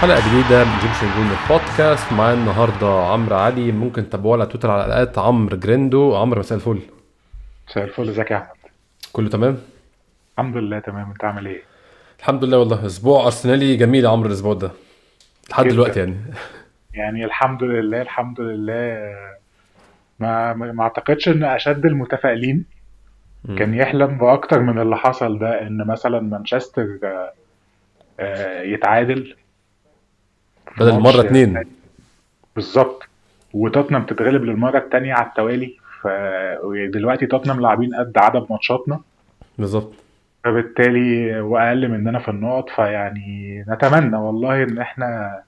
حلقة 0.00 0.28
جديدة 0.28 0.64
من 0.64 0.70
Egyptian 0.70 1.06
Gooner 1.16 1.30
Podcast. 1.30 2.12
معايا 2.12 2.34
النهاردة 2.34 2.86
عمرو 2.86 3.36
علي. 3.36 3.72
ممكن 3.72 4.08
تتابعوه 4.08 4.32
على 4.34 4.46
تويتر 4.46 4.70
على 4.70 4.86
ال 4.86 4.97
at 4.97 5.18
عمرو 5.18 5.56
جريندو. 5.56 6.16
عمرو 6.16 6.40
مساء 6.40 6.58
الفل. 6.58 6.80
مساء 7.68 7.84
الفل. 7.84 8.08
ازيك 8.08 8.30
يا 8.30 8.36
أحمد؟ 8.36 8.56
كله 9.12 9.28
تمام؟ 9.28 9.58
الحمد 10.32 10.56
لله 10.56 10.78
تمام. 10.78 11.10
انت 11.10 11.24
عامل 11.24 11.46
إيه؟ 11.46 11.62
الحمد 12.18 12.44
لله 12.44 12.58
والله. 12.58 12.86
أسبوع 12.86 13.24
أرسنالي 13.24 13.76
جميل 13.76 14.04
يا 14.04 14.08
عمرو 14.10 14.28
الأسبوع 14.28 14.54
ده. 14.54 14.70
لحد. 15.50 15.68
دلوقتي 15.68 15.98
يعني. 16.00 16.16
يعني 16.94 17.24
الحمد 17.24 17.62
لله 17.62 18.02
الحمد 18.02 18.40
لله. 18.40 19.14
ما 20.20 20.52
ما 20.52 20.82
اعتقدش 20.82 21.28
ان 21.28 21.44
أشد 21.44 21.86
المتفائلين 21.86 22.64
كان 23.58 23.74
يحلم 23.74 24.18
بأكتر 24.18 24.60
من 24.60 24.78
اللي 24.78 24.96
حصل 24.96 25.38
ده 25.38 25.62
إن 25.66 25.86
مثلا 25.86 26.20
مانشستر 26.20 26.98
آه، 28.20 28.62
يتعادل. 28.62 29.36
بدل 30.78 31.00
مرة 31.00 31.20
اتنين. 31.20 31.62
بالظبط. 32.56 33.02
وتوتنهام 33.52 34.02
تتغلب 34.02 34.44
للمرة 34.44 34.78
الثانية 34.78 35.14
على 35.14 35.26
التوالي. 35.26 35.76
فدلوقتي 36.02 37.26
توتنهام 37.26 37.60
لاعبين 37.60 37.94
قد 37.94 38.12
عدد 38.18 38.46
ماتشاتنا. 38.50 39.00
بالظبط. 39.58 39.92
فبالتالي 40.44 41.40
وأقل 41.40 41.88
مننا 41.88 42.18
في 42.18 42.28
النقط. 42.28 42.68
فيعني 42.68 43.64
نتمنى 43.68 44.16
والله 44.16 44.62
إن 44.62 44.78
إحنا 44.78 45.40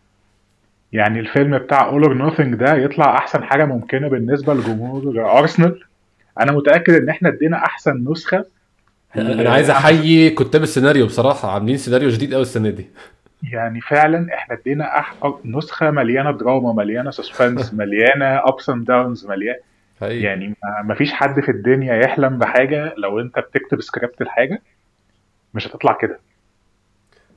يعني 0.92 1.20
الفيلم 1.20 1.58
بتاع 1.58 1.86
All 1.86 2.02
or 2.02 2.14
Nothing 2.14 2.54
ده 2.54 2.74
يطلع 2.74 3.16
أحسن 3.16 3.44
حاجة 3.44 3.64
ممكنة 3.64 4.08
بالنسبة 4.08 4.54
لجمهور 4.54 5.38
أرسنال. 5.38 5.80
أنا 6.40 6.52
متأكد 6.52 6.94
إن 6.94 7.08
إحنا 7.08 7.28
ادينا 7.28 7.56
أحسن 7.56 8.04
نسخة. 8.10 8.44
أنا 9.16 9.50
عايز 9.50 9.70
أحيي 9.70 10.30
كتاب 10.30 10.62
السيناريو 10.62 11.06
بصراحة. 11.06 11.50
عاملين 11.50 11.76
سيناريو 11.76 12.08
جديد 12.08 12.34
قوي 12.34 12.42
السنة 12.42 12.70
دي. 12.70 12.86
يعني 13.42 13.80
فعلا 13.80 14.34
إحنا 14.34 14.54
ادينا 14.54 14.98
أح... 14.98 15.16
نسخة 15.44 15.90
مليانة 15.90 16.30
دراما 16.30 16.72
مليانة 16.72 17.10
suspense 17.10 17.74
مليانة 17.74 18.48
ups 18.48 18.68
and 18.70 18.86
downs 18.86 19.26
مليانه. 19.26 19.60
يعني 20.20 20.48
ما- 20.48 20.82
فيش 20.94 21.12
حد 21.12 21.40
في 21.40 21.50
الدنيا 21.50 21.94
يحلم 21.96 22.38
بحاجة 22.38 22.94
لو 22.98 23.20
أنت 23.20 23.38
بتكتب 23.38 23.80
سكريبت 23.82 24.20
الحاجة 24.22 24.62
مش 25.54 25.66
هتطلع 25.68 25.92
كده 26.02 26.20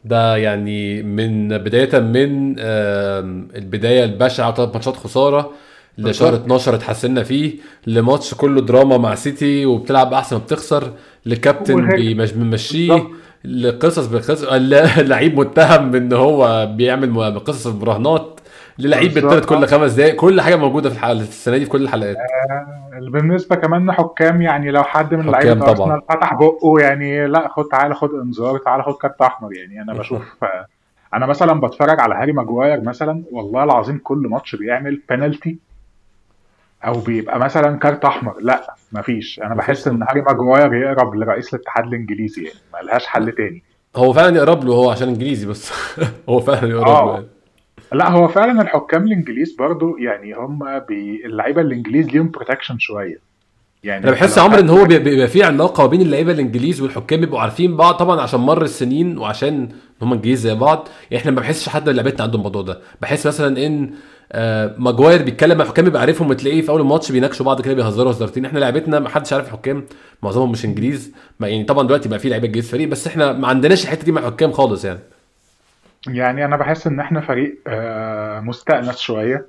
ده 0.06 0.38
يعني 0.38 1.04
من 1.04 1.58
بداية 1.58 2.00
من 2.00 2.56
آم، 2.60 3.48
البداية 3.56 4.04
البشعة 4.04 4.54
ثلاث 4.56 4.70
ماتشات 4.74 4.96
خسارة 4.96 5.52
لشهر 5.98 6.36
بالظبط. 6.36 6.36
12 6.36 6.76
اتحسنا 6.76 7.24
فيه 7.24 7.54
لماتش 7.88 8.34
كله 8.34 8.62
دراما 8.62 8.98
مع 8.98 9.16
سيتي 9.16 9.66
وبتلعب 9.66 10.14
أحسن 10.14 10.36
ما 10.36 10.42
بتخسر 10.44 10.94
لكابتن 11.26 11.94
بيمشيه. 11.94 13.08
لقصص 13.46 14.06
لقصص 14.08 14.44
لعيب 15.00 15.40
متهم 15.40 15.92
بإن 15.92 16.14
هو 16.14 16.70
بيعمل 16.76 17.40
قصص 17.40 17.68
المراهنات 17.68 18.40
للعيب. 18.80 19.14
بيطرد 19.14 19.46
كل 19.46 19.68
خمس 19.68 19.92
دقايق 19.94 20.16
كل 20.16 20.42
حاجة 20.42 20.56
موجودة 20.56 20.90
في 20.90 20.96
الحلقة 20.96 21.12
السنة 21.12 21.58
دي 21.58 21.64
في 21.66 21.72
كل 21.72 21.84
الحلقات 21.84 22.18
بالنسبة 23.12 23.56
كمان 23.56 23.88
لحكام 23.88 24.42
يعني 24.42 24.72
لو 24.72 24.84
حد 24.84 25.14
من 25.14 25.32
طبعاً. 25.32 25.70
أرسنال 25.70 26.02
فتح 26.10 26.34
بقه 26.34 26.80
يعني 26.80 27.28
لا 27.28 27.48
خد 27.48 27.64
تعالى 27.66 27.96
خد 27.96 28.10
إنذار 28.14 28.58
تعالى 28.58 28.84
خد 28.84 28.94
كارت 28.94 29.22
أحمر 29.22 29.54
يعني 29.54 29.82
أنا 29.82 29.94
بشوف 29.94 30.46
أنا 31.14 31.26
مثلا 31.26 31.62
بتفرج 31.62 32.00
على 32.00 32.16
هاري 32.16 32.32
ماجواير 32.32 32.82
مثلا 32.82 33.24
والله 33.32 33.64
العظيم 33.64 34.00
كل 34.04 34.18
ماتش 34.18 34.56
بيعمل 34.56 35.02
بينالتي 35.10 35.58
أو 36.86 37.00
بيبقى 37.00 37.40
مثلا 37.40 37.80
كارت 37.80 38.06
أحمر. 38.06 38.36
لا 38.42 38.76
مفيش. 38.92 39.40
أنا 39.40 39.56
مفيش 39.56 39.66
بحس 39.66 39.88
إن 39.88 40.04
هاري 40.04 40.22
ماجواير 40.22 40.74
يقرب 40.74 41.16
لرئيس 41.16 41.54
الاتحاد 41.54 41.86
الإنجليزي 41.88 42.44
يعني 42.44 42.60
ملهاش 42.74 43.06
حل 43.06 43.32
تاني. 43.32 43.64
هو 43.96 44.14
فعلا 44.14 44.38
يقرب 44.38 44.64
له 44.64 44.74
هو 44.74 44.90
عشان 44.90 45.08
إنجليزي 45.08 45.48
بس. 45.48 45.74
هو 46.30 46.40
فعلا 46.40 46.70
يقرب 46.70 46.88
آه. 46.88 47.06
له 47.06 47.14
يعني. 47.14 47.28
لا 47.94 48.10
هو 48.10 48.28
فعلا 48.28 48.62
الحكام 48.62 49.04
الإنجليز 49.04 49.56
برضو 49.56 49.98
يعني 49.98 50.34
هم 50.34 50.80
بي... 50.80 51.26
اللعيبة 51.26 51.62
الإنجليز 51.62 52.08
ليهم 52.08 52.32
protection 52.32 52.80
شوية. 52.80 53.20
يعني 53.86 54.04
أنا 54.04 54.12
بحس 54.12 54.38
عمرو 54.38 54.60
إن 54.60 54.70
هو 54.70 54.86
بي- 54.86 55.00
بيبقى 55.00 55.28
في 55.28 55.44
علاقة 55.44 55.86
بين 55.86 56.02
اللعيبة 56.02 56.32
الإنجليز 56.32 56.82
والحكام 56.82 57.20
بيبقوا 57.20 57.40
عارفين 57.40 57.78
بعض 57.78 57.96
طبعا 57.96 58.22
عشان 58.22 58.40
مر 58.40 58.62
السنين 58.62 59.18
وعشان 59.18 59.70
هم 60.02 60.14
إنجليز 60.14 60.40
زي 60.40 60.56
بعض. 60.56 60.88
يعني 61.12 61.22
إحنا 61.22 61.32
ما 61.32 61.42
بحسش 61.42 61.70
حد 61.70 61.90
من 61.90 61.96
لعيبتنا 61.96 62.24
عنده 62.24 62.38
الموضوع 62.38 62.62
ده. 62.62 62.80
بحس 63.02 63.28
مثلا 63.28 63.66
إن 63.66 63.92
آه 64.32 64.76
ماجواير 64.78 65.22
بيتكلم 65.24 65.58
مع 65.58 65.64
الحكام 65.64 65.86
بيبقى 65.86 66.02
عارفهم 66.02 66.30
وتلاقيه 66.30 66.62
في 66.62 66.70
أول 66.70 66.82
الماتش 66.82 67.12
بيناقشوا 67.12 67.46
بعض 67.46 67.62
كده 67.62 67.74
بيهزروا 67.74 68.12
هزارتين. 68.12 68.46
إحنا 68.46 68.60
لعيبتنا 68.60 69.00
ما 69.00 69.10
حدش 69.10 69.34
عارف 69.34 69.48
الحكام 69.48 69.84
معظمهم 70.24 70.52
مش 70.52 70.66
إنجليز. 70.66 71.12
ما 71.40 71.48
يعني 71.48 71.64
طبعا 71.64 71.88
دلوقتي 71.88 72.10
بقى 72.10 72.20
في 72.20 72.30
لعيبة 72.30 72.48
إنجليز 72.48 72.70
فريق 72.72 72.88
بس 72.88 73.08
إحنا 73.08 73.34
ما 73.34 73.48
عندناش 73.48 73.84
الحتة 73.84 74.04
دي 74.06 74.12
مع 74.12 74.22
الحكام 74.22 74.52
خالص 74.52 74.86
يعني. 74.86 75.00
يعني 76.08 76.46
أنا 76.46 76.58
بحس 76.58 76.88
إن 76.88 77.00
إحنا 77.00 77.22
فريق 77.22 77.58
آه، 77.68 78.40
مستأنس 78.40 78.98
شوية. 79.00 79.46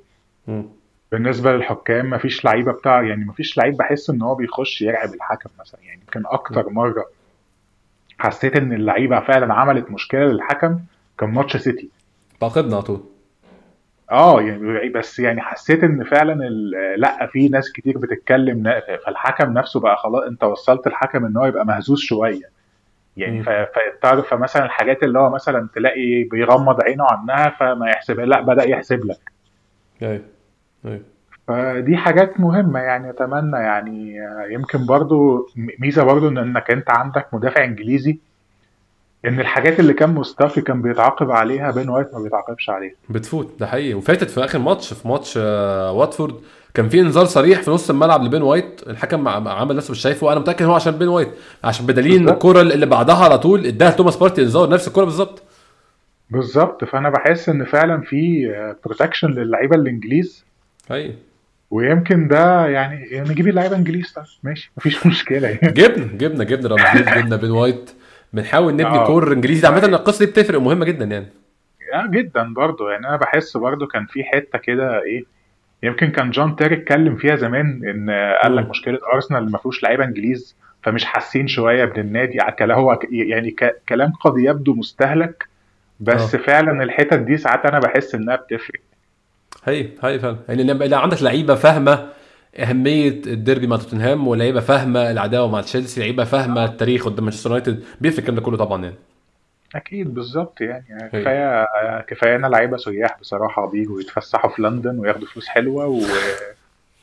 بالنسبة 1.13 1.53
للحكام 1.53 2.11
مفيش 2.11 2.45
لعيبة 2.45 2.73
بتاع 2.73 3.03
يعني 3.03 3.25
مفيش 3.25 3.59
لعيب 3.59 3.77
بحس 3.77 4.11
إن 4.11 4.23
هو 4.23 4.35
بيخش 4.35 4.83
يرعب 4.83 5.15
الحكم 5.15 5.51
مثلا. 5.61 5.81
يعني 5.85 6.01
يمكن 6.07 6.23
أكتر 6.27 6.69
مرة 6.71 7.05
حسيت 8.19 8.57
إن 8.57 8.73
اللعيبة 8.73 9.21
فعلا 9.21 9.55
عملت 9.55 9.91
مشكلة 9.91 10.21
للحكم 10.21 10.79
كان 11.19 11.31
ماتش 11.31 11.57
سيتي. 11.57 11.89
تعاقبنا 12.41 12.75
على 12.75 12.83
طول. 12.83 13.05
آه 14.11 14.43
يعني 14.43 14.89
بس 14.89 15.19
يعني 15.19 15.41
حسيت 15.41 15.85
إن 15.85 16.05
فعلا 16.05 16.35
لأ 16.97 17.27
في 17.27 17.49
ناس 17.49 17.73
كتير 17.73 17.99
بتتكلم 17.99 18.81
فالحكم 19.07 19.53
نفسه 19.53 19.81
بقى 19.81 19.97
خلاص 19.97 20.23
أنت 20.23 20.45
وصلت 20.45 20.87
الحكم 20.87 21.25
إن 21.25 21.37
هو 21.37 21.47
يبقى 21.47 21.67
مهزوز 21.67 22.01
شوية. 22.01 22.51
يعني 23.17 23.37
مم. 23.39 23.43
ف- 23.43 23.49
فاضطر 24.03 24.23
فمثلا 24.23 24.65
الحاجات 24.65 25.03
اللي 25.03 25.19
هو 25.19 25.31
مثلا 25.31 25.69
تلاقي 25.75 26.25
بيغمض 26.25 26.83
عينه 26.83 27.05
عنها 27.05 27.51
فما 27.51 27.91
يحسبها 27.91 28.25
لأ 28.27 28.41
بدأ 28.41 28.69
يحسب 28.69 29.05
لك. 29.05 29.33
أيوه. 30.03 30.23
فدي 31.49 31.97
حاجات 31.97 32.41
مهمة 32.41 32.81
يعني 32.81 33.11
أتمنى 33.11 33.57
يعني 33.57 34.21
آه، 34.21 34.47
يمكن 34.51 34.87
برضو 34.87 35.49
ميزة 35.81 36.05
برضو 36.05 36.29
إن 36.29 36.39
إنك 36.39 36.71
أنت 36.71 36.91
عندك 36.91 37.27
مدافع 37.35 37.65
إنجليزي 37.65 38.19
إن 39.25 39.41
الحاجات 39.41 39.81
اللي 39.81 39.93
كان 39.93 40.15
مصطفي 40.15 40.61
كان 40.61 40.83
بيتعاقب 40.83 41.31
عليها 41.31 41.71
بين 41.71 41.89
وايت 41.89 42.15
ما 42.15 42.21
بيتعاقبش 42.23 42.71
عليها. 42.71 42.93
بتفوت 43.11 43.51
ده 43.61 43.67
حقيقي. 43.67 43.95
وفاتت 43.95 44.31
في 44.31 44.45
آخر 44.45 44.59
ماتش 44.59 44.93
في 44.95 45.09
ماتش 45.09 45.35
آه، 45.43 45.93
واتفورد 45.93 46.35
كان 46.75 46.89
في 46.89 47.01
إنذار 47.01 47.25
صريح 47.25 47.63
في 47.63 47.71
نص 47.71 47.91
الملعب 47.91 48.23
لبين 48.23 48.43
وايت. 48.43 48.81
الحكم 48.87 49.29
عم- 49.29 49.49
عمل 49.49 49.77
نفسه 49.77 49.91
مش 49.93 49.99
شايفه. 49.99 50.27
وأنا 50.27 50.41
متأكد 50.41 50.65
هو 50.67 50.75
عشان 50.75 50.93
بين 50.99 51.09
وايت 51.09 51.29
عشان 51.65 51.87
بدليل 51.87 52.23
إن. 52.23 52.29
الكرة 52.29 52.61
اللي 52.61 52.87
بعدها 52.87 53.25
على 53.25 53.39
طول 53.39 53.67
اداها 53.67 53.91
توماس 53.91 54.17
بارتي 54.17 54.43
إنذار 54.43 54.69
نفس 54.69 54.89
الكرة 54.89 55.05
بالظبط. 55.05 55.43
بالظبط. 56.31 56.85
فأنا 56.85 57.11
بحس 57.11 57.49
إن 57.49 57.65
فعلا 57.65 58.01
في 58.01 58.49
protection 58.85 59.29
للعيبة 59.31 59.77
الإنجليز 59.77 60.46
حقيقي 60.89 61.15
ويمكن 61.71 62.29
ده 62.29 62.67
يعني 62.67 63.07
يعني 63.07 63.29
نجيب 63.31 63.49
اللعيبة 63.49 63.77
إنجليز 63.77 64.13
طيب. 64.13 64.25
ماشي 64.43 64.71
مفيش 64.77 65.07
مشكلة 65.07 65.49
يعني. 65.49 65.73
جبنا 65.73 66.07
جبنا 66.19 66.45
جبنا 66.45 66.69
رمزيز 66.69 67.09
جبنا 67.09 67.37
بين 67.37 67.51
وايت. 67.51 67.91
بنحاول 68.33 68.73
نبني 68.73 68.87
آه. 68.87 69.07
core 69.07 69.33
إنجليزي. 69.33 69.67
عامة 69.67 69.85
القصة 69.85 70.25
دي 70.25 70.31
بتفرق 70.31 70.61
مهمه 70.61 70.85
جدا 70.85 71.05
يعني. 71.05 71.27
آه 71.95 72.07
جدا 72.07 72.55
برضو. 72.55 72.89
يعني 72.89 73.09
أنا 73.09 73.17
بحس 73.17 73.57
برضو 73.57 73.87
كان 73.87 74.07
في 74.07 74.25
حتة 74.25 74.59
كده 74.59 75.03
إيه 75.03 75.25
يمكن 75.83 76.11
كان 76.11 76.31
جون 76.31 76.57
تيري 76.57 76.75
اتكلم 76.75 77.17
فيها 77.17 77.37
زمان 77.37 77.81
إن 77.89 78.11
قال 78.43 78.57
لك. 78.57 78.71
مشكلة 78.71 78.99
أرسنال 79.15 79.51
ما 79.51 79.59
فيهوش 79.59 79.83
لعيبة 79.83 80.05
إنجليز 80.05 80.57
فمش 80.83 81.05
حاسين 81.05 81.49
شوية 81.49 81.85
بالنادي 81.85 82.39
كلا- 82.59 82.75
هو 82.75 82.99
يعني 83.11 83.57
كلام 83.89 84.13
قد 84.13 84.35
يبدو 84.39 84.75
مستهلك 84.75 85.47
بس 86.01 86.35
آه. 86.35 86.39
فعلا 86.39 86.83
الحتت 86.83 87.19
دي 87.19 87.37
ساعات 87.37 87.67
أنا 87.67 87.79
بحس 87.79 88.15
إنها 88.15 88.37
بتفرق. 88.37 88.81
هي 89.67 89.89
هي 90.03 90.19
فعلا 90.19 90.37
يعني 90.49 90.63
لما 90.63 90.85
يبقى 90.85 91.03
عندك 91.03 91.23
لعيبة 91.23 91.55
فاهمة 91.55 92.09
أهمية 92.59 93.09
الديربي 93.27 93.67
مع 93.67 93.77
توتنهام 93.77 94.29
ولعيبة 94.29 94.61
فاهمة 94.61 95.11
العداوة 95.11 95.49
مع 95.49 95.61
تشيلسي 95.61 96.01
لعيبة 96.01 96.25
فاهمة 96.25 96.65
التاريخ 96.65 97.05
قدام 97.05 97.25
مانشستر 97.25 97.51
يونايتد 97.51 97.85
بيفرق 98.01 98.19
الكلام 98.19 98.35
ده 98.37 98.43
كله 98.43 98.57
طبعا 98.57 98.83
يعني 98.85 98.97
أكيد 99.75 100.15
بالظبط 100.15 100.61
يعني 100.61 100.85
هي. 100.91 101.09
كفاية 101.09 101.67
كفايانا 102.01 102.47
لعيبة 102.47 102.77
سياح 102.77 103.21
بصراحة 103.21 103.71
بيجوا 103.71 104.01
يتفسحوا 104.01 104.51
في 104.51 104.63
لندن 104.63 104.99
وياخدوا 104.99 105.27
فلوس 105.29 105.47
حلوة 105.49 106.01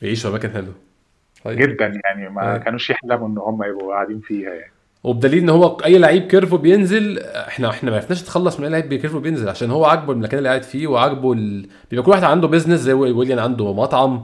يعيشوا 0.02 0.30
أماكن 0.30 0.50
حلوة. 0.50 0.74
وجدا 1.44 2.00
يعني 2.04 2.28
ما 2.28 2.54
هي. 2.54 2.58
كانوش 2.58 2.90
يحلموا 2.90 3.28
إن 3.28 3.38
هم 3.38 3.62
يبقوا 3.62 3.94
قاعدين 3.94 4.20
فيها 4.20 4.50
يعني 4.54 4.72
وبدليل 5.04 5.38
إن 5.42 5.48
هو 5.48 5.76
أي 5.84 5.98
لعيب 5.98 6.22
curve 6.22 6.50
ه 6.50 6.56
بينزل 6.56 7.18
إحنا 7.18 7.70
إحنا 7.70 7.90
ما 7.90 7.96
عرفناش 7.96 8.22
نتخلص 8.22 8.58
من 8.60 8.64
أي 8.64 8.70
لعيب 8.70 8.94
curve 8.94 9.16
ه 9.16 9.20
بينزل 9.20 9.48
عشان 9.48 9.70
هو 9.70 9.84
عاجبه 9.84 10.12
المكان 10.12 10.38
اللي 10.38 10.48
قاعد 10.48 10.62
فيه 10.62 10.86
وعاجبه 10.86 11.32
ال... 11.32 11.66
بيبقى 11.90 12.04
كل 12.04 12.10
واحد 12.10 12.24
عنده 12.24 12.48
business 12.48 12.80
زي 12.80 12.92
ويليان 12.92 13.38
عنده 13.38 13.72
مطعم. 13.72 14.22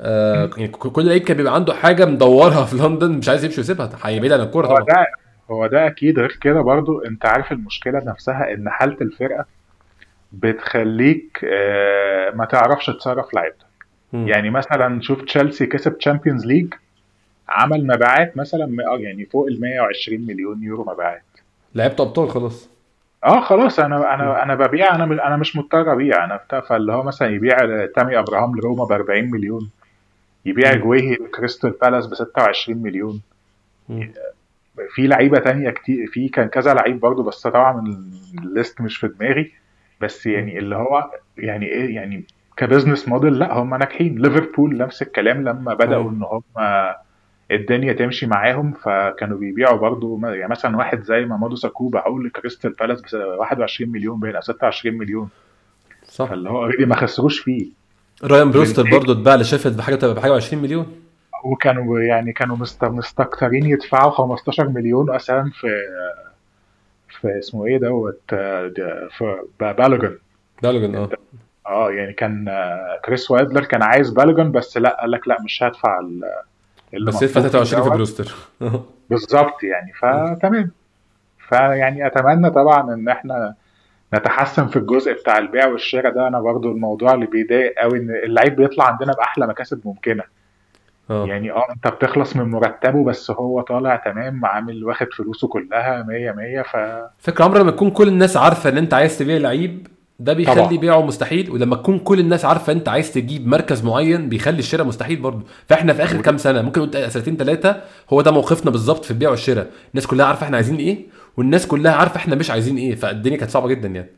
آه 0.00 0.50
يعني 0.56 0.68
كل 0.68 1.06
لعيب 1.06 1.22
كان 1.22 1.36
بيبقى 1.36 1.54
عنده 1.54 1.74
حاجة 1.74 2.04
مدورها 2.04 2.64
في 2.64 2.76
لندن 2.76 3.10
مش 3.12 3.28
عايز 3.28 3.44
يمشي 3.44 3.60
ويسيبها 3.60 3.90
هي 4.04 4.18
بعيد 4.20 4.32
عن 4.32 4.40
الكورة 4.40 4.66
هو 4.66 4.74
طبعا. 4.76 4.86
ده 4.86 5.06
هو 5.50 5.66
ده 5.66 5.86
أكيد. 5.86 6.18
غير 6.18 6.38
كده 6.40 6.60
برضو 6.60 6.98
أنت 7.00 7.26
عارف 7.26 7.52
المشكلة 7.52 7.98
نفسها 8.06 8.54
إن 8.54 8.70
حالة 8.70 8.96
الفرقة 9.00 9.44
بتخليك 10.32 11.44
آه، 11.52 12.30
ما 12.30 12.44
تعرفش 12.44 12.86
تصرف 12.86 13.34
لعيبتك. 13.34 13.66
يعني 14.12 14.50
مثلا 14.50 15.00
شوف 15.02 15.22
تشيلسي 15.22 15.66
كسب 15.66 15.98
تشامبيونز 15.98 16.46
ليج 16.46 16.74
عمل 17.48 17.86
مبيعات 17.86 18.36
مثلا 18.36 18.66
م- 18.66 18.80
آه، 18.80 18.98
يعني 18.98 19.24
فوق 19.26 19.46
ال 19.46 19.60
120 19.60 20.20
مليون 20.26 20.62
يورو 20.62 20.84
مبيعات. 20.84 21.22
لعبت 21.74 22.00
أبطال 22.00 22.30
خلاص. 22.30 22.68
آه 23.24 23.40
خلاص 23.40 23.78
أنا 23.80 24.14
أنا 24.14 24.42
أنا 24.42 24.54
ببيع 24.54 24.94
أنا 24.94 25.04
أنا 25.26 25.36
مش 25.36 25.56
مضطر 25.56 25.92
أبيع 25.92 26.24
أنا 26.24 26.36
بتاع 26.36 26.60
فاللي 26.60 26.92
هو 26.92 27.02
مثلا 27.02 27.28
يبيع 27.28 27.86
تامي 27.96 28.18
أبراهام 28.18 28.56
لروما 28.58 28.84
ب 28.84 28.92
40 28.92 29.30
مليون 29.30 29.70
يبيع 30.46 30.74
جويهي 30.74 31.14
لكريستال 31.14 31.70
بالاس 31.70 32.06
ب 32.06 32.14
26 32.14 32.78
مليون. 32.82 33.20
في 34.94 35.06
لعيبة 35.06 35.38
تانية 35.38 35.70
كتير 35.70 36.06
في 36.06 36.28
كان 36.28 36.48
كذا 36.48 36.74
لعيب 36.74 37.00
برضه 37.00 37.22
بس 37.22 37.42
طبعا 37.46 37.84
ال 38.44 38.51
list 38.51 38.80
مش 38.80 38.96
في 38.96 39.08
دماغي. 39.08 39.52
بس 40.00 40.26
يعني 40.26 40.58
اللي 40.58 40.76
هو 40.76 41.10
يعني 41.38 41.66
إيه 41.66 41.94
يعني 41.94 42.24
ك 42.56 42.62
business 42.62 43.08
model 43.08 43.38
لأ 43.38 43.52
هم 43.52 43.74
ناجحين. 43.74 44.18
ليفربول 44.18 44.76
نفس 44.76 45.02
الكلام 45.02 45.42
لما 45.48 45.74
بدأوا 45.74 46.10
إن 46.10 46.22
هم 46.22 46.42
الدنيا 47.54 47.92
تمشي 47.92 48.26
معاهم 48.26 48.72
فكانوا 48.72 49.38
بيبيعوا 49.38 49.78
برضه 49.78 50.20
يعني 50.22 50.50
مثلا 50.50 50.76
واحد 50.76 51.02
زي 51.02 51.24
مامادو 51.24 51.56
ساكو 51.56 51.88
باعوه 51.88 52.22
لكريستال 52.22 52.72
بالاس 52.72 53.00
ب 53.00 53.16
21 53.38 53.90
مليون 53.90 54.20
باين 54.20 54.34
أو 54.34 54.40
26 54.40 54.98
مليون. 54.98 55.28
صح. 56.04 56.28
فاللي 56.28 56.50
هو 56.50 56.58
already 56.58 56.84
ما 56.86 56.96
خسروش 56.96 57.40
فيه. 57.40 57.66
رايان 58.24 58.50
بروستر 58.50 58.90
برضه 58.90 59.12
اتباع 59.12 59.34
لشيفيلد 59.34 59.76
بحاجة 59.76 60.12
بحاجة 60.12 60.34
20 60.34 60.62
مليون؟ 60.62 60.86
وكانوا 61.44 62.00
يعني 62.00 62.32
كانوا 62.32 62.56
مستكترين 62.82 63.66
يدفعوا 63.66 64.10
15 64.10 64.68
مليون 64.68 65.14
أساسا 65.14 65.50
في 65.54 65.68
في 67.20 67.38
اسمه 67.38 67.66
إيه 67.66 67.78
دوت 67.78 68.20
في 69.10 69.38
بالوجن 69.60 70.18
بالوجن 70.62 70.94
آه. 70.94 71.08
آه 71.66 71.90
يعني 71.90 72.12
كان 72.12 72.48
كريس 73.04 73.30
وايلدر 73.30 73.64
كان 73.64 73.82
عايز 73.82 74.10
بالوجن 74.10 74.52
بس 74.52 74.76
لأ 74.76 75.00
قال 75.00 75.10
لك 75.10 75.28
لأ 75.28 75.42
مش 75.42 75.62
هدفع 75.62 76.00
بس 77.00 77.22
يدفع 77.22 77.40
23 77.40 77.82
في 77.84 77.90
بروستر 77.90 78.34
بالظبط 79.10 79.62
يعني. 79.62 79.92
فتمام. 79.92 80.70
فيعني 81.48 82.06
أتمنى 82.06 82.50
طبعا 82.50 82.94
إن 82.94 83.08
إحنا 83.08 83.54
نتحسن 84.14 84.66
في 84.66 84.76
الجزء 84.76 85.12
بتاع 85.12 85.38
البيع 85.38 85.66
والشراء 85.66 86.12
ده. 86.12 86.28
أنا 86.28 86.40
برضو 86.40 86.72
الموضوع 86.72 87.14
اللي 87.14 87.26
بيضايق 87.26 87.74
قوي 87.78 87.98
إن 87.98 88.10
اللعيب 88.10 88.56
بيطلع 88.56 88.84
عندنا 88.84 89.12
بأحلى 89.12 89.46
مكاسب 89.46 89.80
ممكنة. 89.84 90.22
أوه. 91.10 91.28
يعني 91.28 91.52
آه 91.52 91.66
أنت 91.70 91.88
بتخلص 91.88 92.36
من 92.36 92.50
مرتبه 92.50 93.04
بس 93.04 93.30
هو 93.30 93.60
طالع 93.60 93.96
تمام 93.96 94.44
عامل 94.44 94.84
واخد 94.84 95.06
فلوسه 95.12 95.48
كلها 95.48 96.02
100 96.02 96.32
100 96.32 96.62
ف 96.62 96.76
فكرة 97.18 97.44
عمر 97.44 97.58
لما 97.58 97.70
تكون 97.70 97.90
كل 97.90 98.08
الناس 98.08 98.36
عارفة 98.36 98.70
إن 98.70 98.78
أنت 98.78 98.94
عايز 98.94 99.18
تبيع 99.18 99.36
لعيب 99.36 99.86
ده 100.24 100.32
بيخلي 100.32 100.54
طبعا. 100.54 100.76
بيعه 100.76 101.00
مستحيل 101.06 101.50
ولما 101.50 101.76
تكون 101.76 101.98
كل 101.98 102.20
الناس 102.20 102.44
عارفة 102.44 102.72
انت 102.72 102.88
عايز 102.88 103.12
تجيب 103.12 103.46
مركز 103.46 103.84
معين 103.84 104.28
بيخلي 104.28 104.58
الشراء 104.58 104.86
مستحيل 104.86 105.16
برضه. 105.16 105.42
فاحنا 105.68 105.92
في 105.92 106.02
آخر 106.04 106.20
كام 106.20 106.36
سنة 106.38 106.62
ممكن 106.62 106.80
نقول 106.80 107.10
سنتين 107.10 107.36
ثلاثة 107.36 107.82
هو 108.12 108.20
ده 108.22 108.30
موقفنا 108.30 108.70
بالظبط 108.70 109.04
في 109.04 109.10
البيع 109.10 109.30
والشراء 109.30 109.70
الناس 109.90 110.06
كلها 110.06 110.26
عارفة 110.26 110.46
إحنا 110.46 110.56
عايزين 110.56 110.76
إيه 110.76 110.98
والناس 111.36 111.66
كلها 111.66 111.92
عارفة 111.92 112.16
إحنا 112.16 112.34
مش 112.34 112.50
عايزين 112.50 112.76
إيه 112.76 112.94
فالدنيا 112.94 113.36
كانت 113.36 113.50
صعبة 113.50 113.68
جدا 113.68 113.88
يعني. 113.88 114.08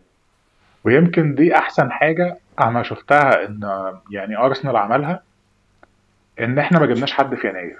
ويمكن 0.84 1.34
دي 1.34 1.56
أحسن 1.56 1.90
حاجة 1.92 2.38
أنا 2.60 2.82
شفتها 2.82 3.46
إن 3.46 3.60
يعني 4.10 4.36
أرسنال 4.38 4.76
عملها 4.76 5.22
إن 6.40 6.58
إحنا 6.58 6.78
ما 6.80 6.86
جبناش 6.86 7.12
حد 7.12 7.34
في 7.34 7.48
يناير. 7.48 7.78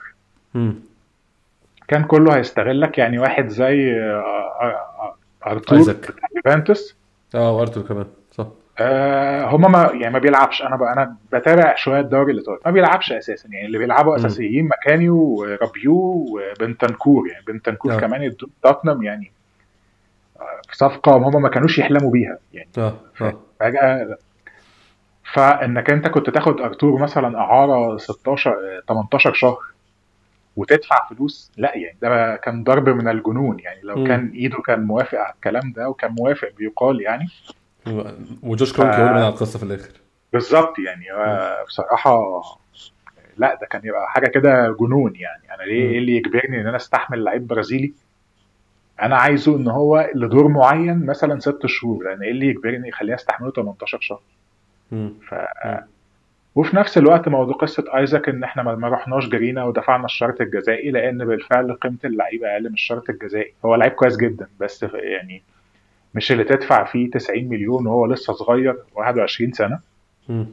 كان 1.88 2.04
كله 2.04 2.36
هيستغلك 2.36 2.98
يعني 2.98 3.18
واحد 3.18 3.48
زي 3.48 3.94
آرتور 5.46 5.92
بتاع 5.92 6.28
يوفنتوس. 6.46 6.96
آه 7.34 7.52
وارتور 7.56 7.82
كمان 7.82 8.06
صح. 8.32 8.46
آه 8.78 9.44
هما 9.44 9.68
ما 9.68 9.90
يعني 9.92 10.12
ما 10.12 10.18
بيلعبش. 10.18 10.62
أنا 10.62 10.76
بقى 10.76 10.92
أنا 10.92 11.16
بتابع 11.32 11.74
شوية 11.74 12.00
الدوري 12.00 12.32
الإيطالي. 12.32 12.58
ما 12.66 12.70
بيلعبش 12.70 13.12
أساسا. 13.12 13.48
يعني 13.52 13.66
اللي 13.66 13.78
بيلعبوا 13.78 14.16
أساسيين 14.16 14.68
مكاني 14.68 15.08
ورابيو 15.08 16.26
وبنتنكور. 16.30 17.28
يعني 17.28 17.44
بنتنكور 17.46 17.94
آه. 17.94 17.96
كمان 18.00 18.36
توتنهام 18.62 19.02
يعني 19.02 19.32
صفقة 20.72 21.16
هم 21.16 21.42
ما 21.42 21.48
كانوش 21.48 21.78
يحلموا 21.78 22.10
بيها. 22.10 22.38
يعني 22.52 22.68
آه 22.78 22.94
آه. 23.20 23.34
فجأة 23.60 24.16
فإنك 25.32 25.90
أنت 25.90 26.08
كنت 26.08 26.30
تاخد 26.30 26.60
أرتور 26.60 27.00
مثلا 27.02 27.38
أعارة 27.38 27.96
16 27.96 28.82
18 28.88 29.32
شهر 29.32 29.58
وتدفع 30.56 31.08
فلوس. 31.08 31.52
لا 31.56 31.76
يعني 31.76 31.96
ده 32.02 32.36
كان 32.36 32.64
ضرب 32.64 32.88
من 32.88 33.08
الجنون. 33.08 33.58
يعني 33.60 33.80
لو 33.82 33.96
م. 33.96 34.06
كان 34.06 34.30
إيده 34.34 34.58
كان 34.66 34.82
موافق 34.82 35.18
على 35.18 35.34
الكلام 35.34 35.72
ده 35.72 35.88
وكان 35.88 36.10
موافق 36.12 36.48
بيقال 36.58 37.00
يعني. 37.00 37.28
وجوش 38.42 38.72
كرونكي 38.72 38.96
هو 38.96 39.06
اللي 39.06 39.18
على 39.18 39.28
القصة 39.28 39.58
في 39.58 39.64
الآخر. 39.64 39.90
بالظبط 40.32 40.78
يعني 40.78 41.04
بصراحة 41.66 42.42
لا 43.36 43.58
ده 43.60 43.66
كان 43.66 43.80
يبقى 43.84 44.10
حاجة 44.10 44.26
كده 44.26 44.76
جنون 44.80 45.12
يعني. 45.16 45.54
أنا 45.54 45.62
ليه 45.62 45.90
إيه 45.90 45.98
اللي 45.98 46.16
يجبرني 46.16 46.60
إن 46.60 46.66
أنا 46.66 46.76
أستحمل 46.76 47.24
لعيب 47.24 47.46
برازيلي؟ 47.46 47.92
أنا 49.02 49.16
عايزه 49.16 49.56
إن 49.56 49.68
هو 49.68 50.10
لدور 50.14 50.48
معين 50.48 51.06
مثلا 51.06 51.40
ست 51.40 51.66
شهور 51.66 52.04
لأن 52.04 52.22
إيه 52.22 52.30
اللي 52.30 52.46
يجبرني 52.46 52.88
يخليني 52.88 53.14
أستحمله 53.14 53.50
18 53.50 53.98
شهر؟ 54.00 54.20
ف 55.28 55.34
وفي 56.54 56.76
نفس 56.76 56.98
الوقت 56.98 57.28
موضوع 57.28 57.54
قصة 57.54 57.84
آيزاك 57.96 58.28
إن 58.28 58.44
إحنا 58.44 58.62
ما 58.62 58.88
رحناش 58.88 59.28
جرينا 59.28 59.64
ودفعنا 59.64 60.04
الشرط 60.04 60.40
الجزائي 60.40 60.90
لأن 60.90 61.24
بالفعل 61.24 61.72
قيمة 61.72 61.96
اللعيب 62.04 62.44
أقل 62.44 62.62
من 62.68 62.74
الشرط 62.74 63.10
الجزائي. 63.10 63.52
هو 63.64 63.74
لعيب 63.74 63.92
كويس 63.92 64.16
جدا 64.16 64.46
بس 64.60 64.82
يعني 64.94 65.42
مش 66.14 66.32
اللي 66.32 66.44
تدفع 66.44 66.84
فيه 66.84 67.10
90 67.10 67.44
مليون 67.48 67.86
وهو 67.86 68.06
لسه 68.06 68.32
صغير 68.32 68.76
21 68.94 69.52
سنة. 69.52 69.78
م. 70.28 70.44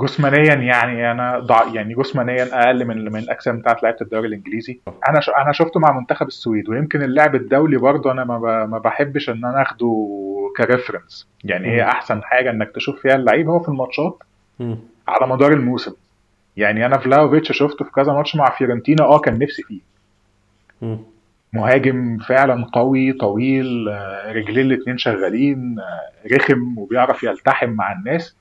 جسمانيا 0.00 0.54
يعني 0.54 1.10
أنا 1.10 1.38
ضع 1.38 1.64
يعني 1.74 1.94
جسمانيا 1.94 2.64
أقل 2.64 2.84
من 2.84 3.12
من 3.12 3.18
الأجسام 3.18 3.58
بتاعت 3.58 3.82
لعيبة 3.82 3.98
الدوري 4.00 4.28
الإنجليزي. 4.28 4.80
أنا 5.08 5.20
ش... 5.20 5.30
أنا 5.30 5.52
شفته 5.52 5.80
مع 5.80 5.98
منتخب 5.98 6.26
السويد 6.26 6.68
ويمكن 6.68 7.02
اللعب 7.02 7.34
الدولي 7.34 7.76
برضه 7.76 8.12
أنا 8.12 8.24
ما, 8.24 8.38
ب... 8.38 8.70
ما 8.70 8.78
بحبش 8.78 9.30
إن 9.30 9.44
أنا 9.44 9.62
آخده 9.62 10.08
ك 10.56 10.63
reference 10.63 11.28
يعني 11.44 11.68
هي 11.68 11.82
أحسن 11.82 12.22
حاجة 12.22 12.50
إنك 12.50 12.70
تشوف 12.74 13.00
فيها 13.00 13.14
اللعيب 13.14 13.48
هو 13.48 13.60
في 13.60 13.68
الماتشات. 13.68 14.22
على 15.12 15.26
مدار 15.32 15.52
الموسم. 15.52 15.92
يعني 16.56 16.86
أنا 16.86 16.98
فلاوفيتش 16.98 17.52
شفته 17.58 17.84
في 17.84 17.90
كذا 17.90 18.12
ماتش 18.12 18.36
مع 18.36 18.50
فيورنتينا 18.50 19.04
آه 19.04 19.18
كان 19.18 19.38
نفسي 19.38 19.62
فيه. 19.62 19.80
م. 20.82 20.96
مهاجم 21.52 22.18
فعلا 22.18 22.64
قوي 22.64 23.12
طويل 23.12 23.86
رجلين 24.26 24.66
الاتنين 24.66 24.98
شغالين 24.98 25.76
رخم 26.32 26.78
وبيعرف 26.78 27.22
يلتحم 27.22 27.70
مع 27.70 27.92
الناس. 27.92 28.36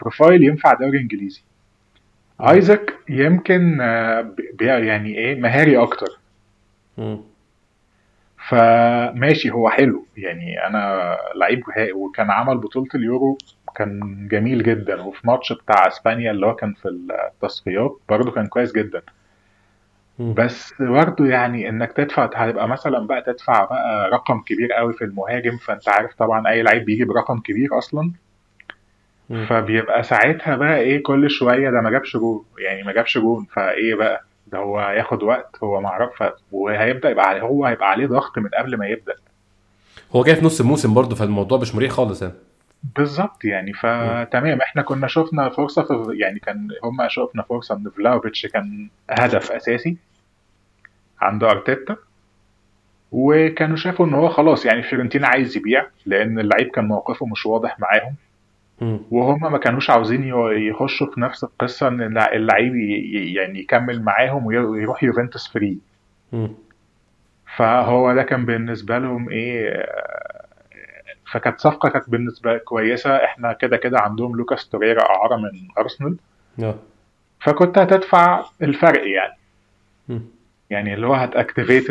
profile 0.00 0.42
ينفع 0.44 0.72
دوري 0.72 0.98
إنجليزي. 0.98 1.42
آيزاك 2.40 2.94
يمكن 3.08 3.78
يعني 4.60 5.18
إيه 5.18 5.40
مهاري 5.40 5.78
أكتر. 5.78 6.18
م. 6.98 7.16
فماشي 8.48 9.50
هو 9.50 9.70
حلو. 9.70 10.06
يعني 10.16 10.66
أنا 10.66 11.16
لعيب 11.36 11.62
وكان 11.94 12.30
عمل 12.30 12.58
بطولة 12.58 12.88
اليورو 12.94 13.38
كان 13.74 14.28
جميل 14.30 14.62
جدا. 14.62 15.02
وفي 15.02 15.26
ماتش 15.26 15.52
بتاع 15.52 15.86
إسبانيا 15.88 16.30
اللي 16.30 16.46
هو 16.46 16.54
كان 16.54 16.72
في 16.72 16.88
التصفيات 16.88 17.98
برضه 18.08 18.30
كان 18.30 18.46
كويس 18.46 18.72
جدا. 18.72 19.02
بس 20.18 20.74
برضه 20.80 21.26
يعني 21.26 21.68
إنك 21.68 21.92
تدفع 21.92 22.30
هيبقى 22.34 22.68
مثلا 22.68 23.06
بقى 23.06 23.22
تدفع 23.22 23.64
بقى 23.64 24.10
رقم 24.10 24.40
كبير 24.40 24.72
قوي 24.72 24.92
في 24.92 25.04
المهاجم. 25.04 25.56
فأنت 25.56 25.88
عارف 25.88 26.14
طبعا 26.14 26.48
أي 26.48 26.62
لعيب 26.62 26.84
بيجي 26.84 27.04
برقم 27.04 27.40
كبير 27.40 27.78
أصلا. 27.78 28.12
فبيبقى 29.48 30.02
ساعتها 30.02 30.56
بقى 30.56 30.78
إيه 30.78 31.02
كل 31.02 31.30
شوية 31.30 31.70
ده 31.70 31.80
ما 31.80 31.90
جابش 31.90 32.16
جون. 32.16 32.44
يعني 32.58 32.82
ما 32.82 32.92
جابش 32.92 33.18
جون. 33.18 33.46
فإيه 33.52 33.94
بقى؟ 33.94 34.24
ده 34.46 34.58
هو 34.58 34.78
هياخد 34.78 35.22
وقت. 35.22 35.56
هو 35.62 35.80
ما 35.80 35.88
اعرف 35.88 36.22
وهيبدأ 36.52 37.10
يبقى 37.10 37.28
عليه 37.28 37.40
هو 37.40 37.64
هيبقى 37.64 37.90
عليه 37.90 38.06
ضغط 38.06 38.38
من 38.38 38.48
قبل 38.58 38.76
ما 38.76 38.86
يبدأ. 38.86 39.14
هو 40.16 40.24
جاي 40.24 40.36
في 40.36 40.44
نص 40.44 40.60
الموسم 40.60 40.94
برضه 40.94 41.16
فالموضوع 41.16 41.58
مش 41.58 41.74
مريح 41.74 41.92
خالص 41.92 42.22
يعني. 42.22 42.34
بالظبط 42.82 43.44
يعني 43.44 43.72
فتمام 43.72 44.60
إحنا 44.60 44.82
كنا 44.82 45.06
شفنا 45.06 45.48
فرصه 45.48 45.82
في 45.82 46.18
يعني 46.18 46.38
كان 46.38 46.68
هم 46.84 47.08
شفنا 47.08 47.42
فرصه 47.42 47.76
ان 47.76 47.90
فلاوفيتش 47.96 48.46
كان 48.46 48.88
هدف 49.10 49.52
أساسي 49.52 49.96
عند 51.20 51.44
أرتيتا 51.44 51.96
وكانوا 53.12 53.76
شافوا 53.76 54.06
إن 54.06 54.14
هو 54.14 54.28
خلاص 54.28 54.66
يعني 54.66 54.82
فيورنتينا 54.82 55.28
عايز 55.28 55.56
يبيع 55.56 55.86
لأن 56.06 56.38
اللعيب 56.38 56.68
كان 56.68 56.84
موقفه 56.84 57.26
مش 57.26 57.46
واضح 57.46 57.80
معاهم. 57.80 58.14
وهم 59.10 59.52
ما 59.52 59.58
كانوش 59.58 59.90
عاوزين 59.90 60.24
يخشوا 60.52 61.14
في 61.14 61.20
نفس 61.20 61.44
القصة 61.44 61.88
إن 61.88 62.18
اللعيب 62.18 62.74
يعني 63.14 63.58
يكمل 63.60 64.02
معاهم 64.02 64.46
ويروح 64.46 65.04
يوفنتوس 65.04 65.48
free. 65.48 65.78
فهو 67.56 68.14
ده 68.14 68.22
كان 68.22 68.44
بالنسبة 68.44 68.98
لهم 68.98 69.28
إيه 69.28 69.86
فكانت 71.32 71.60
صفقة 71.60 71.88
كانت 71.88 72.10
بالنسبة 72.10 72.58
كويسة. 72.58 73.16
إحنا 73.16 73.52
كده 73.52 73.76
كده 73.76 74.00
عندهم 74.00 74.36
لوكاس 74.36 74.68
توريرا 74.68 75.02
أعارة 75.02 75.36
من 75.36 75.50
أرسنال. 75.78 76.16
فكنت 77.40 77.78
هتدفع 77.78 78.44
الفرق 78.62 79.02
يعني. 79.08 79.36
يعني 80.70 80.94
اللي 80.94 81.06
هو 81.06 81.14
هت 81.14 81.28
activate 81.28 81.86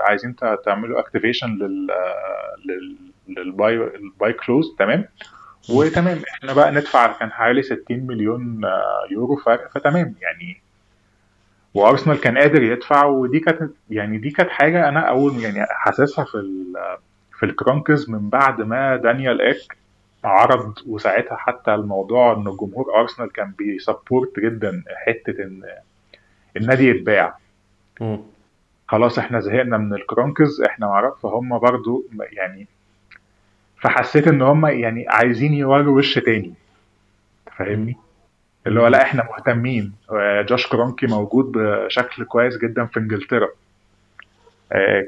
عايزين 0.00 0.36
تعملوا 0.64 1.00
activation 1.00 1.48
لل 1.48 2.96
لل 3.28 3.46
buy 3.46 3.74
ال 3.74 3.88
buy 3.88 4.32
clause. 4.32 4.76
تمام؟ 4.78 5.04
وتمام. 5.70 6.18
إحنا 6.34 6.52
بقى 6.52 6.72
ندفع 6.72 7.12
كان 7.18 7.32
حوالي 7.32 7.62
60 7.62 7.80
مليون 7.90 8.60
يورو 9.10 9.36
فرق. 9.36 9.70
فتمام 9.70 10.14
يعني. 10.22 10.60
وأرسنال 11.74 12.20
كان 12.20 12.38
قادر 12.38 12.62
يدفع. 12.62 13.04
ودي 13.04 13.40
كانت 13.40 13.72
يعني 13.90 14.18
دي 14.18 14.30
كانت 14.30 14.50
حاجة 14.50 14.88
أنا 14.88 15.00
أول 15.00 15.36
يعني 15.40 15.66
حاسسها 15.70 16.24
في 16.24 16.64
في 17.38 17.46
الكرونكز 17.46 18.10
من 18.10 18.28
بعد 18.28 18.60
ما 18.60 18.96
دانيال 18.96 19.42
إك 19.42 19.76
عرض 20.24 20.74
وساعتها 20.86 21.36
حتى 21.36 21.74
الموضوع 21.74 22.32
إن 22.32 22.44
جمهور 22.44 23.00
أرسنال 23.00 23.32
كان 23.32 23.52
بي 23.58 23.76
support 23.76 24.40
جدا 24.40 24.82
حتة 25.06 25.42
إن 25.42 25.62
النادي 26.56 26.88
يتباع. 26.88 27.38
خلاص 28.88 29.18
إحنا 29.18 29.40
زهقنا 29.40 29.78
من 29.78 29.94
الكرونكز 29.94 30.62
إحنا 30.62 30.86
معرف 30.86 31.22
فهم 31.22 31.58
برضو 31.58 32.04
يعني 32.32 32.66
فحسيت 33.80 34.28
إن 34.28 34.42
هم 34.42 34.66
يعني 34.66 35.08
عايزين 35.08 35.54
يوروا 35.54 35.96
وش 35.98 36.18
تاني. 36.18 36.54
فاهمني؟ 37.56 37.96
اللي 38.66 38.80
هو 38.80 38.86
لا 38.86 39.02
إحنا 39.02 39.24
مهتمين. 39.24 39.92
جوش 40.48 40.66
كرونكي 40.66 41.06
موجود 41.06 41.52
بشكل 41.52 42.24
كويس 42.24 42.58
جدا 42.58 42.84
في 42.84 43.00
إنجلترا. 43.00 43.44
آه، 43.46 43.50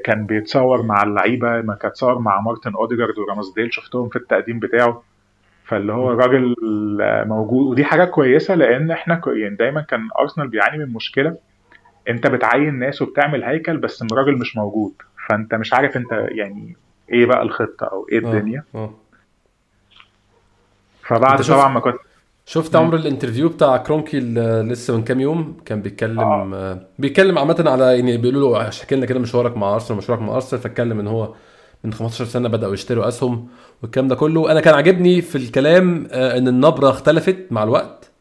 كان 0.03 0.25
بيتصور 0.25 0.81
مع 0.81 1.03
اللعيبة 1.03 1.61
ما 1.61 1.75
كان 1.75 1.91
اتصور 1.91 2.19
مع 2.19 2.41
مارتن 2.41 2.73
أوديجارد 2.73 3.19
ورامسديل 3.19 3.73
شفتهم 3.73 4.09
في 4.09 4.15
التقديم 4.15 4.59
بتاعه. 4.59 5.03
فاللي 5.65 5.93
هو 5.93 6.11
الراجل 6.11 6.55
موجود. 7.27 7.67
ودي 7.67 7.85
حاجة 7.85 8.05
كويسة 8.05 8.55
لأن 8.55 8.91
إحنا 8.91 9.21
يعني 9.27 9.55
دايما 9.55 9.81
كان 9.81 10.07
أرسنال 10.19 10.47
بيعاني 10.47 10.77
من 10.85 10.93
مشكلة. 10.93 11.37
أنت 12.09 12.27
بتعين 12.27 12.79
ناس 12.79 13.01
وبتعمل 13.01 13.43
هيكل 13.43 13.77
بس 13.77 14.01
الراجل 14.01 14.37
مش 14.37 14.57
موجود. 14.57 14.93
فأنت 15.27 15.55
مش 15.55 15.73
عارف 15.73 15.97
أنت 15.97 16.11
يعني 16.11 16.75
إيه 17.11 17.25
بقى 17.25 17.41
الخطة 17.41 17.85
أو 17.85 18.07
إيه 18.11 18.17
آه، 18.17 18.21
الدنيا. 18.21 18.63
فبعد 21.03 21.41
طبعا 21.41 21.67
ما 21.67 21.79
كنت 21.79 21.97
شفت 22.53 22.75
عمرو 22.75 22.97
ال 22.97 23.02
interview 23.02 23.49
بتاع 23.49 23.77
كرونكي 23.77 24.19
لسه 24.19 24.97
من 24.97 25.03
كام 25.03 25.19
يوم؟ 25.19 25.57
كان 25.65 25.81
بيتكلم 25.81 26.19
آه. 26.19 26.55
آه. 26.55 26.87
بيتكلم 26.99 27.37
عامة 27.37 27.63
على 27.67 27.83
يعني 27.83 28.17
بيقولوا 28.17 28.57
له 28.59 28.67
احكي 28.67 28.95
لنا 28.95 29.05
كده 29.05 29.19
مشوارك 29.19 29.57
مع 29.57 29.73
أرسنال 29.73 29.97
مشوارك 29.97 30.21
مع 30.21 30.35
أرسنال 30.35 30.61
فاتكلم 30.61 30.99
إن 30.99 31.07
هو 31.07 31.33
من 31.83 31.93
15 31.93 32.25
سنة 32.25 32.49
بدأوا 32.49 32.73
يشتروا 32.73 33.07
أسهم 33.07 33.47
والكلام 33.81 34.07
ده 34.07 34.15
كله. 34.15 34.51
أنا 34.51 34.59
كان 34.61 34.73
عاجبني 34.73 35.21
في 35.21 35.37
الكلام 35.37 36.07
آه 36.11 36.37
إن 36.37 36.47
النبرة 36.47 36.89
اختلفت 36.89 37.37
مع 37.51 37.63
الوقت. 37.63 38.11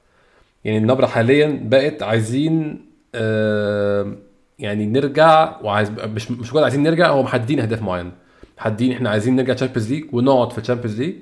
يعني 0.64 0.78
النبرة 0.78 1.06
حاليا 1.06 1.60
بقت 1.64 2.02
عايزين 2.02 2.84
آه 3.14 4.12
يعني 4.58 4.87
نرجع 4.87 5.60
وعايز 5.62 5.90
مش 5.90 6.30
مش 6.30 6.54
عايزين 6.54 6.82
نرجع 6.82 7.08
هو 7.10 7.22
محددين 7.22 7.60
أهداف 7.60 7.82
معينة. 7.82 8.12
محددين 8.58 8.92
إحنا 8.92 9.10
عايزين 9.10 9.37
نرجع 9.37 9.54
Champions 9.54 9.92
League 9.92 10.04
ونقعد 10.12 10.52
في 10.52 10.60
Champions 10.61 11.00
League 11.00 11.14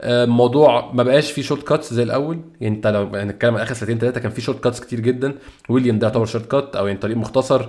الموضوع 0.00 0.92
ما 0.92 1.02
بقاش 1.02 1.32
فيه 1.32 1.42
shortcuts 1.42 1.94
زي 1.94 2.02
الأول. 2.02 2.40
يعني 2.60 2.76
انت 2.76 2.86
لو 2.86 3.02
هنتكلم 3.02 3.54
عن 3.54 3.60
آخر 3.60 3.74
سنتين 3.74 3.98
ثلاثة 3.98 4.20
كان 4.20 4.30
في 4.30 4.40
shortcuts 4.40 4.80
كتير 4.80 5.00
جدا. 5.00 5.34
ويليام 5.68 5.98
ده 5.98 6.06
يعتبر 6.06 6.24
shortcut 6.24 6.76
أو 6.76 6.86
يعني 6.86 6.98
طريق 6.98 7.16
مختصر. 7.16 7.68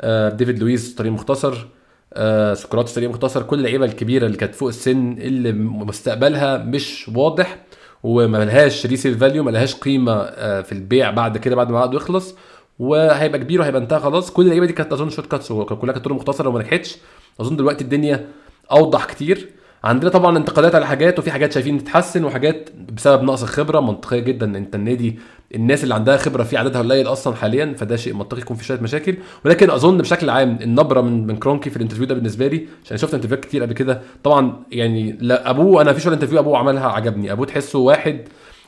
آه، 0.00 0.28
ديفيد 0.28 0.58
لويس 0.58 0.94
طريق 0.94 1.12
مختصر. 1.12 1.66
آه، 2.14 2.54
سقراطس 2.54 2.94
طريق 2.94 3.08
مختصر. 3.10 3.42
كل 3.42 3.58
اللعيبة 3.58 3.84
الكبيرة 3.84 4.26
اللي 4.26 4.36
كانت 4.36 4.54
فوق 4.54 4.68
السن 4.68 5.12
اللي 5.12 5.52
مستقبلها 5.52 6.56
مش 6.58 7.10
واضح 7.14 7.58
وما 8.02 8.44
لهاش 8.44 8.86
resale 8.86 9.18
value 9.18 9.42
ما 9.44 9.50
لهاش 9.50 9.74
قيمة 9.74 10.12
آه، 10.12 10.60
في 10.60 10.72
البيع 10.72 11.10
بعد 11.10 11.38
كده 11.38 11.56
بعد 11.56 11.70
ما 11.70 11.78
عقده 11.78 11.96
يخلص. 11.96 12.34
وهيبقى 12.78 13.38
كبير 13.38 13.60
وهيبقى 13.60 13.80
انتهى 13.82 14.00
خلاص. 14.00 14.30
كل 14.30 14.42
اللعيبة 14.42 14.66
دي 14.66 14.72
كانت 14.72 14.92
أظن 14.92 15.10
shortcuts 15.10 15.52
كلها 15.52 15.92
كانت 15.92 16.04
طرق 16.04 16.14
مختصرة 16.14 16.48
وما 16.48 16.60
نجحتش. 16.60 16.96
أظن 17.40 17.56
دلوقتي 17.56 17.84
الدنيا 17.84 18.28
أوضح 18.72 19.04
كتير. 19.04 19.48
عندنا 19.84 20.10
طبعا 20.10 20.36
انتقادات 20.38 20.74
على 20.74 20.86
حاجات 20.86 21.18
وفي 21.18 21.30
حاجات 21.30 21.52
شايفين 21.52 21.84
تتحسن 21.84 22.24
وحاجات 22.24 22.70
بسبب 22.96 23.22
نقص 23.22 23.42
الخبرة. 23.42 23.80
منطقية 23.80 24.18
جدا 24.20 24.58
أنت 24.58 24.74
النادي 24.74 25.18
الناس 25.54 25.82
اللي 25.82 25.94
عندها 25.94 26.16
خبرة 26.16 26.42
في 26.42 26.56
عددها 26.56 26.82
قليل 26.82 27.06
أصلا 27.06 27.34
حاليا 27.34 27.74
فده 27.78 27.96
شيء 27.96 28.14
منطقي 28.14 28.40
يكون 28.40 28.56
في 28.56 28.64
شوية 28.64 28.80
مشاكل. 28.80 29.14
ولكن 29.44 29.70
أظن 29.70 29.98
بشكل 29.98 30.30
عام 30.30 30.58
النبرة 30.62 31.00
من 31.00 31.26
من 31.26 31.36
كرونكي 31.36 31.70
في 31.70 31.76
ال 31.76 31.79
interview 31.79 32.04
ده 32.04 32.14
بالنسبة 32.14 32.46
لي 32.46 32.66
عشان 32.84 32.96
شفت 32.96 33.14
interviewهات 33.14 33.44
كتير 33.44 33.62
قبل 33.62 33.72
كده 33.72 34.00
طبعا 34.24 34.56
يعني 34.70 35.16
لا 35.20 35.50
أبوه 35.50 35.82
أنا 35.82 35.92
في 35.92 36.00
شوية 36.00 36.14
interview 36.14 36.38
أبوه 36.38 36.58
عملها 36.58 36.88
عجبني. 36.88 37.32
أبوه 37.32 37.46
تحسه 37.46 37.78
واحد 37.78 38.20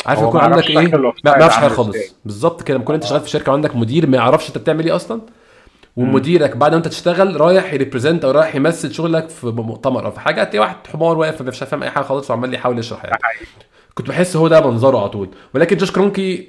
عارف 0.06 0.22
يكون 0.22 0.40
عندك 0.40 0.70
إيه؟ 0.70 0.96
ما 0.96 1.12
بيعرفش 1.24 1.56
حاجة 1.56 1.68
خالص. 1.68 1.96
بالظبط 2.24 2.62
كده 2.62 2.74
لما 2.74 2.84
تكون 2.84 2.94
أنت 2.94 3.04
شغال 3.04 3.20
في 3.20 3.30
شركة 3.30 3.52
وعندك 3.52 3.76
مدير 3.76 4.06
ما 4.06 4.16
يعرفش 4.16 4.48
أنت 4.48 4.58
بتعمل 4.58 4.86
إيه 4.86 4.96
أصلا. 4.96 5.20
ومديرك 5.96 6.56
بعد 6.56 6.70
ما 6.70 6.76
انت 6.76 6.88
تشتغل 6.88 7.40
رايح 7.40 7.72
ي 7.72 7.78
represent 7.78 8.24
أو 8.24 8.30
رايح 8.30 8.54
يمثل 8.54 8.94
شغلك 8.94 9.28
في 9.28 9.46
مؤتمر 9.46 10.06
أو 10.06 10.10
في 10.10 10.20
حاجة 10.20 10.40
هتلاقي 10.40 10.58
واحد 10.58 10.76
حمار 10.92 11.18
واقف 11.18 11.42
مش 11.42 11.58
فاهم 11.58 11.82
أي 11.82 11.90
حاجة 11.90 12.04
خالص 12.04 12.30
وعمال 12.30 12.54
يحاول 12.54 12.78
يشرح 12.78 13.04
يعني. 13.04 13.18
كنت 13.94 14.08
بحس 14.08 14.36
هو 14.36 14.48
ده 14.48 14.70
منظره 14.70 14.98
على 14.98 15.08
طول. 15.08 15.28
ولكن 15.54 15.76
جوش 15.76 15.90
كرونكي 15.90 16.48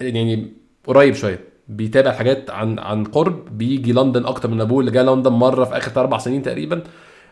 يعني 0.00 0.52
قريب 0.86 1.14
شوية 1.14 1.40
بيتابع 1.68 2.12
حاجات 2.12 2.50
عن 2.50 2.78
عن 2.78 3.04
قرب 3.04 3.58
بيجي 3.58 3.92
لندن 3.92 4.26
أكتر 4.26 4.48
من 4.50 4.60
أبوه 4.60 4.80
اللي 4.80 4.90
جه 4.90 5.02
لندن 5.02 5.32
مرة 5.32 5.64
في 5.64 5.76
آخر 5.76 6.00
أربع 6.00 6.18
سنين 6.18 6.42
تقريبا 6.42 6.82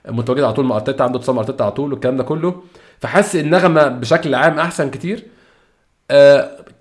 متواجد 0.09 0.43
على 0.43 0.53
طول 0.53 0.65
مع 0.65 0.77
أرتيتا 0.77 1.03
عنده 1.03 1.19
اتصال 1.19 1.35
مع 1.35 1.41
أرتيتا 1.41 1.63
على 1.63 1.73
طول 1.73 1.93
والكلام 1.93 2.17
ده 2.17 2.25
كله. 2.25 2.63
فحاسس 2.99 3.37
النغمة 3.37 3.89
بشكل 3.89 4.35
عام 4.35 4.59
أحسن 4.59 4.91
كتير. 4.91 5.25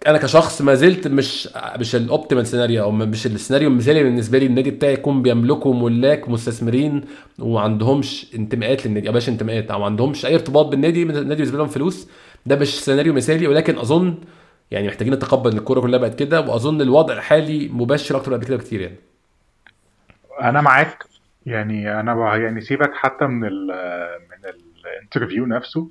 أنا 0.07 0.17
كشخص 0.17 0.61
ما 0.61 0.73
زلت 0.73 1.07
مش 1.07 1.49
مش 1.79 1.95
ال 1.95 2.02
optimal 2.02 2.47
scenario 2.47 2.83
أو 2.83 2.91
مش 2.91 3.25
السيناريو 3.25 3.69
المثالي 3.69 4.03
بالنسبة 4.03 4.37
لي 4.37 4.45
النادي 4.45 4.71
بتاعي 4.71 4.93
يكون 4.93 5.21
بيملكه 5.21 5.73
ملاك 5.73 6.29
مستثمرين 6.29 7.05
وما 7.39 7.61
عندهمش 7.61 8.35
انتماءات 8.35 8.85
للنادي 8.85 9.07
أو 9.07 9.13
مش 9.13 9.29
انتماءات 9.29 9.71
أو 9.71 9.79
ما 9.79 9.85
عندهمش 9.85 10.25
أي 10.25 10.35
ارتباط 10.35 10.65
بالنادي 10.65 11.03
النادي 11.03 11.35
بالنسبة 11.35 11.57
لهم 11.57 11.67
فلوس 11.67 12.07
ده 12.45 12.55
مش 12.55 12.83
سيناريو 12.83 13.13
مثالي 13.13 13.47
ولكن 13.47 13.77
أظن 13.77 14.15
يعني 14.71 14.87
محتاجين 14.87 15.13
نتقبل 15.13 15.51
إن 15.51 15.57
الكورة 15.57 15.81
كلها 15.81 15.99
بقت 15.99 16.19
كده 16.19 16.41
وأظن 16.41 16.81
الوضع 16.81 17.13
الحالي 17.13 17.67
مبشر 17.69 18.17
أكتر 18.17 18.31
من 18.31 18.39
كده 18.39 18.55
بكتير 18.57 18.81
يعني. 18.81 18.95
أنا 20.41 20.61
معاك 20.61 21.03
يعني 21.45 21.99
أنا 21.99 22.35
يعني 22.35 22.61
سيبك 22.61 22.93
حتى 22.93 23.25
من 23.25 23.47
ال 23.47 23.67
من 24.29 24.49
ال 24.85 24.91
interview 24.91 25.45
نفسه 25.45 25.89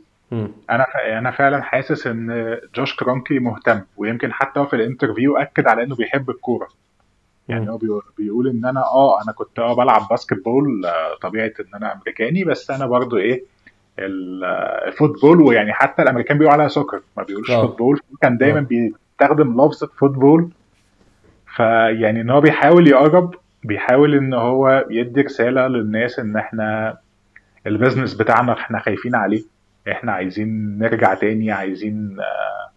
أنا 0.70 0.86
أنا 1.18 1.30
فعلا 1.30 1.62
حاسس 1.62 2.06
إن 2.06 2.58
جوش 2.74 2.96
كرونكي 2.96 3.38
مهتم 3.38 3.80
ويمكن 3.96 4.32
حتى 4.32 4.66
في 4.66 4.76
ال 4.76 4.82
interview 4.82 5.36
أكد 5.36 5.66
على 5.66 5.82
إنه 5.82 5.96
بيحب 5.96 6.30
الكورة. 6.30 6.68
يعني 7.48 7.70
هو 7.70 7.78
بيقول 8.18 8.48
إن 8.48 8.64
أنا 8.64 8.80
آه 8.80 9.22
أنا 9.22 9.32
كنت 9.32 9.58
آه 9.58 9.74
بلعب 9.76 10.08
basketball 10.10 10.86
آه، 10.86 11.14
طبيعة 11.22 11.52
إن 11.60 11.74
أنا 11.74 11.94
أمريكاني 11.94 12.44
بس 12.44 12.70
أنا 12.70 12.86
برضو 12.86 13.16
إيه 13.16 13.44
ال 13.98 14.14
football 14.14 15.40
ويعني 15.42 15.72
حتى 15.72 16.02
الأمريكان 16.02 16.38
بيقولوا 16.38 16.52
عليها 16.54 16.68
soccer 16.68 17.00
ما 17.16 17.22
بيقولوش 17.22 17.50
أوه. 17.50 17.66
football 17.66 18.00
كان 18.22 18.36
دايما. 18.36 18.60
بيستخدم 18.60 19.60
لفظة 19.64 19.86
football 19.98 20.50
فيعني 21.56 22.20
إن 22.20 22.30
هو 22.30 22.40
بيحاول 22.40 22.88
يقرب 22.88 23.34
بيحاول 23.64 24.14
إن 24.14 24.34
هو 24.34 24.86
يدي 24.90 25.20
رسالة 25.20 25.66
للناس 25.66 26.18
إن 26.18 26.36
إحنا 26.36 26.98
ال 27.66 27.72
business 27.72 28.14
بتاعنا 28.14 28.52
إحنا 28.52 28.78
خايفين 28.78 29.14
عليه. 29.14 29.42
إحنا 29.92 30.12
عايزين 30.12 30.78
نرجع 30.78 31.14
تاني 31.14 31.52
عايزين 31.52 32.16
آه، 32.20 32.70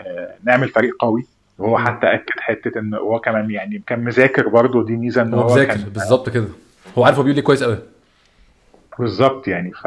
آه، 0.00 0.34
نعمل 0.44 0.68
فريق 0.68 0.96
قوي. 0.98 1.26
وهو 1.58 1.78
حتى 1.78 2.06
أكد 2.06 2.40
حتة 2.40 2.78
إن 2.78 2.94
هو 2.94 3.20
كمان 3.20 3.50
يعني 3.50 3.82
كان 3.86 4.04
مذاكر 4.04 4.48
برضه 4.48 4.84
دي 4.84 4.96
ميزة 4.96 5.22
إن 5.22 5.34
هو, 5.34 5.40
هو 5.40 5.54
مذاكر 5.54 5.88
بالظبط 5.88 6.28
كده. 6.28 6.48
هو 6.98 7.04
عارف 7.04 7.16
هو 7.16 7.22
بيقول 7.22 7.36
لي 7.36 7.42
كويس 7.42 7.62
قوي. 7.62 7.78
بالظبط 8.98 9.48
يعني. 9.48 9.72
ف 9.72 9.86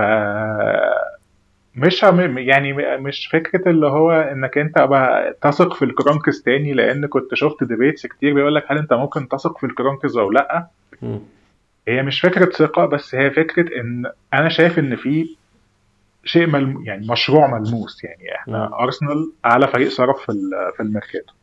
مش 1.76 2.04
يعني 2.38 2.74
مش 2.98 3.28
فكرة 3.28 3.70
اللي 3.70 3.88
هو 3.88 4.12
إنك 4.12 4.58
أنت 4.58 4.80
بقى 4.80 5.38
تثق 5.42 5.74
في 5.74 5.86
الكرونكس 5.86 6.42
تاني 6.42 6.74
لأن 6.74 7.06
كنت 7.06 7.34
شفت 7.36 7.64
debates 7.64 8.08
كتير 8.08 8.34
بيقول 8.34 8.56
لك 8.56 8.64
هل 8.68 8.78
أنت 8.78 8.94
ممكن 8.94 9.28
تثق 9.28 9.58
في 9.58 9.66
الكرونكس 9.66 10.16
أو 10.16 10.32
لأ. 10.32 10.68
هي 11.88 12.04
مش 12.04 12.22
فكرة 12.22 12.50
ثقة 12.50 12.86
بس 12.86 13.16
هي 13.16 13.32
فكرة 13.32 13.82
إن 13.82 14.12
أنا 14.34 14.50
شايف 14.50 14.80
إن 14.80 14.96
في 14.96 15.36
شيء 16.26 16.48
ملم... 16.48 16.86
يعني 16.86 17.08
مشروع 17.08 17.60
ملموس 17.60 18.04
يعني 18.04 18.36
إحنا 18.36 18.70
م. 18.70 18.74
أرسنال 18.74 19.32
أعلى 19.46 19.68
فريق 19.68 19.90
صرف 19.90 20.18
في 20.26 20.34
في 20.78 20.84
الميركاتو. 20.84 21.34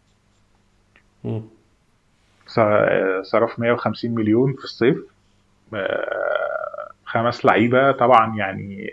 صرف 3.22 3.58
150 3.58 4.10
مليون 4.10 4.52
في 4.52 4.64
الصيف. 4.64 4.98
آه، 5.74 6.90
خمس 7.04 7.44
لعيبة 7.44 7.92
طبعا 7.92 8.36
يعني 8.36 8.90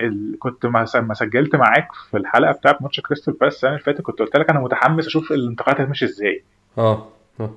ال... 0.00 0.36
كنت 0.38 0.66
ما 0.66 1.14
سجلت 1.14 1.56
معاك 1.56 1.92
في 2.10 2.16
الحلقة 2.16 2.52
بتاعت 2.52 2.82
ماتش 2.82 3.00
كريستال 3.00 3.34
بالاس 3.34 3.54
السنة 3.54 3.70
اللي 3.70 3.82
فاتت 3.82 4.00
كنت 4.00 4.18
قلت 4.18 4.36
لك 4.36 4.50
أنا 4.50 4.60
متحمس 4.60 5.06
أشوف 5.06 5.32
الانتقالات 5.32 5.80
هتمشي 5.80 6.04
إزاي. 6.04 6.44
آه, 6.78 7.08
آه. 7.40 7.54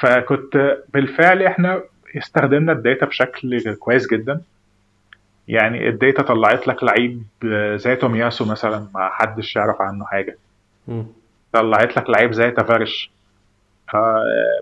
فكنت 0.00 0.78
بالفعل 0.94 1.42
إحنا 1.42 1.82
استخدمنا 2.16 2.72
ال 2.72 2.79
data 2.79 3.06
بشكل 3.06 3.74
كويس 3.74 4.10
جدا. 4.10 4.40
يعني 5.48 5.88
ال 5.88 5.95
data 5.95 6.22
طلعت 6.22 6.68
لك 6.68 6.84
لعيب 6.84 7.22
زي 7.74 7.96
تومياسو 7.96 8.44
مثلا 8.44 8.86
ما 8.94 9.08
حدش 9.12 9.56
يعرف 9.56 9.80
عنه 9.80 10.04
حاجة. 10.04 10.38
م. 10.88 11.02
طلعت 11.52 11.96
لك 11.96 12.10
لعيب 12.10 12.32
زي 12.32 12.50
تافاريش 12.50 13.10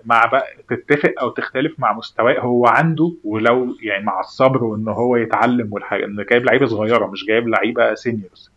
مع 0.05 0.25
بقى 0.25 0.47
تتفق 0.69 1.13
أو 1.21 1.29
تختلف 1.29 1.79
مع 1.79 1.93
مستواه 1.93 2.39
هو 2.39 2.67
عنده 2.67 3.11
ولو 3.23 3.75
يعني 3.81 4.05
مع 4.05 4.19
الصبر 4.19 4.63
وان 4.63 4.87
هو 4.87 5.15
يتعلم 5.15 5.73
والحاجة 5.73 6.05
ان 6.05 6.25
جايب 6.31 6.45
لعيبة 6.45 6.65
صغيرة 6.65 7.05
مش 7.07 7.25
جايب 7.25 7.47
لعيبة 7.47 7.93
seniors 7.93 8.51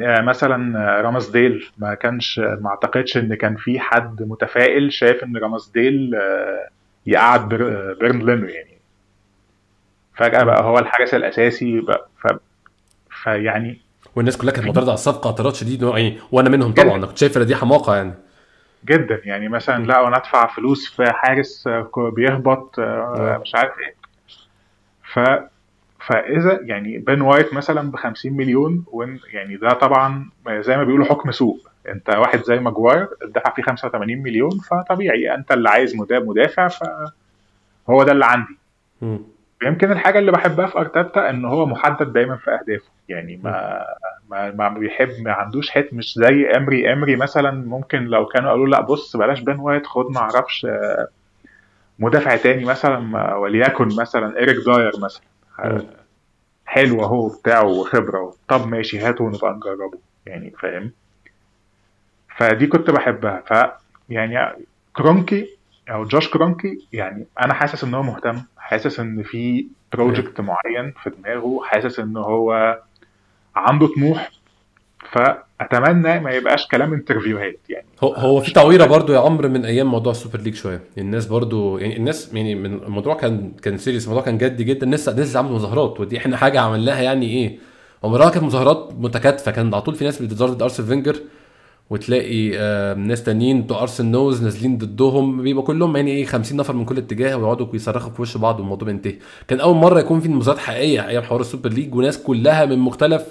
مثلا 0.00 0.78
رامسديل 1.00 1.70
ما 1.78 1.94
كانش 1.94 2.38
ما 2.38 2.68
أعتقدش 2.70 3.16
إن 3.16 3.34
كان 3.34 3.56
في 3.56 3.80
حد 3.80 4.22
متفائل 4.22 4.92
شايف 4.92 5.24
إن 5.24 5.36
رامسديل 5.36 6.14
يقعد 7.06 7.48
بيرند 7.48 8.18
لينو 8.26 8.46
يعني. 8.46 8.71
فجأة 10.14 10.42
بقى 10.44 10.62
هو 10.64 10.78
الحارس 10.78 11.14
الأساسي 11.14 11.80
بقى. 11.80 12.08
ف... 12.18 12.26
فيعني 13.22 13.80
والناس 14.16 14.36
كلها 14.36 14.52
كانت 14.52 14.66
معترضه 14.66 14.86
على 14.86 14.94
الصفقة 14.94 15.30
اعتراض 15.30 15.54
شديد 15.54 15.82
يعني 15.82 16.18
وأنا 16.32 16.48
منهم 16.48 16.72
طبعا. 16.74 16.96
أنا 16.96 17.06
كنت 17.06 17.18
شايف 17.18 17.36
ان 17.38 17.46
دي 17.46 17.56
حماقه 17.56 17.96
يعني. 17.96 18.14
جدا. 18.84 19.20
يعني 19.24 19.48
مثلا 19.48 19.86
لا 19.86 20.00
وأنا 20.00 20.16
أدفع 20.16 20.46
فلوس 20.46 20.90
في 20.90 21.12
حارس 21.12 21.68
بيهبط 21.96 22.78
آه، 22.78 23.40
مش 23.42 23.54
عارف 23.54 23.72
إيه. 23.78 23.94
ف 25.12 25.20
فإذا 26.06 26.58
يعني 26.62 26.98
بن 26.98 27.20
وايت 27.20 27.54
مثلا 27.54 27.90
ب 27.90 27.96
50 27.96 28.32
مليون 28.32 28.84
وإن 28.86 29.18
يعني 29.32 29.56
ده 29.56 29.68
طبعا 29.68 30.30
زي 30.48 30.76
ما 30.76 30.84
بيقولوا 30.84 31.06
حكم 31.06 31.30
سوق. 31.30 31.68
أنت 31.88 32.10
واحد 32.10 32.42
زي 32.42 32.58
ماجواير 32.58 33.08
دفع 33.34 33.54
فيه 33.54 33.62
85 33.62 34.18
مليون 34.18 34.50
فطبيعي 34.50 35.34
أنت 35.34 35.52
اللي 35.52 35.68
عايز 35.68 35.96
مدافع 35.96 36.68
فهو 36.68 38.02
ده 38.02 38.12
اللي 38.12 38.24
عندي. 38.26 38.58
يمكن 39.62 39.92
الحاجة 39.92 40.18
اللي 40.18 40.32
بحبها 40.32 40.66
في 40.66 40.78
أرتيتا 40.78 41.30
إن 41.30 41.44
هو 41.44 41.66
محدد 41.66 42.12
دايما 42.12 42.36
في 42.36 42.50
أهدافه. 42.50 42.90
يعني 43.08 43.40
ما 43.44 43.84
ما, 44.30 44.50
ما 44.50 44.68
بيحب 44.68 45.10
ما 45.20 45.32
عندوش 45.32 45.70
حت 45.70 45.88
مش 45.92 46.14
زي 46.16 46.50
إيمري 46.56 46.92
إيمري 46.92 47.16
مثلا 47.16 47.50
ممكن 47.50 48.04
لو 48.04 48.26
كانوا 48.26 48.50
قالوا 48.50 48.66
لا 48.66 48.80
بص 48.80 49.16
بلاش 49.16 49.40
بن 49.40 49.58
وايت 49.58 49.86
خد 49.86 50.10
ما 50.10 50.18
أعرفش 50.18 50.66
مدافع 51.98 52.36
تاني 52.36 52.64
مثلا 52.64 53.34
وليكن 53.34 53.88
مثلا 54.00 54.38
إيريك 54.38 54.56
داير 54.66 54.92
مثلا. 54.98 55.22
حلو 56.66 57.04
أهو 57.04 57.28
بتاعه 57.28 57.64
وخبرة 57.66 58.34
طب 58.48 58.68
ماشي 58.68 58.98
هاته 59.00 59.24
ونبقى 59.24 59.52
نجربه. 59.54 59.98
يعني 60.26 60.50
فاهم؟ 60.50 60.90
فدي 62.36 62.66
كنت 62.66 62.90
بحبها. 62.90 63.42
ف 63.46 63.70
يعني 64.08 64.38
كرونكي 64.96 65.48
أو 65.90 66.04
جوش 66.04 66.30
كرونكي 66.30 66.88
يعني 66.92 67.26
أنا 67.40 67.54
حاسس 67.54 67.84
إن 67.84 67.94
هو 67.94 68.02
مهتم. 68.02 68.42
حاسس 68.72 69.00
إن 69.00 69.22
في 69.22 69.66
project 69.92 70.40
معين 70.40 70.94
في 71.02 71.10
دماغه 71.10 71.60
حاسس 71.64 71.98
إن 71.98 72.16
هو 72.16 72.78
عنده 73.56 73.88
طموح 73.96 74.30
فأتمنى 75.10 76.20
ما 76.20 76.30
يبقاش 76.30 76.66
كلام 76.66 76.92
interview 76.92 77.46
هات 77.46 77.58
يعني. 77.68 77.86
هو 78.02 78.14
هو 78.14 78.40
في 78.40 78.52
تعويره 78.52 78.86
برضو 78.86 79.12
يا 79.12 79.18
عمرو 79.18 79.48
من 79.48 79.64
أيام 79.64 79.86
موضوع 79.86 80.10
السوبر 80.10 80.40
ليج 80.40 80.54
شوية. 80.54 80.80
الناس 80.98 81.26
برضو 81.26 81.78
يعني 81.78 81.96
الناس 81.96 82.34
يعني 82.34 82.54
من 82.54 82.74
الموضوع 82.74 83.14
كان 83.14 83.52
كان 83.62 83.78
serious 83.78 84.04
الموضوع 84.04 84.24
كان 84.24 84.38
جدي 84.38 84.64
جدا. 84.64 84.84
الناس 84.86 85.08
الناس 85.08 85.36
عملوا 85.36 85.54
مظاهرات 85.54 86.00
ودي 86.00 86.18
إحنا 86.18 86.36
حاجة 86.36 86.60
عملناها 86.60 87.02
يعني 87.02 87.26
إيه؟ 87.26 87.58
عمرها 88.04 88.30
كانت 88.30 88.44
مظاهرات 88.44 88.92
متكاتفة 88.98 89.50
كان 89.50 89.74
على 89.74 89.82
طول 89.82 89.94
في 89.94 90.04
ناس 90.04 90.22
بتتظاهر 90.22 90.50
ضد 90.50 90.62
أرسين 90.62 90.88
فينجر 90.88 91.16
وتلاقي 91.90 92.58
آه 92.58 92.94
ناس 92.94 93.22
تانيين 93.22 93.62
بتوع 93.62 93.82
ارسنال 93.82 94.10
نوز 94.10 94.42
نازلين 94.42 94.78
ضدهم. 94.78 95.42
بيبقى 95.42 95.62
كلهم 95.64 95.96
يعني 95.96 96.10
إيه 96.10 96.24
50 96.24 96.56
نفر 96.58 96.72
من 96.74 96.84
كل 96.84 96.98
اتجاه 96.98 97.36
ويقعدوا 97.36 97.66
يصرخوا 97.74 98.10
في 98.10 98.22
وش 98.22 98.36
بعض 98.36 98.58
والموضوع 98.60 98.86
بينتهي. 98.86 99.14
كان 99.48 99.60
أول 99.60 99.76
مرة 99.76 100.00
يكون 100.00 100.20
في 100.20 100.28
مظاهرات 100.28 100.60
حقيقية 100.60 101.08
أيام 101.08 101.22
حوار 101.22 101.40
السوبر 101.40 101.70
ليج 101.70 101.94
وناس 101.94 102.18
كلها 102.18 102.64
من 102.64 102.78
مختلف 102.78 103.22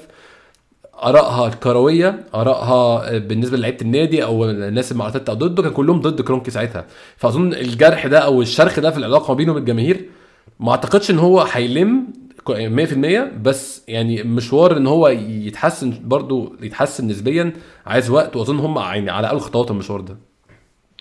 آرائها 1.03 1.47
الكروية 1.47 2.23
آرائها 2.35 3.17
بالنسبة 3.17 3.57
للعيبة 3.57 3.77
النادي 3.81 4.23
أو 4.23 4.45
الناس 4.49 4.91
اللي 4.91 5.03
أرتيتا 5.03 5.33
ضده 5.33 5.63
كان 5.63 5.71
كلهم 5.71 6.01
ضد 6.01 6.21
كرونكي 6.21 6.51
ساعتها. 6.51 6.85
فأظن 7.17 7.53
الجرح 7.53 8.07
ده 8.07 8.19
أو 8.19 8.41
الشرخ 8.41 8.79
ده 8.79 8.91
في 8.91 8.97
العلاقة 8.97 9.27
ما 9.31 9.37
بينه 9.37 9.51
وبين 9.51 9.61
الجماهير 9.63 10.05
ما 10.59 10.71
أعتقدش 10.71 11.11
إن 11.11 11.19
هو 11.19 11.41
هيلم 11.51 12.03
100% 12.49 13.41
بس 13.41 13.85
يعني 13.87 14.23
مشوار 14.23 14.77
إن 14.77 14.87
هو 14.87 15.07
يتحسن 15.07 15.93
برضو 16.03 16.55
يتحسن 16.61 17.07
نسبيا 17.07 17.53
عايز 17.85 18.09
وقت 18.09 18.35
وأظن 18.35 18.59
هم 18.59 18.77
يعني 18.77 19.11
على 19.11 19.27
أقل 19.27 19.39
خطوات 19.39 19.71
المشوار 19.71 20.01
ده. 20.01 20.17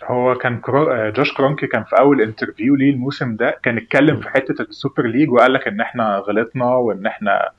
هو 0.04 0.34
كان 0.34 0.58
كرو... 0.60 1.10
جوش 1.10 1.34
كرونكي 1.34 1.66
كان 1.66 1.84
في 1.84 1.98
أول 1.98 2.20
interview 2.20 2.74
ليه 2.74 2.90
الموسم 2.90 3.36
ده 3.36 3.58
كان 3.62 3.76
اتكلم 3.76 4.20
في 4.20 4.28
حتة 4.28 4.62
السوبر 4.62 5.06
ليج 5.06 5.30
وقال 5.30 5.52
لك 5.52 5.68
إن 5.68 5.80
إحنا 5.80 6.16
غلطنا 6.16 6.64
وإن 6.64 7.06
إحنا 7.06 7.50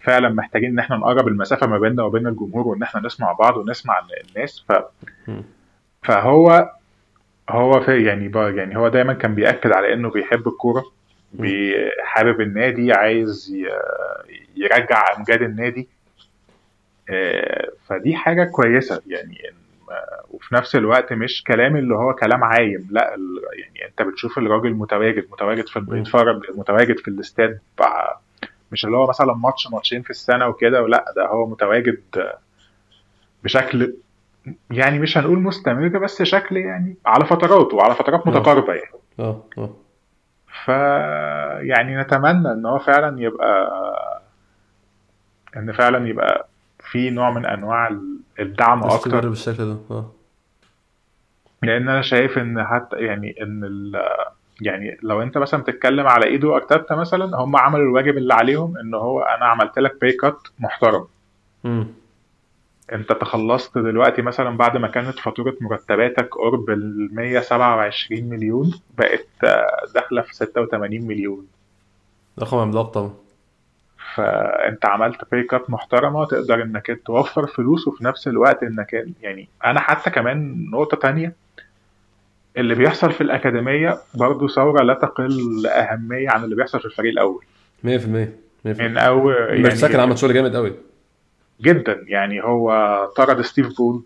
فعلا 0.00 0.28
محتاجين 0.28 0.70
إن 0.70 0.78
إحنا 0.78 0.96
نقرب 0.96 1.28
المسافة 1.28 1.66
ما 1.66 1.78
بيننا 1.78 2.02
وبين 2.02 2.26
الجمهور 2.26 2.68
وإن 2.68 2.82
إحنا 2.82 3.00
نسمع 3.00 3.32
بعض 3.32 3.56
ونسمع 3.56 3.94
الناس. 4.28 4.64
ف 4.68 4.72
فهو 6.02 6.70
هو 7.50 7.80
في 7.80 8.04
يعني 8.04 8.32
يعني 8.34 8.76
هو 8.76 8.88
دايما 8.88 9.12
كان 9.12 9.34
بيأكد 9.34 9.72
على 9.72 9.92
إنه 9.92 10.10
بيحب 10.10 10.48
الكورة. 10.48 10.84
حابب 12.04 12.40
النادي 12.40 12.92
عايز 12.92 13.56
يرجع 14.56 15.16
أمجاد 15.16 15.42
النادي. 15.42 15.88
آه، 17.10 17.68
فدي 17.86 18.16
حاجة 18.16 18.44
كويسة. 18.44 19.02
يعني 19.06 19.38
وفي 20.30 20.54
نفس 20.54 20.76
الوقت 20.76 21.12
مش 21.12 21.44
كلام 21.44 21.76
اللي 21.76 21.94
هو 21.94 22.14
كلام 22.14 22.44
عايم. 22.44 22.88
لا 22.90 23.16
يعني 23.58 23.90
أنت 23.90 24.02
بتشوف 24.02 24.38
الراجل 24.38 24.70
متواجد 24.70 25.26
متواجد 25.32 25.66
في 25.66 25.80
بيتفرج 25.80 26.42
متواجد 26.54 26.98
في 26.98 27.08
الاستاد 27.08 27.58
مش 28.72 28.84
اللي 28.84 28.96
هو 28.96 29.06
مثلا 29.06 29.34
ماتش 29.34 29.68
ماتشين 29.72 30.02
في 30.02 30.10
السنة 30.10 30.46
وكده. 30.48 30.82
ولا 30.82 31.12
ده 31.16 31.26
هو 31.26 31.46
متواجد 31.46 32.00
بشكل 33.44 33.94
يعني 34.70 34.98
مش 34.98 35.18
هنقول 35.18 35.38
مستمر 35.38 35.88
بس 35.88 36.22
شكل 36.22 36.56
يعني 36.56 36.96
على 37.06 37.24
فترات 37.26 37.74
وعلى 37.74 37.94
فترات 37.94 38.26
متقاربة 38.26 38.74
يعني. 38.74 38.90
آه 39.18 39.44
آه. 39.58 39.76
ف 40.64 40.68
يعني 41.58 41.96
نتمنى 41.96 42.52
إن 42.52 42.66
هو 42.66 42.78
فعلا 42.78 43.20
يبقى 43.20 43.70
إن 45.56 45.72
فعلا 45.72 46.08
يبقى 46.08 46.48
في 46.90 47.10
نوع 47.10 47.30
من 47.30 47.46
أنواع 47.46 47.96
الدعم 48.40 48.82
أكتر. 48.84 49.28
بالشكل 49.28 49.64
ده 49.64 49.78
آه. 49.90 50.12
لأن 51.62 51.88
أنا 51.88 52.02
شايف 52.02 52.38
إن 52.38 52.64
حتى 52.64 52.96
يعني 52.96 53.42
إن 53.42 53.64
ال 53.64 54.02
يعني 54.60 54.98
لو 55.02 55.22
أنت 55.22 55.38
مثلا 55.38 55.62
بتتكلم 55.62 56.06
على 56.06 56.26
إيدو 56.26 56.56
أرتيتا 56.56 56.94
مثلا 56.94 57.36
هم 57.36 57.56
عملوا 57.56 57.84
الواجب 57.84 58.18
اللي 58.18 58.34
عليهم 58.34 58.78
إن 58.78 58.94
هو 58.94 59.20
أنا 59.20 59.44
عملت 59.44 59.78
لك 59.78 60.00
باي 60.00 60.12
كات 60.12 60.38
محترم. 60.58 61.06
م. 61.64 61.84
انت 62.92 63.12
تخلصت 63.12 63.78
دلوقتي 63.78 64.22
مثلا 64.22 64.56
بعد 64.56 64.76
ما 64.76 64.88
كانت 64.88 65.18
فاتورة 65.18 65.56
مرتباتك 65.60 66.34
قرب 66.34 66.70
ال 66.70 67.08
127 67.12 68.24
مليون 68.24 68.80
بقت 68.98 69.26
داخلة 69.94 70.22
في 70.22 70.34
86 70.34 71.02
مليون. 71.02 71.46
رقم 72.40 72.56
عملاق 72.56 72.90
طبعا. 72.90 73.14
فانت 74.14 74.86
عملت 74.86 75.30
باي 75.32 75.42
كات 75.42 75.70
محترمة 75.70 76.24
تقدر 76.26 76.62
انك 76.62 77.00
توفر 77.06 77.46
فلوس 77.46 77.88
وفي 77.88 78.04
نفس 78.04 78.28
الوقت 78.28 78.62
انك 78.62 79.06
يعني 79.22 79.48
أنا 79.64 79.80
حتى 79.80 80.10
كمان 80.10 80.70
نقطة 80.70 80.96
تانية 80.96 81.32
اللي 82.56 82.74
بيحصل 82.74 83.12
في 83.12 83.20
الأكاديمية 83.20 83.98
برضه 84.14 84.48
ثورة 84.48 84.82
لا 84.82 84.94
تقل 84.94 85.66
أهمية 85.66 86.30
عن 86.30 86.44
اللي 86.44 86.56
بيحصل 86.56 86.80
في 86.80 86.86
الفريق 86.86 87.10
الأول. 87.10 87.44
100% 87.84 87.86
100% 87.86 87.88
من 88.64 88.98
أول 88.98 89.34
يعني 89.34 89.70
ميرتساكر 89.70 90.00
عمل 90.00 90.18
شغل 90.18 90.34
جامد 90.34 90.56
قوي 90.56 90.72
جدا. 91.60 92.04
يعني 92.08 92.42
هو 92.44 92.70
طرد 93.16 93.40
ستيف 93.40 93.76
بولد 93.76 94.04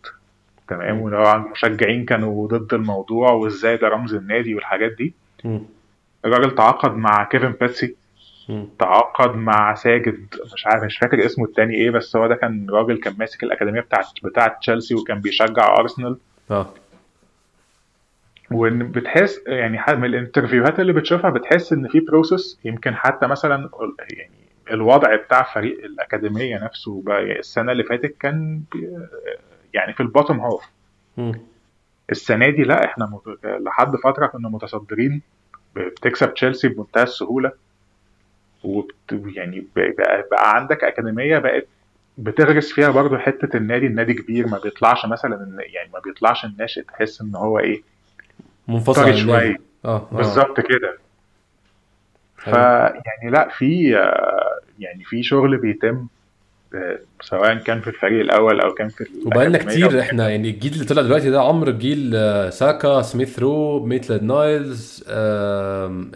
تمام 0.68 1.00
ولو 1.00 1.32
المشجعين 1.32 2.04
كانوا 2.04 2.48
ضد 2.48 2.74
الموضوع 2.74 3.30
وإزاي 3.30 3.76
ده 3.76 3.88
رمز 3.88 4.14
النادي 4.14 4.54
والحاجات 4.54 4.92
دي. 4.92 5.14
الراجل 6.24 6.54
تعاقد 6.54 6.96
مع 6.96 7.24
كيفن 7.24 7.52
بيتسي. 7.60 7.96
تعاقد 8.78 9.36
مع 9.36 9.74
ساجد 9.74 10.34
مش 10.54 10.66
عارف 10.66 10.84
مش 10.84 10.98
فاكر 10.98 11.26
اسمه 11.26 11.44
التاني 11.44 11.74
إيه 11.74 11.90
بس 11.90 12.16
هو 12.16 12.26
ده 12.26 12.34
كان 12.34 12.66
راجل 12.70 12.98
كان 12.98 13.14
ماسك 13.18 13.42
الأكاديمية 13.42 13.80
بتاعت 13.80 14.06
بتاعت 14.22 14.58
تشيلسي 14.60 14.94
وكان 14.94 15.20
بيشجع 15.20 15.76
أرسنال. 15.78 16.16
آه. 16.50 16.74
وإن 18.50 18.90
بتحس 18.90 19.40
يعني 19.46 19.96
من 19.96 20.04
ال 20.04 20.11
interview 20.11 20.68
هات 20.68 20.80
اللي 20.80 20.92
بتشوفها 20.92 21.30
بتحس 21.30 21.72
إن 21.72 21.88
في 21.88 22.00
process 22.00 22.58
يمكن 22.64 22.94
حتى 22.94 23.26
مثلا 23.26 23.70
يعني 24.10 24.39
الوضع 24.70 25.16
بتاع 25.16 25.42
فريق 25.54 25.85
الأكاديمية 25.85 26.64
نفسه 26.64 27.02
بقى 27.06 27.22
السنة 27.38 27.72
اللي 27.72 27.85
فاتت 27.85 28.16
كان 28.20 28.61
يعني 29.74 29.92
في 29.92 30.02
ال 30.02 30.06
bottom 30.06 30.30
half. 30.30 30.70
السنة 32.11 32.50
دي 32.50 32.62
لا 32.62 32.85
إحنا 32.85 33.20
لحد 33.44 33.96
فترة 33.96 34.26
كنا 34.26 34.48
متصدرين 34.48 35.22
بتكسب 35.76 36.35
تشيلسي 36.35 36.68
بمنتهى 36.68 37.02
السهولة. 37.02 37.52
وبت 38.64 38.94
يعني 39.37 39.66
بقى, 39.76 40.24
بقى 40.30 40.56
عندك 40.56 40.85
أكاديمية 40.85 41.38
بقت 41.38 41.66
بتغرس 42.18 42.72
فيها 42.72 42.90
برضو 42.90 43.18
حتة 43.18 43.56
النادي 43.56 43.87
النادي 43.87 44.14
كبير 44.14 44.46
ما 44.48 44.59
بيطلعش 44.59 45.06
مثلا 45.06 45.56
يعني 45.74 45.90
ما 45.92 45.98
بيطلعش 45.98 46.44
الناشئ 46.44 46.83
تحس 46.83 47.20
إن 47.20 47.35
هو 47.35 47.59
إيه 47.59 47.83
منفصل 48.68 49.16
شوية. 49.16 49.56
آه, 49.85 49.96
آه. 50.12 50.16
بالظبط 50.16 50.61
كده. 50.61 50.98
فيعني 52.40 53.31
لا 53.31 53.48
في 53.59 53.90
يعني 54.79 55.05
في 55.05 55.22
شغل 55.22 55.57
بيتم 55.57 56.07
سواء 57.20 57.55
كان 57.55 57.81
في 57.81 57.88
الفريق 57.88 58.20
الأول 58.20 58.61
أو 58.61 58.74
كان 58.74 58.88
في 58.88 59.05
وبقالنا 59.26 59.59
كتير 59.59 60.00
إحنا 60.00 60.29
يعني 60.29 60.50
الجيل 60.50 60.72
اللي 60.72 60.85
طلع 60.85 61.03
دلوقتي 61.03 61.31
ده 61.31 61.40
عمر 61.42 61.70
جيل 61.70 62.12
ساكا 62.53 63.03
سميث 63.03 63.38
رو 63.38 63.85
ميتلاند 63.87 64.22
نايلز 64.22 65.05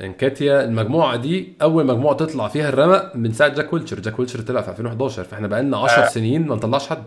إنكيتيا. 0.02 0.64
المجموعة 0.64 1.16
دي 1.16 1.52
أول 1.62 1.86
مجموعة 1.86 2.16
تطلع 2.16 2.48
فيها 2.48 2.68
الرمق 2.68 3.16
من 3.16 3.32
ساعة 3.32 3.54
جاك 3.54 3.72
ويلشر 3.72 4.00
جاك 4.00 4.18
ويلشر 4.18 4.40
طلع 4.40 4.60
في 4.60 4.68
2011 4.70 5.24
فإحنا 5.24 5.46
بقالنا 5.48 5.76
10 5.78 6.02
آه. 6.02 6.06
سنين 6.06 6.46
ما 6.46 6.54
نطلعش 6.54 6.88
حد. 6.88 7.04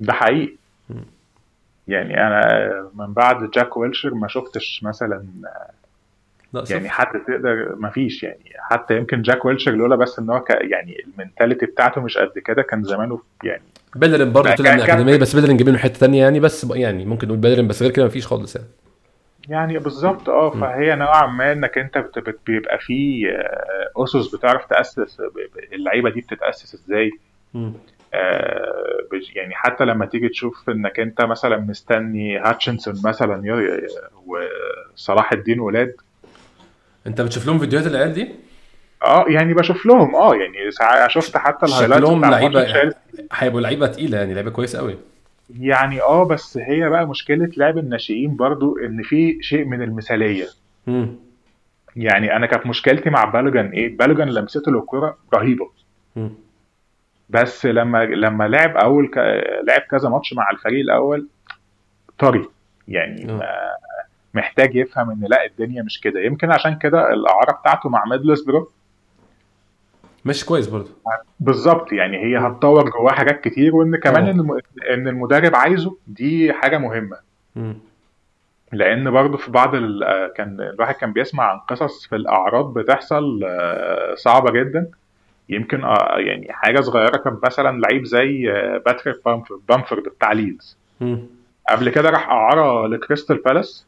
ده 0.00 0.12
حقيقي. 0.12 0.54
يعني 1.88 2.26
أنا 2.26 2.90
من 2.94 3.12
بعد 3.12 3.50
جاك 3.50 3.76
ويلشر 3.76 4.14
ما 4.14 4.28
شفتش 4.28 4.80
مثلا 4.82 5.24
لا 6.60 6.64
يعني 6.70 6.88
حد 6.88 7.20
تقدر 7.26 7.74
ما 7.76 7.90
فيش 7.90 8.22
يعني. 8.22 8.52
حتى 8.70 8.96
يمكن 8.96 9.22
جاك 9.22 9.44
ويلشر 9.44 9.72
لولا 9.72 9.96
بس 9.96 10.18
إن 10.18 10.30
هو 10.30 10.44
يعني 10.48 11.04
ال 11.04 11.10
mentality 11.10 11.66
بتاعته 11.66 12.00
مش 12.00 12.18
قد 12.18 12.38
كده 12.38 12.62
كان 12.62 12.82
زمانه 12.82 13.20
يعني 13.44 13.62
بيلرين 13.96 14.32
برضه 14.32 14.54
طلع 14.54 14.70
من 14.70 14.76
الأكاديمية 14.76 15.16
بس 15.16 15.34
بيلرين 15.36 15.56
جايبينه 15.56 15.78
حتة 15.78 15.94
ثانية 15.94 16.22
يعني 16.22 16.40
بس 16.40 16.66
يعني 16.70 17.04
ممكن 17.04 17.26
نقول 17.26 17.38
بيلرين 17.38 17.68
بس 17.68 17.82
غير 17.82 17.90
كده 17.90 18.04
ما 18.04 18.10
فيش 18.10 18.26
خالص 18.26 18.56
يعني. 18.56 18.68
يعني 19.48 19.78
بالظبط 19.78 20.28
آه 20.28 20.50
فهي 20.50 20.96
نوعا 20.96 21.26
ما 21.26 21.52
إنك 21.52 21.78
أنت 21.78 22.04
بيبقى 22.46 22.78
في 22.78 23.30
آه، 23.30 24.04
أسس 24.04 24.34
بتعرف 24.34 24.66
تأسس 24.66 25.22
اللعيبة 25.72 26.10
دي 26.10 26.20
بتتأسس 26.20 26.74
إزاي. 26.74 27.10
آه 27.54 27.74
يعني 29.34 29.54
حتى 29.54 29.84
لما 29.84 30.06
تيجي 30.06 30.28
تشوف 30.28 30.70
إنك 30.70 31.00
أنت 31.00 31.22
مثلا 31.22 31.56
مستني 31.56 32.38
هاتشنسون 32.38 32.94
مثلا 33.04 33.42
وصلاح 34.26 35.32
الدين 35.32 35.60
ولاد 35.60 35.94
انت 37.06 37.20
بتشوف 37.20 37.46
لهم 37.46 37.58
فيديوهات 37.58 37.86
العيال 37.86 38.12
دي؟ 38.12 38.28
آه 39.04 39.24
يعني 39.28 39.54
بشوف 39.54 39.86
لهم 39.86 40.14
آه 40.14 40.34
يعني 40.34 40.70
شفت 41.08 41.36
حتى 41.36 41.66
ال 41.66 41.70
highlight 41.70 42.02
شكلهم 42.02 42.24
لعيبة 42.24 42.92
هيبقوا 43.32 43.60
لعيبة 43.60 43.86
تقيلة 43.86 44.18
يعني 44.18 44.34
لعيبة 44.34 44.50
كويسة 44.50 44.78
قوي 44.78 44.98
يعني 45.60 46.02
آه 46.02 46.24
بس 46.24 46.58
هي 46.58 46.88
بقى 46.88 47.06
مشكلة 47.08 47.48
لعب 47.56 47.78
الناشئين 47.78 48.36
برضو 48.36 48.78
إن 48.78 49.02
في 49.02 49.38
شيء 49.42 49.64
من 49.64 49.82
المثالية 49.82 50.46
م. 50.86 51.06
يعني 51.96 52.36
أنا 52.36 52.46
كانت 52.46 52.66
مشكلتي 52.66 53.10
مع 53.10 53.24
بالوجان 53.24 53.66
إيه 53.68 53.96
بالوجان 53.96 54.28
لمسته 54.28 54.72
للكوره 54.72 55.16
رهيبة 55.34 55.70
م. 56.16 56.28
بس 57.30 57.66
لما 57.66 58.04
لما 58.04 58.48
لعب 58.48 58.76
أول 58.76 59.06
ك... 59.08 59.16
لعب 59.68 59.80
كذا 59.90 60.08
ماتش 60.08 60.32
مع 60.32 60.50
الفريق 60.50 60.80
الأول 60.80 61.28
طري 62.18 62.44
يعني 62.88 63.24
م. 63.24 63.40
محتاج 64.36 64.74
يفهم 64.76 65.10
إن 65.10 65.20
لا 65.28 65.46
الدنيا 65.46 65.82
مش 65.82 66.00
كده. 66.00 66.20
يمكن 66.20 66.50
عشان 66.52 66.78
كده 66.78 67.12
الأعارة 67.12 67.52
بتاعته 67.52 67.88
مع 67.88 68.04
ميدلسبرو 68.04 68.70
مش 70.24 70.44
كويس 70.44 70.66
برضه. 70.66 70.90
بالظبط 71.40 71.92
يعني 71.92 72.16
هي 72.16 72.38
هتطور 72.38 72.90
جواه 72.90 73.12
حاجات 73.12 73.40
كتير 73.40 73.76
وإن 73.76 73.96
كمان 73.96 74.38
أوه. 74.40 74.62
إن 74.90 75.08
المدرب 75.08 75.54
عايزه 75.56 75.96
دي 76.06 76.52
حاجة 76.52 76.78
مهمة. 76.78 77.16
م. 77.56 77.72
لأن 78.72 79.10
برضه 79.10 79.36
في 79.36 79.50
بعض 79.50 79.70
كان 80.36 80.60
الواحد 80.60 80.94
كان 80.94 81.12
بيسمع 81.12 81.44
عن 81.44 81.58
قصص 81.58 82.06
في 82.06 82.16
الأعراض 82.16 82.74
بتحصل 82.74 83.40
آه، 83.44 84.14
صعبة 84.14 84.50
جدا. 84.50 84.90
يمكن 85.48 85.84
آه، 85.84 86.18
يعني 86.18 86.52
حاجة 86.52 86.80
صغيرة 86.80 87.16
كان 87.16 87.38
مثلا 87.44 87.80
لعيب 87.80 88.04
زي 88.04 88.52
آه، 88.52 88.78
باتريك 88.86 89.16
بامفورد 89.68 90.02
بتاع 90.02 90.32
ليدز. 90.32 90.78
قبل 91.70 91.90
كده 91.90 92.10
راح 92.10 92.28
أعارة 92.28 92.86
لكريستال 92.86 93.36
بالاس. 93.36 93.86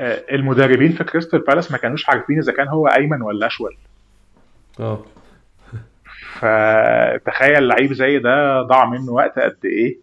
المدربين 0.00 0.92
في 0.92 1.04
كريستال 1.04 1.40
بالاس 1.40 1.72
ما 1.72 1.78
كانوش 1.78 2.08
عارفين 2.08 2.38
إذا 2.38 2.52
كان 2.52 2.68
هو 2.68 2.86
أيمن 2.86 3.22
ولا 3.22 3.46
أشول. 3.46 3.76
آه. 4.80 5.04
فتخيل 6.38 7.68
لعيب 7.68 7.92
زي 7.92 8.18
ده 8.18 8.62
ضاع 8.62 8.84
منه 8.84 9.12
وقت 9.12 9.38
قد 9.38 9.56
إيه. 9.64 9.98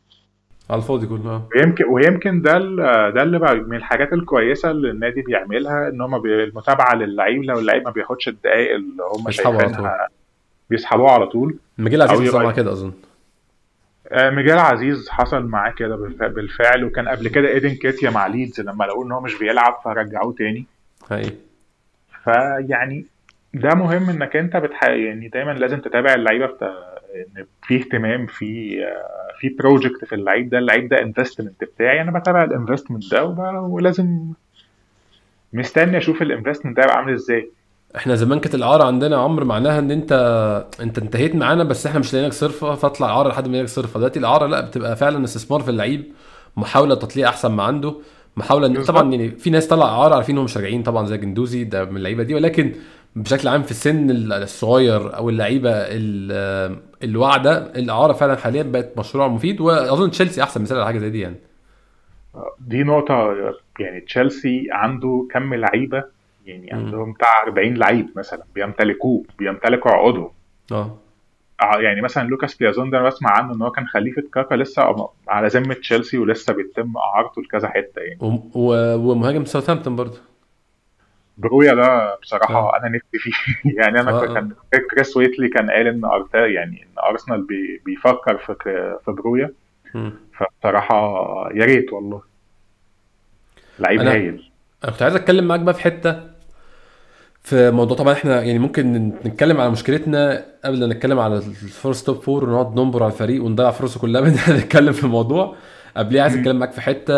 على 0.69 0.77
الفاضي 0.79 1.07
كله 1.07 1.29
آه. 1.29 1.47
ويمكن 1.55 1.85
ويمكن 1.85 2.41
ده 2.41 2.59
ده 3.09 3.23
اللي 3.23 3.39
بقى 3.39 3.55
من 3.55 3.75
الحاجات 3.77 4.13
الكويسة 4.13 4.71
اللي 4.71 4.91
النادي 4.91 5.21
بيعملها 5.21 5.89
إن 5.89 6.01
هم 6.01 6.15
المتابعة 6.15 6.95
للعيب 6.95 7.43
لو 7.43 7.59
اللعيب 7.59 7.83
ما 7.85 7.91
بياخدش 7.91 8.27
الدقائق 8.27 8.75
اللي 8.75 9.03
هم 9.15 9.31
شايفينها 9.31 10.07
بيسحبوه 10.69 11.11
على 11.11 11.27
طول. 11.27 11.55
ميجيل 11.77 12.01
عزيز 12.01 12.35
معاه 12.35 12.51
كده 12.51 12.71
أظن. 12.71 12.91
آه، 14.11 14.29
ميجيل 14.29 14.59
عزيز 14.59 15.09
حصل 15.09 15.45
معاه 15.45 15.71
كده 15.71 15.95
بالفعل 16.19 16.83
وكان 16.83 17.07
قبل 17.07 17.27
كده 17.27 17.47
إيدي 17.47 17.69
نكيتيا 17.69 18.09
مع 18.09 18.27
ليدز 18.27 18.61
لما 18.61 18.83
لقوا 18.83 19.05
إن 19.05 19.11
هو 19.11 19.21
مش 19.21 19.35
بيلعب 19.39 19.79
فرجعوه 19.85 20.33
تاني. 20.37 20.65
هاي 21.11 21.33
فيعني 22.23 23.05
ده 23.53 23.69
مهم 23.75 24.09
إنك 24.09 24.35
أنت 24.35 24.57
بتح... 24.57 24.83
يعني 24.83 25.27
دايما 25.27 25.51
لازم 25.51 25.79
تتابع 25.79 26.13
اللعيبة 26.13 26.45
بتا... 26.45 26.73
إن 27.15 27.45
في 27.63 27.75
اهتمام 27.75 28.25
في 28.25 28.79
في 29.39 29.49
project 29.49 30.05
في 30.05 30.15
اللعيب 30.15 30.49
ده 30.49 30.57
اللعيب 30.57 30.89
ده 30.89 31.01
investment 31.01 31.63
بتاعي 31.63 32.01
أنا 32.01 32.19
بتابع 32.19 32.43
ال 32.43 32.49
investment 32.49 33.11
ده 33.11 33.25
وب... 33.25 33.39
ولازم 33.71 34.33
مستني 35.53 35.97
أشوف 35.97 36.21
الانفستمنت 36.21 36.77
ده 36.77 36.83
عامل 36.91 37.13
إزاي. 37.13 37.49
إحنا 37.95 38.15
زمان 38.15 38.39
كانت 38.39 38.55
الأعارة 38.55 38.83
عندنا 38.83 39.17
عمر 39.17 39.43
معناها 39.43 39.79
إن 39.79 39.91
انت 39.91 40.11
أنت 40.81 40.97
انتهيت 40.99 41.35
معانا 41.35 41.63
بس 41.63 41.85
إحنا 41.85 41.99
مش 41.99 42.13
لاقيين 42.13 42.29
لك 42.29 42.33
صرفة 42.35 42.75
فاطلع 42.75 43.07
أعارة 43.07 43.29
لحد 43.29 43.47
ما 43.47 43.53
يلاقي 43.53 43.67
صرفة. 43.67 43.99
دلوقتي 43.99 44.19
الأعارة 44.19 44.45
لا 44.47 44.61
بتبقى 44.61 44.95
فعلا 44.95 45.23
استثمار 45.23 45.61
في 45.61 45.69
اللعيب 45.69 46.03
محاولة 46.57 46.95
تطليع 46.95 47.29
أحسن 47.29 47.51
ما 47.51 47.63
عنده 47.63 47.95
محاولة 48.37 48.83
طبعا 48.83 49.11
يعني 49.11 49.29
في 49.31 49.49
ناس 49.49 49.67
طلع 49.67 49.85
أعارة 49.85 50.15
عارفين 50.15 50.35
إنهم 50.35 50.45
مش 50.45 50.57
راجعين 50.57 50.83
طبعا 50.83 51.05
زي 51.05 51.17
جندوزي 51.17 51.63
ده 51.63 51.85
من 51.85 51.97
اللعيبة 51.97 52.23
دي 52.23 52.35
ولكن 52.35 52.71
بشكل 53.15 53.47
عام 53.47 53.63
في 53.63 53.71
السن 53.71 54.09
الصغير 54.33 55.15
أو 55.17 55.29
اللعيبة 55.29 55.71
الواعدة 57.03 57.57
الأعارة 57.75 58.13
فعلا 58.13 58.35
حاليا 58.35 58.63
بقت 58.63 58.97
مشروع 58.97 59.27
مفيد 59.27 59.61
وأظن 59.61 60.11
تشيلسي 60.11 60.43
أحسن 60.43 60.61
مثال 60.61 60.77
على 60.77 60.85
حاجة 60.85 60.97
زي 60.97 61.09
دي 61.09 61.19
يعني. 61.19 61.35
دي 62.59 62.83
نقطة 62.83 63.33
يعني 63.79 64.01
تشيلسي 64.01 64.67
عنده 64.71 65.27
كم 65.33 65.53
لعيبة 65.53 66.18
يعني 66.49 66.71
عندهم 66.73 67.13
بتاع 67.13 67.43
40 67.43 67.73
لعيب 67.73 68.09
مثلا 68.15 68.43
بيمتلكوه 68.55 69.23
بيمتلكوا 69.39 69.91
عقودهم 69.91 70.31
آه. 70.71 70.97
يعني 71.79 72.01
مثلا 72.01 72.27
لوكاس 72.27 72.55
بيازون 72.55 72.89
ده 72.89 73.01
بسمع 73.01 73.31
عنه 73.31 73.53
إن 73.53 73.61
هو 73.61 73.71
كان 73.71 73.87
خليفة 73.87 74.23
كاكا 74.33 74.55
لسه 74.55 75.09
على 75.27 75.47
ذمة 75.47 75.73
تشيلسي 75.73 76.17
ولسه 76.17 76.53
بيتم 76.53 76.97
إعارته 76.97 77.41
لكذا 77.41 77.67
حتة 77.67 78.01
يعني. 78.01 78.41
ومهاجم 78.55 79.45
ساوثهامبتون 79.45 79.95
برضه. 79.95 80.17
برويا 81.37 81.73
ده 81.73 82.15
بصراحة 82.21 82.55
آه. 82.55 82.77
أنا 82.77 82.89
نفسي 82.89 83.17
فيه. 83.19 83.31
يعني 83.81 83.99
أنا 83.99 84.11
آه. 84.11 84.33
كان 84.33 84.51
كريس 84.91 85.17
ويتلي 85.17 85.49
كان 85.49 85.69
قال 85.71 85.87
إن 85.87 86.05
أرتيتا 86.05 86.45
يعني 86.47 86.83
إن 86.83 87.03
أرسنال 87.09 87.41
بي 87.41 87.81
بيفكر 87.85 88.37
في 88.37 88.55
في 89.05 89.11
برويا. 89.11 89.53
فبصراحة 90.33 90.95
يا 91.53 91.65
ريت 91.65 91.93
والله. 91.93 92.21
لعيب 93.79 94.01
هايل. 94.01 94.51
أنا 94.83 94.91
كنت 94.91 95.01
عايز 95.01 95.15
أتكلم 95.15 95.47
معاك 95.47 95.59
بقى 95.59 95.73
في 95.73 95.81
حتة 95.81 96.38
في 97.43 97.71
موضوع 97.71 97.97
طبعا 97.97 98.13
إحنا 98.13 98.41
يعني 98.41 98.59
ممكن 98.59 99.11
نتكلم 99.25 99.61
على 99.61 99.69
مشكلتنا 99.71 100.45
قبل 100.65 100.79
ما 100.79 100.85
نتكلم 100.87 101.19
على 101.19 101.37
ال 101.37 101.49
first 101.49 102.05
top 102.05 102.21
four 102.21 102.49
ونقعد 102.49 102.79
ننبر 102.79 103.03
على 103.03 103.11
الفريق 103.13 103.43
ونضيع 103.43 103.71
فرصة 103.71 103.99
كلها 103.99 104.21
من 104.25 104.37
نتكلم 104.49 104.93
في 104.93 105.03
الموضوع. 105.03 105.55
قبليه 105.97 106.21
عايز 106.21 106.35
أتكلم 106.37 106.59
معاك 106.59 106.71
في 106.71 106.81
حتة 106.81 107.13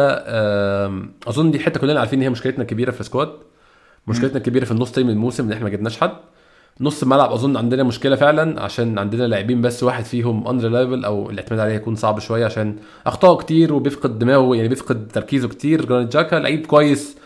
أظن 1.28 1.52
دي 1.52 1.60
حتة 1.60 1.80
كلنا 1.80 2.00
عارفين 2.00 2.20
إن 2.20 2.24
هي 2.24 2.30
مشكلتنا 2.30 2.62
الكبيره 2.62 2.92
في 2.92 3.00
ال 3.02 3.06
squad. 3.06 3.30
مشكلتنا 4.08 4.38
الكبيره 4.38 4.66
في 4.66 4.72
النص 4.72 4.92
تاني 4.92 5.08
من 5.08 5.14
الموسم 5.14 5.46
إن 5.46 5.52
إحنا 5.52 5.64
ما 5.64 5.70
جبناش 5.70 6.00
حد. 6.00 6.12
نص 6.82 7.04
الملعب 7.04 7.32
أظن 7.32 7.58
عندنا 7.58 7.84
مشكلة 7.84 8.16
فعلا 8.16 8.62
عشان 8.62 9.00
عندنا 9.00 9.24
لاعبين 9.28 9.62
بس 9.62 9.84
واحد 9.84 10.06
فيهم 10.06 10.48
unreliable 10.48 11.06
أو 11.06 11.30
الاعتماد 11.30 11.60
عليه 11.60 11.74
هيكون 11.74 11.96
صعب 11.96 12.20
شوية 12.20 12.46
عشان 12.46 12.76
اخطائه 13.08 13.38
كتير 13.38 13.74
وبيفقد 13.74 14.20
دماغه 14.20 14.56
يعني 14.56 14.68
بيفقد 14.68 15.08
تركيزه 15.14 15.48
كتير. 15.48 15.86
جرانيت 15.86 16.14
تشاكا 16.14 16.36
لعيب 16.36 16.66
كويس 16.66 17.18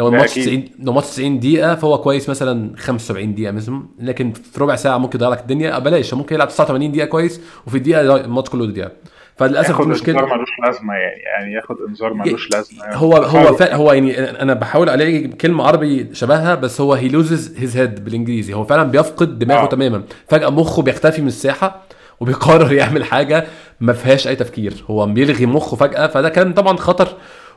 لو 0.00 0.08
الماتش 0.08 0.34
90 0.34 0.64
لو 0.78 0.90
الماتش 0.90 1.06
90 1.08 1.40
دقيقة 1.40 1.74
فهو 1.74 1.98
كويس 1.98 2.28
مثلا 2.28 2.76
75 2.76 3.34
دقيقة 3.34 3.52
مثلا. 3.52 3.82
لكن 3.98 4.32
في 4.32 4.60
ربع 4.60 4.76
ساعة 4.76 4.98
ممكن 4.98 5.18
يضيع 5.18 5.28
لك 5.28 5.40
الدنيا. 5.40 5.78
بلاش. 5.78 6.14
ممكن 6.14 6.34
يلعب 6.34 6.48
89 6.48 6.92
دقيقة 6.92 7.06
كويس 7.06 7.40
وفي 7.66 7.76
الدقيقه 7.76 8.16
الماتش 8.16 8.50
كله 8.50 8.66
دقيقة. 8.66 8.92
فللأسف 9.36 9.80
المشكلة 9.80 10.20
انذار 10.20 10.36
ملوش 10.36 10.50
لازمة 10.66 10.94
يعني. 10.94 11.20
يعني 11.20 11.52
ياخد 11.52 11.76
انذار 11.88 12.14
ملوش 12.14 12.50
لازمة. 12.50 12.84
يعني 12.84 12.96
هو 12.96 13.16
هو 13.16 13.56
هو 13.62 13.92
يعني 13.92 14.20
أنا 14.20 14.54
بحاول 14.54 14.88
ألاقي 14.88 15.28
كلمة 15.28 15.64
عربي 15.64 16.08
شبهها 16.12 16.54
بس 16.54 16.80
هو 16.80 16.94
he 16.94 17.08
loses 17.08 17.58
his 17.58 17.76
head 17.76 18.04
بالإنجليزي. 18.04 18.54
هو 18.54 18.64
فعلا 18.64 18.82
بيفقد 18.82 19.38
دماغه 19.38 19.62
آه. 19.62 19.66
تماما. 19.66 20.02
فجأة 20.28 20.48
مخه 20.48 20.82
بيختفي 20.82 21.22
من 21.22 21.28
الساحة 21.28 21.82
وبيقرر 22.20 22.72
يعمل 22.80 23.04
حاجة 23.04 23.46
ما 23.80 23.92
فيهاش 23.92 24.28
أي 24.28 24.36
تفكير. 24.36 24.84
هو 24.90 25.06
بيلغي 25.06 25.46
مخه 25.46 25.76
فجأة 25.76 26.06
فده 26.06 26.28
كان 26.28 26.52
طبعا 26.52 26.76
خطر 26.76 27.08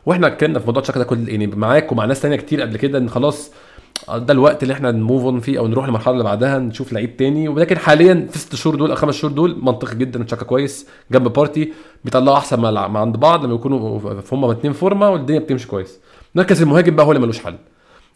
وإحنا 0.06 0.28
اتكلمنا 0.28 0.60
في 0.60 0.66
موضوع 0.66 0.84
شكل 0.84 1.00
ده 1.00 1.06
كل 1.06 1.30
يعني 1.30 1.48
معاك 1.48 1.92
ومع 1.92 2.06
ناس 2.06 2.22
تانية 2.22 2.36
كتير 2.36 2.62
قبل 2.62 2.78
كده 2.78 2.98
ان 2.98 3.10
خلاص 3.10 3.52
ده 4.16 4.34
الوقت 4.34 4.64
اللي 4.64 4.74
إحنا 4.74 4.92
ن 4.92 4.98
move 4.98 5.24
on 5.24 5.40
فيه 5.40 5.60
أو 5.60 5.68
نروح 5.68 5.86
للمرحلة 5.86 6.14
اللي 6.14 6.24
بعدها 6.24 6.60
نشوف 6.60 6.94
لعيب 6.94 7.18
تاني. 7.18 7.48
ولكن 7.48 7.78
حاليا 7.78 8.28
في 8.32 8.38
ست 8.40 8.56
شهور 8.56 8.76
دول 8.76 8.90
أو 8.90 8.96
خمس 8.96 9.16
شهور 9.16 9.34
دول 9.34 9.58
منطقي 9.62 9.96
جدا 9.96 10.24
تشاكا 10.24 10.46
كويس 10.46 10.88
جنب 11.12 11.28
بارتي 11.34 11.74
بيطلعوا 12.06 12.38
أحسن 12.38 12.60
ما 12.60 13.00
عند 13.00 13.18
بعض 13.18 13.46
لما 13.46 13.56
يكونوا 13.56 14.00
هم 14.32 14.46
اتنين 14.46 14.74
فورمة 14.74 15.10
والدنيا 15.10 15.40
بتمشي 15.40 15.68
كويس. 15.68 16.00
مركز 16.36 16.62
المهاجم 16.62 16.96
بقى 16.96 17.06
هو 17.06 17.12
اللي 17.12 17.22
ملوش 17.22 17.40
حل. 17.40 17.56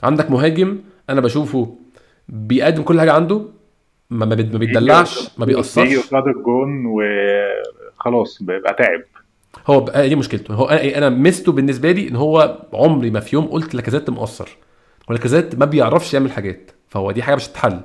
عندك 0.04 0.32
مهاجم 0.32 0.78
أنا 1.10 1.22
بشوفه 1.22 1.76
بيقدم 2.30 2.84
كل 2.84 3.00
حاجة 3.00 3.14
عنده 3.14 3.42
ما 4.10 4.26
ما 4.26 4.36
بيتدلعش 4.36 5.30
ما 5.38 5.46
بيقصرش 5.46 5.88
بيجي 5.88 6.02
قصاد 6.02 6.28
الجون 6.28 6.86
وخلاص 6.86 8.44
بيبقى 8.44 8.74
تعب. 8.74 9.02
هو 9.68 9.86
دي 9.96 10.16
مشكلته. 10.16 10.54
هو 10.54 10.66
أنا 10.66 10.98
أنا 10.98 11.10
ميزته 11.10 11.52
بالنسبة 11.52 11.92
لي 11.92 12.08
إن 12.10 12.16
هو 12.16 12.58
عمري 12.74 13.10
ما 13.12 13.20
في 13.20 13.36
يوم 13.36 13.46
قلت 13.46 13.76
لاكازيت 13.76 14.10
مقصر. 14.10 14.58
ولاكازيت 15.10 15.56
ما 15.56 15.66
بيعرفش 15.66 16.14
يعمل 16.14 16.32
حاجات 16.32 16.72
فهو 16.90 17.12
دي 17.12 17.24
حاجة 17.24 17.36
مش 17.36 17.48
هتتحل. 17.48 17.80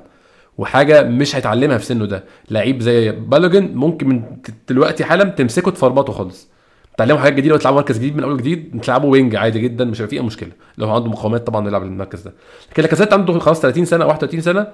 وحاجة 0.57 1.03
مش 1.03 1.35
هيتعلمها 1.35 1.77
في 1.77 1.85
سنه 1.85 2.05
ده. 2.05 2.23
لعيب 2.51 2.81
زي 2.81 3.11
بالوجن 3.11 3.71
ممكن 3.73 4.07
من 4.09 4.23
دلوقتي 4.69 5.03
حالا 5.05 5.23
تمسكه 5.23 5.71
تفربطه 5.71 6.13
خالص. 6.13 6.47
تعلموا 6.97 7.19
حاجات 7.19 7.33
جديدة 7.33 7.55
وتلعبوا 7.55 7.77
مركز 7.79 7.97
جديد 7.97 8.15
من 8.17 8.23
أول 8.23 8.37
جديد 8.37 8.81
تلعبوا 8.81 9.09
وينج 9.11 9.35
عادي 9.35 9.59
جدا 9.59 9.85
مش 9.85 10.01
هيبقى 10.01 10.09
فيه 10.09 10.17
أي 10.19 10.25
مشكلة. 10.25 10.49
لو 10.77 10.91
عنده 10.91 11.09
مقومات 11.09 11.47
طبعا 11.47 11.67
يلعب 11.67 11.83
المركز 11.83 12.21
ده. 12.21 12.33
لكن 12.71 12.81
لاكازيت 12.83 13.13
عنده 13.13 13.39
خلاص 13.39 13.61
30 13.61 13.85
سنة 13.85 14.05
31 14.05 14.41
سنة 14.41 14.67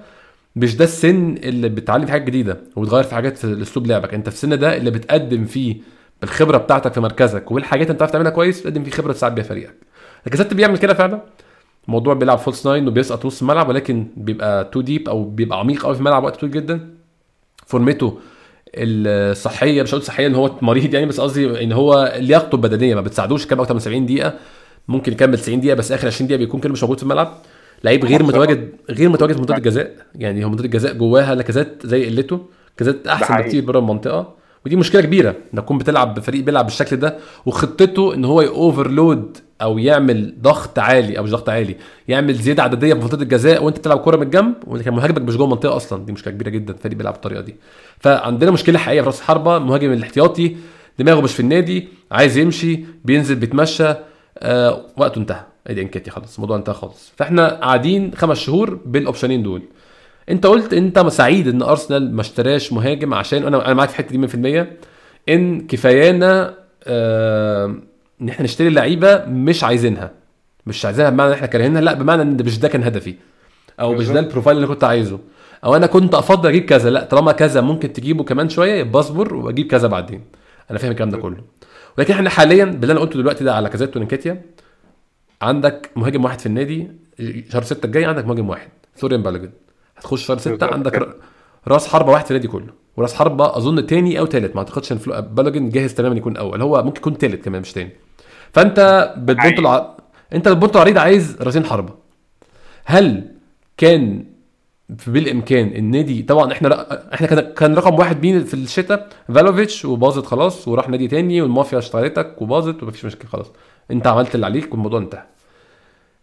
مش 0.56 0.76
ده 0.76 0.84
السن 0.86 1.36
اللي 1.44 1.70
بتتعلم 1.70 2.06
فيه 2.06 2.12
حاجات 2.12 2.28
جديدة 2.28 2.58
وبتغير 2.76 3.04
في 3.04 3.16
حاجات 3.16 3.38
في 3.38 3.62
أسلوب 3.62 3.88
لعبك. 3.88 4.14
أنت 4.14 4.30
في 4.30 4.36
السن 4.36 4.60
ده 4.60 4.78
اللي 4.78 4.92
بتقدم 4.92 5.46
فيه 5.46 5.76
بالخبره 6.22 6.58
بتاعتك 6.58 6.94
في 6.94 7.00
مركزك 7.00 7.52
والحاجات 7.52 7.82
اللي 7.82 7.92
انت 7.92 7.96
بتعرف 7.98 8.12
تعملها 8.12 8.32
كويس 8.32 8.60
بتقدم 8.60 8.84
فيه 8.84 8.92
خبرة 8.92 9.14
تساعد 9.14 9.36
بيها 9.36 9.44
فريقك. 9.44 9.76
لاكازيت 10.26 10.54
بيعمل 10.54 10.78
كده 10.78 10.94
فعلا؟ 10.94 11.22
الموضوع 11.88 12.14
بيلعب 12.14 12.38
false 12.38 12.68
nine 12.68 12.88
وبيسقط 12.88 13.26
نص 13.26 13.42
الملعب 13.42 13.70
ولكن 13.70 14.08
بيبقى 14.18 14.64
too 14.66 14.82
deep 14.82 15.10
أو 15.10 15.24
بيبقى 15.24 15.60
عميق 15.60 15.84
قوي 15.84 15.94
في 15.94 16.00
الملعب 16.00 16.24
وقت 16.24 16.36
طويل 16.36 16.52
جدا. 16.52 16.90
فورمته 17.66 18.20
الصحية 18.76 19.84
مش 19.84 19.94
هقول 19.94 20.04
صحية 20.04 20.28
إن 20.28 20.36
هو 20.36 20.52
مريض 20.62 20.94
يعني 20.94 21.06
بس 21.06 21.20
قصدي 21.22 21.64
إن 21.64 21.72
هو 21.72 22.14
لياقته 22.20 22.56
البدنية 22.56 22.96
ما 22.96 23.02
بتساعدوش 23.02 23.46
يكمل 23.46 23.60
أكتر 23.60 23.74
من 23.74 23.80
70 23.80 24.06
دقيقة. 24.06 24.34
ممكن 24.88 25.12
يكمل 25.12 25.38
90 25.38 25.60
دقيقة 25.60 25.76
بس 25.76 25.92
آخر 25.92 26.08
20 26.08 26.28
دقيقة 26.28 26.40
بيكون 26.40 26.60
كده 26.60 26.74
مش 26.74 26.84
موجود 26.84 26.98
في 26.98 27.04
الملعب. 27.04 27.34
لعيب 27.84 28.06
غير 28.06 28.24
متواجد 28.24 28.70
غير 28.90 29.10
متواجد 29.10 29.34
في 29.34 29.40
منطقة 29.40 29.58
الجزاء. 29.58 29.96
يعني 30.16 30.46
هو 30.46 30.50
منطقة 30.50 30.66
الجزاء 30.66 30.94
جواها 30.94 31.36
لاكازيت 31.36 31.86
زي 31.86 32.06
قلته. 32.06 32.46
كازات 32.78 33.08
أحسن 33.08 33.36
بكتير 33.38 33.66
بره 33.66 33.80
المنطقة. 33.80 34.39
ودي 34.66 34.76
مشكلة 34.76 35.02
كبيرة 35.02 35.36
إنك 35.54 35.64
تكون 35.64 35.78
بتلعب 35.78 36.14
بفريق 36.16 36.44
بيلعب 36.44 36.66
بالشكل 36.66 36.96
ده 36.96 37.18
وخطته 37.46 38.14
إن 38.14 38.26
هو 38.26 38.42
يوفرلود 38.42 39.38
أو 39.62 39.78
يعمل 39.78 40.34
ضغط 40.42 40.80
عالي 40.80 41.18
أو 41.18 41.24
مش 41.24 41.32
ضغط 41.32 41.50
عالي 41.50 41.76
يعمل 42.08 42.34
زيادة 42.34 42.64
عددية 42.64 42.94
في 42.94 43.00
منطقه 43.00 43.22
الجزاء 43.22 43.64
وأنت 43.64 43.78
بتلعب 43.78 43.98
كورة 43.98 44.18
من 44.18 44.24
الجنب 44.24 44.54
ولكن 44.68 44.92
مهاجمك 44.92 45.22
مش 45.22 45.36
جوه 45.38 45.46
المنطقة 45.46 45.76
أصلا. 45.76 46.06
دي 46.06 46.12
مشكلة 46.12 46.34
كبيرة 46.34 46.50
جدا 46.50 46.74
الفريق 46.74 46.98
بيلعب 46.98 47.14
بالطريقة 47.14 47.42
دي. 47.42 47.56
فعندنا 48.00 48.52
مشكلة 48.52 48.80
حقيقية 48.80 49.02
في 49.02 49.08
رأس 49.08 49.22
حربه 49.22 49.58
المهاجم 49.58 49.92
الاحتياطي 49.94 50.56
دماغه 51.00 51.22
مش 51.22 51.34
في 51.34 51.40
النادي 51.40 51.88
عايز 52.12 52.38
يمشي 52.38 52.80
بينزل 53.06 53.36
بيتمشى 53.36 53.94
آه 54.38 54.82
وقته 54.98 55.20
انتهى. 55.20 55.42
إدي 55.68 55.82
نكيتياه 55.82 56.12
خلاص 56.12 56.36
الموضوع 56.36 56.58
انتهى 56.58 56.74
خالص. 56.74 57.12
فإحنا 57.18 57.50
قاعدين 57.50 58.12
خمس 58.16 58.38
شهور 58.40 58.80
بال 58.86 58.97
option 58.97 59.32
ين 59.32 59.44
دول. 59.44 59.62
انت 60.30 60.46
قلت 60.46 60.74
انت 60.74 61.00
سعيد 61.08 61.48
ان 61.48 61.62
ارسنال 61.62 62.16
ما 62.16 62.22
اشتراش 62.22 62.74
مهاجم 62.74 63.14
عشان 63.14 63.44
أنا 63.44 63.66
أنا 63.66 63.74
معاك 63.74 63.90
في 63.90 64.00
الحتة 64.00 64.18
دي 64.18 64.64
100% 64.64 64.68
ان 65.30 65.68
كفايانا 65.68 66.56
آه 66.84 67.76
ان 68.22 68.30
إحنا 68.30 68.44
نشتري 68.46 68.70
لعيبة 68.70 69.26
مش 69.26 69.64
عايزينها. 69.64 70.12
مش 70.66 70.86
عايزينها 70.86 71.10
بمعنى 71.10 71.30
إن 71.30 71.34
إحنا 71.36 71.48
كارهينها 71.48 71.82
لا 71.82 71.94
بمعنى 71.94 72.22
إن 72.22 72.38
مش 72.46 72.60
ده 72.60 72.68
كان 72.68 72.84
هدفي. 72.84 73.16
أو 73.80 73.94
مش 73.94 74.08
ده 74.08 74.20
ال 74.20 74.24
profile 74.24 74.58
اللي 74.58 74.68
كنت 74.68 74.84
عايزه. 74.84 75.20
أو 75.64 75.76
أنا 75.76 75.88
كنت 75.88 76.14
أفضل 76.16 76.50
أجيب 76.50 76.66
كذا 76.66 76.90
لا 76.90 77.04
طالما 77.04 77.32
كذا 77.32 77.62
ممكن 77.62 77.94
تجيبه 77.94 78.24
كمان 78.24 78.50
شوية 78.50 78.74
يبقى 78.74 79.00
اصبر 79.00 79.34
وأجيب 79.36 79.68
كذا 79.68 79.88
بعدين. 79.88 80.22
أنا 80.72 80.80
فاهم 80.80 80.92
الكلام 80.92 81.10
ده 81.10 81.18
كله. 81.18 81.38
ولكن 81.98 82.14
إحنا 82.14 82.30
حاليا 82.30 82.66
باللي 82.66 82.92
أنا 82.92 83.00
قلته 83.00 83.20
دلوقتي 83.20 83.44
ده 83.44 83.54
على 83.56 83.70
كازيت 83.70 83.98
ونكيتيا. 83.98 84.42
عندك 85.42 85.90
مهاجم 85.96 86.24
واحد 86.24 86.40
في 86.40 86.46
النادي 86.46 86.88
شهر 87.52 87.64
6 87.64 87.86
الجاي 87.86 88.06
عندك 88.06 88.26
مهاجم 88.26 88.50
واحد. 88.50 88.70
فلوريان 88.96 89.24
بالوجن 89.24 89.50
هتخش 90.00 90.26
شهر 90.26 90.38
6 90.38 90.66
عندك 90.66 91.16
راس 91.68 91.88
حربة 91.88 92.12
واحد 92.12 92.26
في 92.26 92.32
النادي 92.32 92.48
كله. 92.48 92.74
وراس 92.98 93.14
حربة 93.14 93.58
أظن 93.58 93.86
تاني 93.86 94.20
أو 94.20 94.26
تالت 94.26 94.56
ما 94.56 94.60
أعتقدش 94.62 94.92
إن 94.92 94.98
بالوجن 95.22 95.70
جاهز 95.70 95.94
تماما 95.94 96.16
يكون 96.16 96.38
أول. 96.38 96.62
هو 96.62 96.84
ممكن 96.84 96.98
يكون 97.00 97.18
تالت 97.18 97.46
كمان 97.46 97.62
مش 97.62 97.74
تاني. 97.74 97.92
فأنت 98.54 99.14
بالبنت 99.18 99.60
الع... 99.60 99.98
أنت 100.34 100.48
بالبنت 100.48 100.76
العريض 100.76 100.98
عايز 100.98 101.38
راسين 101.42 101.66
حربة. 101.66 101.94
هل 102.86 103.36
كان 103.78 104.26
بالإمكان 105.08 105.68
النادي 105.68 106.24
طبعا 106.24 106.52
إحنا. 106.52 106.88
إحنا 107.14 107.28
كان 107.28 107.54
كان 107.54 107.76
رقم 107.76 107.96
واحد 108.00 108.22
مين 108.26 108.44
في 108.44 108.54
الشتاء؟ 108.54 109.10
فالوفيتش 109.34 109.86
وباظت 109.86 110.26
خلاص 110.26 110.68
وراح 110.68 110.90
نادي 110.90 111.08
تاني 111.08 111.42
والمافيا 111.42 111.78
اشتريتك 111.78 112.42
وباظت 112.42 112.84
ومفيش 112.84 113.06
مشكلة 113.06 113.30
خلاص. 113.30 113.52
أنت 113.92 114.08
عملت 114.08 114.36
اللي 114.36 114.46
عليك 114.46 114.72
والموضوع 114.72 115.00
انتهى. 115.00 115.24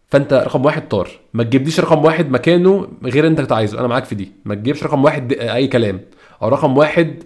فانت 0.08 0.32
رقم 0.32 0.64
واحد 0.64 0.88
طار. 0.88 1.08
ما 1.34 1.42
تجيبليش 1.42 1.80
رقم 1.80 2.04
واحد 2.04 2.30
مكانه 2.30 2.88
غير 3.04 3.26
انت 3.26 3.40
كنت 3.40 3.52
عايزه. 3.52 3.78
أنا 3.78 3.86
معاك 3.86 4.04
في 4.04 4.14
دي. 4.14 4.32
ما 4.44 4.54
تجيبش 4.54 4.84
رقم 4.84 5.04
واحد 5.04 5.32
اي 5.32 5.66
كلام. 5.66 6.00
أو 6.42 6.48
رقم 6.48 6.76
واحد 6.76 7.22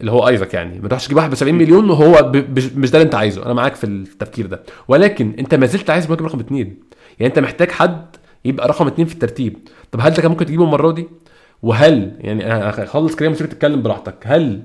اللي 0.00 0.12
هو 0.12 0.28
ايزك 0.28 0.54
يعني. 0.54 0.80
ما 0.80 0.88
تروحش 0.88 1.04
تجيب 1.04 1.16
واحد 1.16 1.30
ب 1.30 1.34
70 1.34 1.54
مليون 1.54 1.90
وهو. 1.90 2.32
مش 2.56 2.90
ده 2.90 2.98
اللي 2.98 3.02
انت 3.02 3.14
عايزه. 3.14 3.46
أنا 3.46 3.54
معاك 3.54 3.74
في 3.74 3.84
التفكير 3.84 4.46
ده. 4.46 4.62
ولكن 4.88 5.34
انت 5.38 5.54
ما 5.54 5.66
زلت 5.66 5.90
عايز 5.90 6.06
مهاجم 6.06 6.26
رقم 6.26 6.40
اثنين 6.40 6.66
يعني 7.18 7.30
انت 7.30 7.38
محتاج 7.38 7.70
حد 7.70 8.16
يبقى 8.44 8.68
رقم 8.68 8.86
اثنين 8.86 9.06
في 9.06 9.14
الترتيب. 9.14 9.58
طب 9.92 10.00
هل 10.00 10.10
ده 10.10 10.22
كان 10.22 10.30
ممكن 10.30 10.46
تجيبه 10.46 10.64
المرة 10.64 10.92
دي؟ 10.92 11.08
وهل 11.62 12.16
يعني 12.20 12.44
هخلص 12.44 13.16
كلام 13.16 13.32
وتيجي 13.32 13.48
تتكلم 13.50 13.82
براحتك. 13.82 14.14
هل 14.22 14.62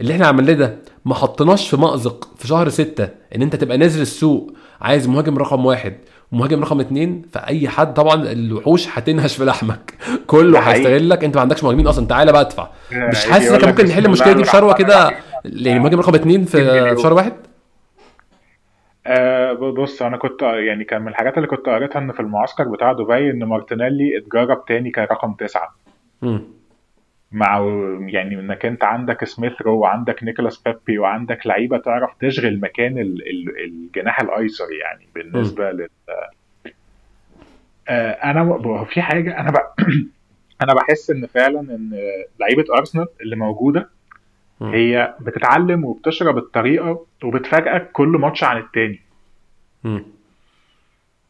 اللي 0.00 0.12
إحنا 0.12 0.26
عملناه 0.26 0.52
ده 0.52 0.78
ما 1.04 1.14
حطيناش 1.14 1.68
في 1.70 1.76
مأزق 1.76 2.28
في 2.38 2.46
شهر 2.48 2.68
ستة 2.68 3.08
إن 3.36 3.42
أنت 3.42 3.56
تبقى 3.56 3.78
نازل 3.78 4.02
السوق 4.02 4.52
عايز 4.80 5.08
مهاجم 5.08 5.38
رقم 5.38 5.66
واحد؟ 5.66 5.96
ومهاجم 6.32 6.62
رقم 6.62 6.80
اثنين 6.80 7.22
فأي 7.32 7.68
حد 7.68 7.94
طبعا 7.94 8.14
الوحوش 8.32 8.98
هتنهش 8.98 9.36
في 9.36 9.44
لحمك. 9.44 9.94
كله 10.26 10.58
هيستغلك. 10.58 11.24
أنت 11.24 11.34
ما 11.34 11.40
عندكش 11.40 11.64
مهاجمين 11.64 11.86
أصلا. 11.86 12.06
تعالى 12.06 12.32
بقى 12.32 12.40
ادفع. 12.40 12.68
مش 12.92 13.26
حاسس 13.26 13.50
انك 13.50 13.64
ممكن 13.64 13.84
نحل 13.84 14.04
المشكلة 14.04 14.32
دي 14.32 14.42
بشروة 14.42 14.74
كده؟ 14.74 15.10
يعني 15.44 15.78
مهاجم 15.80 15.98
رقم 15.98 16.14
اثنين 16.14 16.44
في 16.44 16.96
شهر 17.02 17.12
واحد؟ 17.12 17.32
أه 19.06 19.52
بص 19.52 20.02
أنا 20.02 20.16
كنت 20.16 20.42
يعني 20.42 20.84
كان 20.84 21.02
من 21.02 21.08
الحاجات 21.08 21.36
اللي 21.36 21.48
كنت 21.48 21.66
قريتها 21.66 21.98
إن 21.98 22.12
في 22.12 22.20
المعسكر 22.20 22.64
بتاع 22.64 22.92
دبي 22.92 23.30
إن 23.30 23.44
مارتينيلي 23.44 24.18
اتجرب 24.18 24.64
تاني 24.64 24.90
كرقم 24.90 25.32
تسعة. 25.32 25.74
مع 27.32 27.58
يعني 28.08 28.34
إنك 28.34 28.66
أنت 28.66 28.84
عندك 28.84 29.24
سميث 29.24 29.62
رو 29.62 29.78
وعندك 29.78 30.24
نيكولاس 30.24 30.62
بيبي 30.62 30.98
وعندك 30.98 31.46
لعيبة 31.46 31.78
تعرف 31.78 32.10
تشغل 32.20 32.60
مكان 32.60 32.98
ال 32.98 33.28
ال 33.30 33.64
الجناح 33.64 34.20
الأيسر 34.20 34.72
يعني 34.72 35.08
بالنسبة. 35.14 35.70
لل 35.70 35.88
آه 37.88 38.10
أنا 38.10 38.84
في 38.84 39.02
حاجة 39.02 39.40
أنا 39.40 39.50
ب... 39.50 39.56
أنا 40.62 40.74
بحس 40.74 41.10
إن 41.10 41.26
فعلا 41.26 41.60
إن 41.60 41.90
لعيبة 42.40 42.64
أرسنال 42.78 43.08
اللي 43.20 43.36
موجودة. 43.36 43.90
هي 44.62 45.14
بتتعلم 45.20 45.84
وبتشرب 45.84 46.38
الطريقة 46.38 47.06
وبتفاجئك 47.24 47.90
كل 47.92 48.08
ماتش 48.08 48.44
عن 48.44 48.56
التاني. 48.58 49.00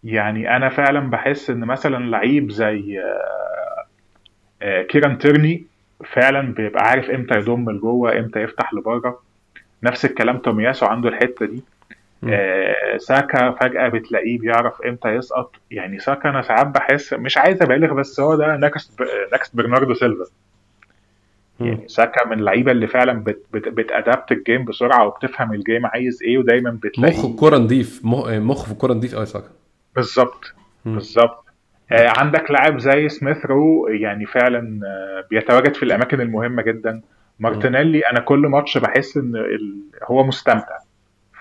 يعني 0.05 0.57
أنا 0.57 0.69
فعلا 0.69 1.11
بحس 1.11 1.51
إن 1.51 1.61
مثلا 1.65 2.05
لعيب 2.11 2.51
زي 2.51 3.01
آه 3.01 3.87
آه 4.63 4.83
كيران 4.83 5.19
تيرني 5.19 5.67
فعلا 6.05 6.55
بيبقى 6.55 6.85
عارف 6.85 7.11
إمتى 7.11 7.35
يضم 7.35 7.71
لجوه 7.71 8.19
إمتى 8.19 8.41
يفتح 8.43 8.75
لبره. 8.75 9.21
نفس 9.83 10.05
الكلام 10.05 10.39
تومياسو 10.39 10.87
عنده 10.87 11.09
الحتة 11.09 11.47
دي. 11.47 11.63
آه 12.25 12.97
ساكا 12.97 13.51
فجأة 13.51 13.89
بتلاقيه 13.89 14.39
بيعرف 14.39 14.83
إمتى 14.83 15.09
يسقط. 15.09 15.55
يعني 15.71 15.99
ساكا 15.99 16.29
أنا 16.29 16.43
ساعات 16.43 16.67
بحس 16.67 17.13
مش 17.13 17.39
عايز 17.39 17.63
أبالغ 17.63 17.95
بس 17.95 18.21
هو 18.21 18.35
ده 18.35 18.57
next 18.57 19.03
next 19.33 19.57
برناردو 19.57 19.95
سيلفا. 19.95 20.25
يعني 21.61 21.89
ساكا 21.89 22.27
من 22.27 22.39
اللعيبة 22.39 22.73
اللي 22.73 22.87
فعلا 22.87 23.13
بت 23.13 23.47
بت 23.53 23.69
بت 23.69 23.87
adapt 23.87 24.33
ال 24.33 24.39
game 24.39 24.65
بسرعة 24.65 25.07
وبتفهم 25.07 25.53
ال 25.53 25.59
game 25.59 25.87
عايز 25.87 26.23
إيه 26.23 26.39
ودايما 26.39 26.79
بتلاقي 26.83 27.19
مخ 27.19 27.25
الكورة 27.25 27.59
نضيف 27.59 28.01
مخ 28.05 28.65
في 28.65 28.73
الكورة 28.73 28.95
نضيف 28.95 29.15
قوي 29.15 29.27
ساكا. 29.27 29.51
بالظبط. 29.97 30.55
بالظبط. 30.85 31.46
عندك 31.93 32.51
لاعب 32.51 32.79
زي 32.79 33.09
سميث 33.09 33.47
رو 33.47 33.89
يعني 33.89 34.27
فعلا 34.27 34.81
آه 34.87 35.25
بيتواجد 35.31 35.75
في 35.75 35.83
الأماكن 35.83 36.21
المهمة 36.21 36.63
جدا 36.63 37.03
مارتينيلي 37.41 38.01
أنا 38.01 38.21
كل 38.21 38.39
ماتش 38.39 38.79
بحس 38.79 39.17
إن. 39.17 39.33
هو 40.05 40.25
مستمتع 40.25 40.79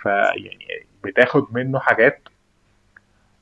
فيعني 0.01 0.85
بتاخد 1.03 1.45
منه 1.53 1.79
حاجات 1.79 2.27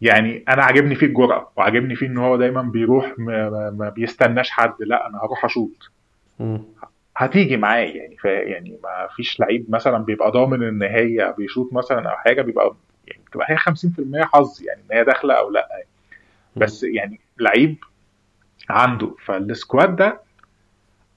يعني 0.01 0.43
أنا 0.49 0.63
عاجبني 0.63 0.95
فيه 0.95 1.05
الجرأة 1.05 1.51
وعاجبني 1.55 1.95
فيه 1.95 2.07
إن 2.07 2.17
هو 2.17 2.35
دايما 2.37 2.61
بيروح 2.61 3.13
ما, 3.17 3.69
ما 3.69 3.89
بيستناش 3.89 4.49
حد 4.49 4.73
لا 4.79 5.07
أنا 5.07 5.17
هروح 5.17 5.45
أشوط 5.45 5.91
هتيجي 7.17 7.57
معاه 7.57 7.79
يعني 7.79 8.17
يعني 8.25 8.77
ما 8.83 9.07
فيش 9.15 9.39
لعيب 9.39 9.65
مثلا 9.69 9.97
بيبقى 9.97 10.31
ضامن 10.31 10.63
إن 10.63 10.83
هي 10.83 11.33
بيشوط 11.37 11.73
مثلا 11.73 12.09
أو 12.09 12.15
حاجة 12.17 12.41
بيبقى 12.41 12.75
يعني 13.07 13.21
بتبقى 13.27 13.47
هي 13.49 13.57
50% 13.57 14.25
حظ 14.25 14.61
يعني 14.63 14.81
إن 14.91 14.97
هي 14.97 15.03
داخلة 15.03 15.33
أو 15.33 15.49
لا 15.49 15.67
يعني. 15.71 15.85
بس 16.55 16.83
يعني 16.83 17.19
لعيب 17.39 17.75
عنده 18.69 19.15
فال 19.25 19.45
squad 19.45 19.95
ده 19.95 20.21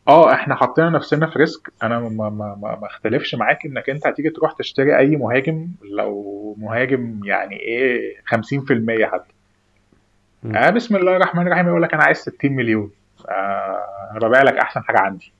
آه 0.09 0.33
إحنا 0.35 0.55
حطينا 0.55 0.91
نفسنا 0.91 1.27
في 1.31 1.39
risk. 1.39 1.73
أنا 1.83 2.01
ما 2.01 2.09
ما 2.09 2.31
ما, 2.31 2.79
ما 2.81 2.87
اختلفش 2.87 3.35
معاك 3.35 3.67
إنك 3.67 3.91
أنت 3.91 4.07
هتيجي 4.07 4.31
تروح 4.31 4.53
تشتري 4.53 4.99
أي 4.99 5.17
مهاجم 5.17 5.69
لو 5.91 6.55
مهاجم 6.59 7.21
يعني 7.25 7.57
إيه 7.61 8.17
50% 8.35 9.05
حتى. 9.13 9.33
آه 10.55 10.71
بسم 10.71 10.97
الله 10.97 11.17
الرحمن 11.17 11.47
الرحيم 11.47 11.67
يقول 11.69 11.83
لك 11.83 11.95
أنا 11.95 12.03
عايز 12.05 12.17
60 12.19 12.53
مليون. 12.53 12.91
آه 13.29 14.19
ربيع 14.23 14.43
لك 14.43 14.55
أحسن 14.55 14.83
حاجة 14.83 14.99
عندي. 14.99 15.33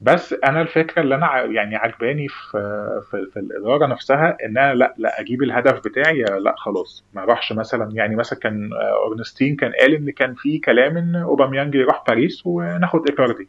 بس 0.00 0.32
أنا 0.44 0.60
الفكرة 0.62 1.02
اللي 1.02 1.14
أنا 1.14 1.42
يعني 1.42 1.76
عجباني 1.76 2.28
في, 2.28 2.50
في 3.10 3.26
في 3.32 3.38
الإدارة 3.40 3.86
نفسها 3.86 4.36
إن 4.44 4.58
أنا 4.58 4.74
لأ 4.74 4.94
لأ 4.98 5.20
أجيب 5.20 5.42
الهدف 5.42 5.78
بتاعي 5.84 6.22
لأ 6.22 6.54
خلاص 6.58 7.04
ما 7.14 7.22
اروحش 7.22 7.52
مثلا 7.52 7.90
يعني 7.92 8.16
مثلا 8.16 8.38
كان 8.38 8.70
أورنستين 9.04 9.56
كان 9.56 9.72
قال 9.80 9.94
إن 9.94 10.10
كان 10.10 10.34
في 10.34 10.58
كلام 10.58 10.96
إن 10.96 11.16
أوباميانج 11.16 11.74
يروح 11.74 12.04
باريس 12.08 12.42
وناخد 12.46 13.10
إيكاردي. 13.10 13.48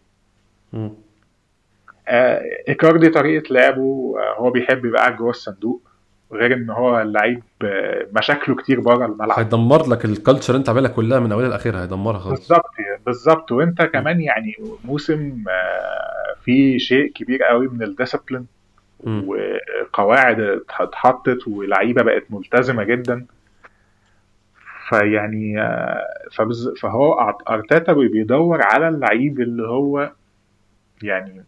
آه، 2.08 2.42
إيكاردي 2.70 3.10
طريقة 3.10 3.54
لعبه 3.54 4.16
آه، 4.20 4.40
هو 4.42 4.50
بيحب 4.52 4.86
يبقى 4.86 5.16
جوه 5.16 5.30
الصندوق 5.30 5.82
غير 6.32 6.54
إن 6.54 6.70
هو 6.70 7.02
لعيب 7.02 7.44
مشاكله 8.14 8.56
كتير 8.56 8.80
بره 8.80 9.06
الملعب. 9.06 9.40
هيدمر 9.40 9.88
لك 9.90 10.06
ال 10.06 10.12
culture 10.12 10.54
اللي 10.54 10.60
أنت 10.60 10.70
عاملها 10.70 10.90
كلها 10.92 11.20
من 11.20 11.32
أولها 11.32 11.50
لآخرها 11.50 11.84
هيدمرها 11.84 12.20
خالص. 12.20 12.40
بالظبط 12.40 12.72
بالظبط. 13.06 13.52
وأنت 13.52 13.82
كمان 13.82 14.22
يعني 14.22 14.56
موسم 14.86 15.44
آه، 15.50 16.36
فيه 16.44 16.78
شيء 16.78 17.12
كبير 17.12 17.44
قوي 17.44 17.68
من 17.68 17.84
ال 17.84 17.89
discipline 17.89 18.46
مم. 19.04 19.24
وقواعد 19.28 20.40
اتحطت 20.80 21.48
ولعيبة 21.48 22.04
بقت 22.04 22.24
ملتزمة 22.30 22.84
جدا. 22.84 23.26
فيعني 24.90 25.62
آه، 25.62 26.02
فبز... 26.34 26.70
فهو 26.82 27.34
أرتيتا 27.50 27.94
بي- 27.94 28.08
بيدور 28.08 28.62
على 28.62 28.88
اللعيب 28.90 29.40
اللي 29.42 29.68
هو 29.68 30.12
يعني 31.04 31.44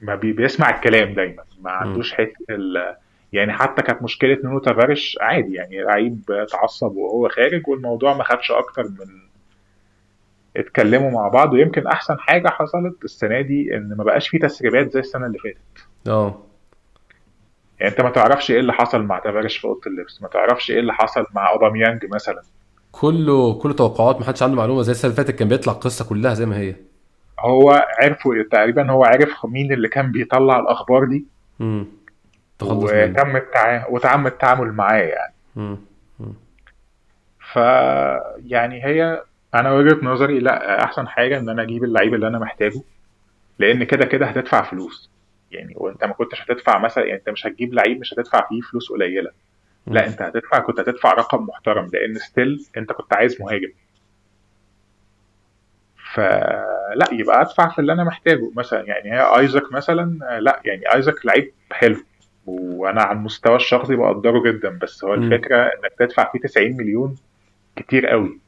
ما 0.00 0.14
بي... 0.14 0.32
بيسمع 0.32 0.70
الكلام 0.70 1.14
دايما 1.14 1.42
ما 1.62 1.70
عندوش 1.70 2.12
حتة 2.14 2.44
ال... 2.50 2.94
يعني 3.32 3.52
حتى 3.52 3.82
كانت 3.82 4.02
مشكلة 4.02 4.38
نونو 4.44 4.58
تافاريش 4.58 5.18
عادي 5.20 5.54
يعني 5.54 5.82
لعيب 5.82 6.20
اتعصب 6.30 6.96
وهو 6.96 7.28
خارج 7.28 7.68
والموضوع 7.68 8.14
ما 8.16 8.24
خدش 8.24 8.50
أكتر 8.50 8.82
من 8.82 9.28
اتكلموا 10.56 11.10
مع 11.10 11.28
بعض. 11.28 11.52
ويمكن 11.52 11.86
أحسن 11.86 12.18
حاجة 12.18 12.48
حصلت 12.48 13.04
السنة 13.04 13.40
دي 13.40 13.76
إن 13.76 13.94
ما 13.98 14.04
بقاش 14.04 14.28
فيه 14.28 14.38
تسريبات 14.38 14.92
زي 14.92 15.00
السنة 15.00 15.26
اللي 15.26 15.38
فاتت. 15.38 15.88
آه. 16.08 16.42
يعني 17.80 17.92
أنت 17.92 18.00
ما 18.00 18.10
تعرفش 18.10 18.50
إيه 18.50 18.60
اللي 18.60 18.72
حصل 18.72 19.02
مع 19.02 19.18
تافاريش 19.18 19.56
في 19.56 19.64
أوضة 19.64 19.80
اللبس 19.86 20.22
ما 20.22 20.28
تعرفش 20.28 20.70
إيه 20.70 20.80
اللي 20.80 20.92
حصل 20.92 21.26
مع 21.34 21.50
أوباميانج 21.50 22.06
مثلا. 22.14 22.42
كله 22.92 23.54
كله 23.54 23.72
توقعات 23.72 24.20
محدش 24.20 24.42
عنده 24.42 24.56
معلومة 24.56 24.82
زي 24.82 24.92
السنة 24.92 25.10
اللي 25.10 25.24
فاتت 25.24 25.38
كان 25.38 25.48
بيطلع 25.48 25.72
القصة 25.72 26.04
كلها 26.08 26.34
زي 26.34 26.46
ما 26.46 26.58
هي. 26.58 26.74
هو 27.40 27.86
عرفوا 28.02 28.34
تقريبا 28.50 28.90
هو 28.90 29.04
عرف 29.04 29.46
مين 29.46 29.72
اللي 29.72 29.88
كان 29.88 30.12
بيطلع 30.12 30.58
الأخبار 30.58 31.04
دي. 31.04 31.24
امم 31.60 31.86
تخلص 32.58 32.92
منه 32.92 33.20
وتم 33.20 33.36
التعامل 33.36 33.84
وتم 33.88 34.26
التعامل 34.26 34.72
معاه 34.72 35.02
يعني. 35.02 35.34
مم. 35.56 35.78
ف 37.52 37.56
يعني 38.46 38.84
هي 38.84 39.22
أنا 39.54 39.72
وجهة 39.72 39.98
نظري 40.02 40.38
لا 40.38 40.84
أحسن 40.84 41.08
حاجة 41.08 41.38
إن 41.38 41.48
أنا 41.48 41.62
أجيب 41.62 41.84
اللعيب 41.84 42.14
اللي 42.14 42.28
أنا 42.28 42.38
محتاجه 42.38 42.80
لأن 43.58 43.84
كده 43.84 44.06
كده 44.06 44.26
هتدفع 44.26 44.62
فلوس. 44.62 45.10
يعني 45.52 45.74
وانت 45.76 46.04
ما 46.04 46.12
كنتش 46.12 46.42
هتدفع 46.42 46.78
مثلا 46.78 47.04
يعني 47.04 47.18
أنت 47.18 47.28
مش 47.28 47.46
هتجيب 47.46 47.74
لعيب 47.74 48.00
مش 48.00 48.14
هتدفع 48.14 48.48
فيه 48.48 48.60
فلوس 48.60 48.92
قليلة. 48.92 49.30
لا 49.86 50.06
أنت 50.06 50.22
هتدفع 50.22 50.58
كنت 50.58 50.80
هتدفع 50.80 51.12
رقم 51.12 51.42
محترم 51.46 51.90
لأن 51.92 52.14
ستيل 52.14 52.66
أنت 52.76 52.92
كنت 52.92 53.12
عايز 53.14 53.42
مهاجم. 53.42 53.72
فلا 56.14 57.08
يبقى 57.12 57.40
أدفع 57.40 57.68
في 57.68 57.78
اللي 57.78 57.92
أنا 57.92 58.04
محتاجه. 58.04 58.50
مثلا 58.56 58.80
يعني 58.80 59.12
هي 59.12 59.38
ايزاك 59.38 59.72
مثلا 59.72 60.38
لا 60.40 60.60
يعني 60.64 60.94
ايزاك 60.94 61.26
لعيب 61.26 61.52
حلو. 61.72 61.96
وأنا 62.48 63.02
على 63.02 63.18
المستوى 63.18 63.56
الشخصي 63.56 63.96
بقدره 63.96 64.42
جدا 64.52 64.78
بس 64.82 65.04
هو. 65.04 65.14
الفكرة 65.14 65.56
إنك 65.62 65.92
تدفع 65.98 66.32
فيه 66.32 66.38
90 66.40 66.76
مليون 66.76 67.14
كتير 67.76 68.06
قوي 68.06 68.38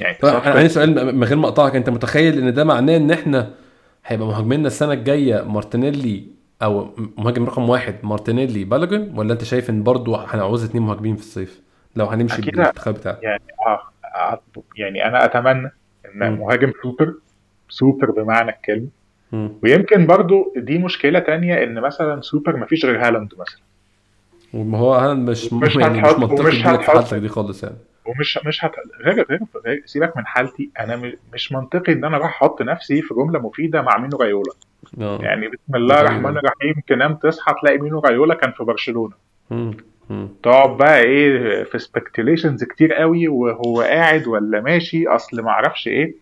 يعني 0.00 0.16
طيب 0.20 0.34
أنا 0.34 0.54
عندي 0.54 0.68
سؤال 0.68 1.16
من 1.16 1.24
غير 1.24 1.36
ما 1.38 1.48
أقطعك 1.48 1.76
أنت 1.76 1.90
متخيل 1.90 2.38
إن 2.38 2.54
ده 2.54 2.64
معناه 2.64 2.96
إن 2.96 3.10
إحنا 3.10 3.50
هيبقى 4.06 4.28
مهاجميننا 4.28 4.66
السنة 4.66 4.92
الجاية 4.92 5.42
مارتينيلي 5.42 6.26
أو 6.62 6.94
مهاجم 7.18 7.44
رقم 7.44 7.68
واحد 7.68 7.94
مارتينيلي 8.02 8.64
بالوجن 8.64 9.12
ولا 9.18 9.32
أنت 9.32 9.44
شايف 9.44 9.70
إن 9.70 9.82
برضو 9.82 10.14
هنعوز 10.16 10.64
اتنين 10.64 10.82
مهاجمين 10.82 11.16
في 11.16 11.22
الصيف 11.22 11.60
لو 11.96 12.06
هنمشي. 12.06 12.42
بالانتخاب 12.42 12.94
بتاعك 12.94 13.22
يعني 13.22 13.42
آه 13.66 13.80
آه، 14.16 14.40
يعني 14.76 15.06
أنا 15.06 15.24
أتمنى 15.24 15.70
إن. 16.14 16.32
مهاجم 16.38 16.72
super 16.82 17.14
super 17.68 18.10
بمعنى 18.10 18.50
الكلمة. 18.50 18.88
ويمكن 19.32 20.06
برضو 20.06 20.52
دي 20.56 20.78
مشكلة 20.78 21.18
تانية 21.18 21.64
إن 21.64 21.80
مثلا 21.80 22.20
سوبر 22.20 22.56
مفيش 22.56 22.84
غير 22.84 23.06
هالاند 23.06 23.32
مثلا. 23.38 23.60
وما 24.54 24.78
هو 24.78 24.94
هالاند 24.94 25.30
مش 25.30 25.52
مش 25.52 25.76
يعني 25.76 26.02
مش 26.02 26.12
منطقي 26.18 26.52
حالتك 26.62 27.18
دي 27.18 27.28
خالص 27.28 27.62
يعني. 27.62 27.76
ومش 28.04 28.38
مش 28.46 28.64
هت... 28.64 28.72
غير 29.00 29.26
غير 29.30 29.82
سيبك 29.84 30.16
من 30.16 30.26
حالتي 30.26 30.70
أنا 30.80 31.12
مش 31.34 31.52
منطقي 31.52 31.92
إن 31.92 32.04
أنا 32.04 32.16
أروح 32.16 32.42
أحط 32.42 32.62
نفسي 32.62 33.02
في 33.02 33.14
جملة 33.14 33.38
مفيدة 33.38 33.82
مع 33.82 33.98
مينو 33.98 34.16
رايولا 34.16 34.52
آه. 35.00 35.18
يعني 35.22 35.48
بسم 35.48 35.76
الله. 35.76 36.00
الرحمن 36.00 36.36
الرحيم 36.38 36.74
تنام 36.88 37.14
تصحى 37.14 37.54
تلاقي 37.60 37.78
مينو 37.78 38.00
رايولا 38.00 38.34
كان 38.34 38.52
في 38.52 38.64
برشلونة. 38.64 39.14
تقعد 40.42 40.76
بقى 40.76 41.00
إيه 41.02 41.64
في 41.64 41.78
speculations 41.78 42.64
كتير 42.64 42.92
قوي 42.94 43.28
وهو 43.28 43.80
قاعد 43.80 44.26
ولا 44.26 44.60
ماشي 44.60 45.08
أصل 45.08 45.40
ما 45.42 45.50
أعرفش 45.50 45.88
إيه. 45.88 46.14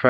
ف 0.00 0.06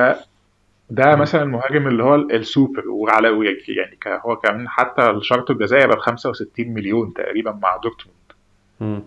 ده 0.91 1.17
مثلا 1.17 1.43
المهاجم 1.43 1.89
اللي 1.89 2.03
هو 2.03 2.15
السوبر 2.15 2.89
وعلى 2.89 3.29
يعني 3.69 3.99
هو 4.27 4.37
كمان 4.37 4.69
حتى 4.69 5.11
الشرط 5.11 5.51
الجزائي 5.51 5.87
بقى 5.87 5.97
ب 5.97 6.01
65 6.01 6.69
مليون 6.69 7.13
تقريبا 7.15 7.53
مع 7.63 7.77
دورتموند. 7.77 9.03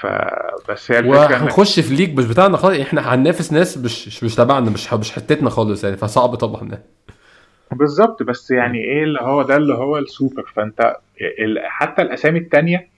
فبس 0.00 0.90
هي 0.92 0.98
الفكرة 0.98 1.18
وهنخش 1.18 1.80
في 1.80 1.94
league 1.94 2.18
مش 2.18 2.26
بتاعنا 2.26 2.56
خالص 2.56 2.80
إحنا 2.80 3.14
هننافس 3.14 3.52
ناس 3.52 3.78
مش 3.78 4.24
مش 4.24 4.34
تبعنا 4.34 4.70
مش 4.70 4.92
مش 4.94 5.12
حتتنا 5.12 5.50
خالص 5.50 5.84
يعني 5.84 5.96
فصعب 5.96 6.34
طبعا 6.34 6.78
بالظبط 7.72 8.22
بس 8.22 8.50
يعني 8.50 8.78
إيه 8.78 9.02
اللي 9.04 9.18
هو 9.22 9.42
ده 9.42 9.56
اللي 9.56 9.74
هو 9.74 9.98
السوبر. 9.98 10.52
فأنت 10.54 10.96
حتى 11.64 12.02
الأسامي 12.02 12.38
التانية 12.38 12.88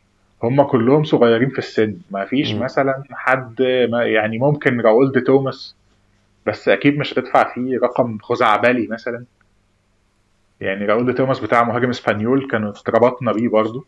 هم 0.42 0.62
كلهم 0.62 1.04
صغيرين 1.04 1.50
في 1.50 1.58
السن 1.58 1.96
ما 2.10 2.24
فيش. 2.24 2.52
مثلا 2.54 3.02
حد 3.10 3.62
ما 3.90 4.04
يعني 4.04 4.38
ممكن 4.38 4.80
راؤول 4.80 5.12
دي 5.12 5.20
توماس 5.20 5.74
بس 6.46 6.68
أكيد 6.68 6.98
مش 6.98 7.12
هتدفع 7.12 7.54
فيه 7.54 7.78
رقم 7.78 8.18
خزعبلي 8.22 8.86
مثلا 8.86 9.24
يعني 10.60 10.86
راؤول 10.86 11.06
دي 11.06 11.12
توماس 11.12 11.40
بتاع 11.40 11.62
مهاجم 11.64 11.88
إسبانيول 11.88 12.48
كانوا 12.50 12.70
اتربطنا 12.70 13.32
بيه 13.32 13.48
برضه. 13.48 13.84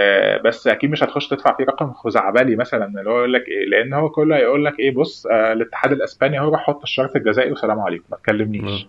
آه 0.00 0.36
بس 0.44 0.66
أكيد 0.66 0.90
مش 0.90 1.02
هتخش 1.02 1.28
تدفع 1.28 1.56
فيه 1.56 1.64
رقم 1.64 1.92
خزعبلي 1.92 2.56
مثلا 2.56 2.86
اللي 2.86 3.10
هو 3.10 3.18
يقول 3.18 3.32
لك 3.32 3.48
إيه 3.48 3.66
لأن 3.66 3.92
هو 3.92 4.08
كله 4.10 4.36
هيقول 4.36 4.64
لك 4.64 4.78
إيه 4.78 4.94
بص 4.94 5.26
آه 5.26 5.52
الاتحاد 5.52 5.92
الإسباني 5.92 6.40
هو 6.40 6.48
راح 6.52 6.60
حط 6.66 6.82
الشرط 6.82 7.16
الجزائي 7.16 7.52
وسلام 7.52 7.80
عليكم 7.80 8.04
ما 8.10 8.16
تكلمنيش 8.16 8.82
مم. 8.84 8.88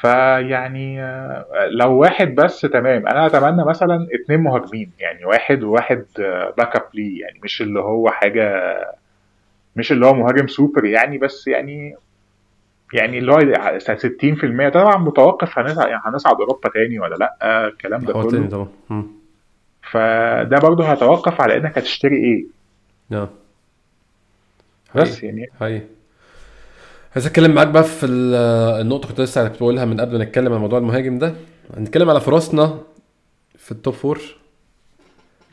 فيعني 0.00 1.02
آه، 1.02 1.66
لو 1.70 1.92
واحد 1.92 2.34
بس 2.34 2.60
تمام 2.60 3.06
أنا 3.08 3.26
أتمنى 3.26 3.64
مثلا 3.64 4.06
اتنين 4.14 4.40
مهاجمين 4.40 4.90
يعني 4.98 5.24
واحد 5.24 5.62
وواحد 5.62 6.04
backup 6.58 6.82
ليه 6.94 7.20
يعني 7.20 7.40
مش 7.44 7.62
اللي 7.62 7.80
هو 7.80 8.10
حاجة 8.10 8.62
مش 9.76 9.92
اللي 9.92 10.06
هو 10.06 10.14
مهاجم 10.14 10.46
سوبر 10.46 10.84
يعني 10.84 11.18
بس 11.18 11.46
يعني 11.46 11.96
يعني 12.92 13.18
اللي 13.18 13.32
هو 13.32 13.38
60% 13.78 14.72
طبعا 14.74 14.96
متوقف 14.96 15.58
هنصعد 15.58 15.88
يعني 15.88 16.02
هنصعد 16.04 16.34
اوروبا 16.40 16.68
تاني 16.68 16.98
ولا 16.98 17.14
لأ؟ 17.14 17.66
الكلام 17.68 18.04
ده 18.04 18.12
كله. 18.12 18.46
طبعا. 18.48 18.68
فده 19.90 20.58
برضه 20.58 20.84
هيتوقف 20.92 21.40
على 21.40 21.56
إنك 21.56 21.78
هتشتري 21.78 22.16
إيه. 22.16 22.44
آه. 23.12 23.28
بس 24.94 25.22
يعني. 25.22 25.46
هاي 25.60 25.82
عايز 27.14 27.26
أتكلم 27.26 27.54
معاك 27.54 27.68
بقى 27.68 27.84
في 27.84 28.06
ال- 28.06 28.34
النقطة 28.80 29.08
كنت 29.08 29.20
لسه 29.20 29.48
كنت 29.48 29.60
بقولها 29.60 29.84
من 29.84 30.00
قبل 30.00 30.18
ما 30.18 30.24
نتكلم 30.24 30.52
عن 30.52 30.60
موضوع 30.60 30.78
المهاجم 30.78 31.18
ده. 31.18 31.34
هنتكلم 31.76 32.10
على 32.10 32.20
فرصنا 32.20 32.80
في 33.58 33.72
ال 33.72 33.78
top 33.78 33.94
four 33.94 34.20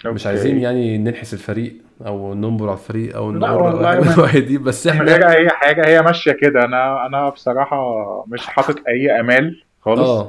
مش 0.05 0.27
أوكي. 0.27 0.27
عايزين 0.27 0.59
يعني 0.59 0.97
ننحس 0.97 1.33
الفريق 1.33 1.73
أو 2.05 2.33
ننبر 2.33 2.69
على 2.69 2.77
الفريق 2.77 3.15
أو 3.15 3.29
النوعية 3.29 4.39
دي 4.39 4.57
بس 4.57 4.87
إحنا 4.87 5.31
اي 5.35 5.49
حاجة 5.49 5.87
هي 5.87 6.01
ماشية 6.01 6.31
كده. 6.31 6.65
أنا 6.65 7.05
أنا 7.05 7.29
بصراحة 7.29 7.77
مش 8.27 8.47
حاطط 8.47 8.75
أي 8.87 9.19
آمال 9.19 9.63
خالص. 9.81 10.09
آه. 10.09 10.21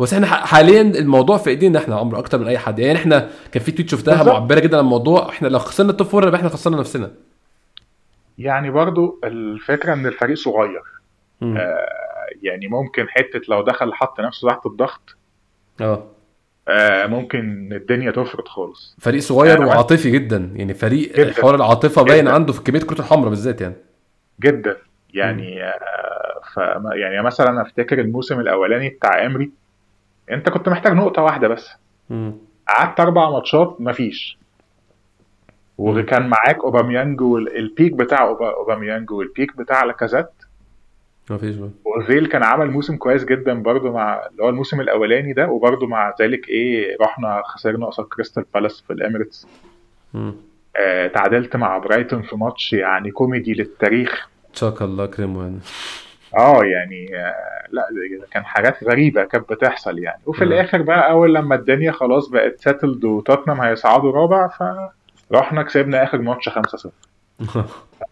هو 0.00 0.04
بس 0.04 0.14
إحنا 0.14 0.26
حاليا 0.26 0.80
الموضوع 0.80 1.36
في 1.36 1.50
إيدينا 1.50 1.78
إحنا 1.78 1.96
عمرو 1.96 2.18
أكتر 2.18 2.38
من 2.38 2.46
أي 2.46 2.58
حد. 2.58 2.78
يعني 2.78 2.98
إحنا 2.98 3.28
كان 3.52 3.62
في 3.62 3.72
tweet 3.72 3.88
شفتها. 3.88 4.22
معبرة 4.24 4.60
جدا 4.60 4.76
عن 4.76 4.84
الموضوع 4.84 5.28
إحنا 5.28 5.48
لو 5.48 5.58
خسرنا 5.58 5.90
ال 5.90 5.94
top 5.94 6.06
four 6.06 6.26
يبقى 6.28 6.38
إحنا 6.38 6.48
خسرنا 6.48 6.76
نفسنا. 6.76 7.10
يعني 8.38 8.70
برضو 8.70 9.20
الفكرة 9.24 9.92
إن 9.92 10.06
الفريق 10.06 10.36
صغير. 10.36 10.82
مم. 11.40 11.58
يعني 12.42 12.68
ممكن 12.68 13.08
حتة 13.08 13.40
لو 13.48 13.62
دخل 13.62 13.94
حط 13.94 14.20
نفسه 14.20 14.48
تحت 14.48 14.66
الضغط 14.66 15.16
آه 15.80 15.84
آه، 15.84 16.06
ممكن 17.06 17.72
الدنيا 17.72 18.10
تفرط 18.10 18.48
خالص. 18.48 18.96
فريق 19.00 19.20
صغير 19.20 19.62
وعاطفي 19.62 20.10
جدا. 20.10 20.52
يعني 20.54 20.74
فريق 20.74 21.16
جداً. 21.16 21.32
حوار 21.32 21.54
العاطفة 21.54 22.02
باين. 22.02 22.28
عنده 22.28 22.52
في 22.52 22.62
كمية 22.62 22.80
الكروت 22.80 23.00
الحمراء 23.00 23.28
بالذات 23.30 23.60
يعني. 23.60 23.74
جدا. 24.40 24.76
يعني 25.14 25.64
آه، 25.64 26.40
ف 26.54 26.56
يعني 26.94 27.22
مثلا 27.22 27.62
أفتكر 27.62 28.00
الموسم 28.00 28.40
الأولاني 28.40 28.88
بتاع 28.88 29.26
إمري 29.26 29.50
أنت 30.30 30.48
كنت 30.48 30.68
محتاج 30.68 30.92
نقطة 30.92 31.22
واحدة 31.22 31.48
بس. 31.48 31.70
قعدت 32.68 33.00
أربع 33.00 33.30
ماتشات 33.30 33.76
مفيش. 33.80 34.38
وكان 35.78 36.26
معاك 36.28 36.58
أوباميانج 36.64 37.20
وال 37.20 37.44
peak 37.44 37.92
بتاع 37.92 38.28
أوباميانج 38.40 39.10
وال 39.10 39.25
peak 39.25 39.56
بتاع 39.56 39.84
لاكازيت. 39.84 40.26
ما 41.30 41.38
فيش 41.38 41.56
بقى. 41.56 41.70
وأوزيل 41.84 42.26
كان 42.26 42.42
عمل 42.42 42.70
موسم 42.70 42.96
كويس 42.96 43.24
جدا 43.24 43.54
برضو 43.62 43.92
مع 43.92 44.26
اللي 44.30 44.42
هو 44.42 44.48
الموسم 44.48 44.80
الأولاني 44.80 45.32
ده 45.32 45.48
وبرضو 45.48 45.86
مع 45.86 46.14
ذلك 46.20 46.48
إيه 46.48 46.96
رحنا 47.00 47.42
خسرنا 47.44 47.86
قصاد 47.86 48.06
كريستال 48.06 48.44
بالاس 48.54 48.80
في 48.80 48.92
الإميريتس. 48.92 49.46
آه 50.76 51.06
تعادلت 51.06 51.56
مع 51.56 51.78
برايتون 51.78 52.22
في 52.22 52.36
ماتش 52.36 52.72
يعني 52.72 53.10
كوميدي 53.10 53.52
للتاريخ. 53.54 54.28
تشاكا 54.54 54.82
الله 54.82 55.04
يكرمه 55.04 55.42
يعني. 55.42 55.58
آه 56.38 56.64
يعني 56.64 57.16
آه، 57.18 57.66
لا 57.70 57.82
كان 58.30 58.44
حاجات 58.44 58.84
غريبة 58.84 59.24
كانت 59.24 59.52
بتحصل 59.52 59.98
يعني. 59.98 60.20
وفي 60.26 60.44
مم. 60.44 60.52
الآخر 60.52 60.82
بقى 60.82 61.10
أول 61.10 61.34
لما 61.34 61.54
الدنيا 61.54 61.92
خلاص 61.92 62.28
بقت 62.28 62.60
settled 62.60 63.04
وتوتنهام 63.04 63.60
هيصعدوا 63.60 64.12
رابع 64.12 64.48
فرحنا 65.30 65.62
كسبنا 65.62 66.02
آخر 66.02 66.18
ماتش 66.18 66.48
5-0 66.48 66.52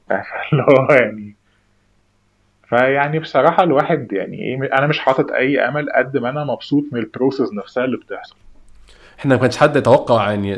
اللي 0.53 0.63
هو 0.71 0.95
يعني 0.95 1.37
فيعني 2.73 3.19
بصراحة 3.19 3.63
الواحد 3.63 4.13
يعني 4.13 4.39
إيه 4.39 4.79
أنا 4.79 4.87
مش 4.87 4.99
حاطط 4.99 5.31
أي 5.33 5.61
أمل 5.69 5.93
قد 5.93 6.17
ما 6.17 6.31
أنا 6.31 6.45
مبسوط 6.45 6.85
من 6.93 6.99
ال 7.01 7.07
process 7.07 7.53
نفسها 7.53 7.85
اللي 7.85 7.97
بتحصل. 7.97 8.37
إحنا 9.19 9.35
ما 9.35 9.41
كانش 9.41 9.57
حد 9.57 9.77
يتوقع 9.77 10.31
يعني 10.31 10.57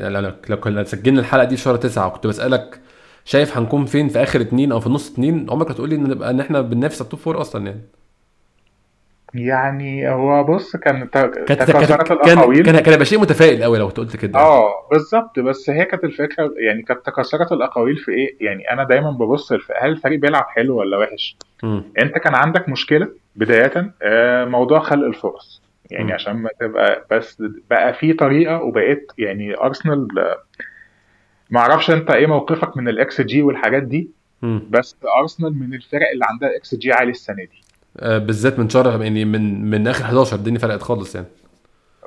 لو 0.48 0.56
كنا 0.60 0.84
سجلنا 0.84 1.20
الحلقة 1.20 1.44
دي 1.44 1.56
في 1.56 1.62
شهر 1.62 1.76
تسعة 1.76 2.06
وكنت 2.06 2.26
بسألك 2.26 2.80
شايف 3.24 3.56
هنكون 3.56 3.84
فين 3.84 4.08
في 4.08 4.22
آخر 4.22 4.40
اتنين 4.40 4.72
أو 4.72 4.80
في 4.80 4.88
نص 4.88 5.12
اتنين؟ 5.12 5.46
عمرك 5.50 5.70
هتقول 5.70 5.88
لي 5.88 5.96
إن 5.96 6.02
نبقى 6.02 6.30
إن 6.30 6.40
إحنا 6.40 6.60
بننافس 6.60 6.96
على 6.96 7.04
ال 7.04 7.08
top 7.08 7.20
four 7.20 7.40
أصلا 7.40 7.66
يعني. 7.66 7.80
يعني 9.34 10.10
هو 10.10 10.44
بص 10.44 10.76
كان 10.76 11.04
كانت 11.06 11.62
الأقاويل. 11.70 12.64
كان 12.64 12.78
كان 12.80 12.90
هيبقى 12.92 13.04
شيء 13.04 13.20
متفائل 13.20 13.62
قوي 13.62 13.78
لو 13.78 13.88
قلت 13.88 14.16
كده. 14.16 14.38
آه 14.38 14.88
بالظبط. 14.90 15.38
بس 15.38 15.70
هي 15.70 15.84
كانت 15.84 16.04
الفكرة 16.04 16.50
يعني 16.58 16.82
كانت 16.82 17.06
تكاثرت 17.06 17.52
الأقاويل 17.52 17.96
في 17.96 18.10
إيه؟ 18.12 18.36
يعني 18.40 18.70
أنا 18.72 18.84
دايما 18.84 19.10
ببص 19.10 19.52
هل 19.52 19.90
الفريق 19.90 20.18
بيلعب 20.18 20.44
حلو 20.48 20.76
ولا 20.78 20.98
وحش؟ 20.98 21.36
مم. 21.62 21.84
أنت 22.02 22.18
كان 22.18 22.34
عندك 22.34 22.68
مشكلة 22.68 23.08
بداية 23.36 23.94
آه، 24.02 24.44
موضوع 24.44 24.78
خلق 24.80 25.06
الفرص. 25.06 25.62
يعني 25.90 26.04
مم. 26.04 26.12
عشان 26.12 26.32
ما 26.36 26.50
تبقى 26.60 27.06
بس 27.10 27.42
بقى 27.70 27.94
في 27.94 28.12
طريقة 28.12 28.62
وبقيت 28.62 29.12
يعني 29.18 29.56
أرسنال 29.56 30.08
ما 31.50 31.60
أعرفش 31.60 31.90
أنت 31.90 32.10
إيه 32.10 32.26
موقفك 32.26 32.76
من 32.76 32.88
الاكس 32.88 33.20
جي 33.20 33.42
والحاجات 33.42 33.82
دي 33.82 34.10
مم. 34.42 34.62
بس 34.70 34.96
أرسنال 35.20 35.58
من 35.58 35.74
الفرق 35.74 36.10
اللي 36.12 36.24
عندها 36.28 36.56
إكس 36.56 36.74
جي 36.74 36.92
عالي 36.92 37.10
السنة 37.10 37.36
دي. 37.36 37.63
بالذات 38.02 38.58
من 38.58 38.68
شهر 38.68 39.02
يعني 39.02 39.24
من 39.24 39.70
من 39.70 39.88
آخر 39.88 40.04
11 40.04 40.36
الدنيا 40.36 40.58
فرقت 40.58 40.82
خالص 40.82 41.14
يعني. 41.14 41.26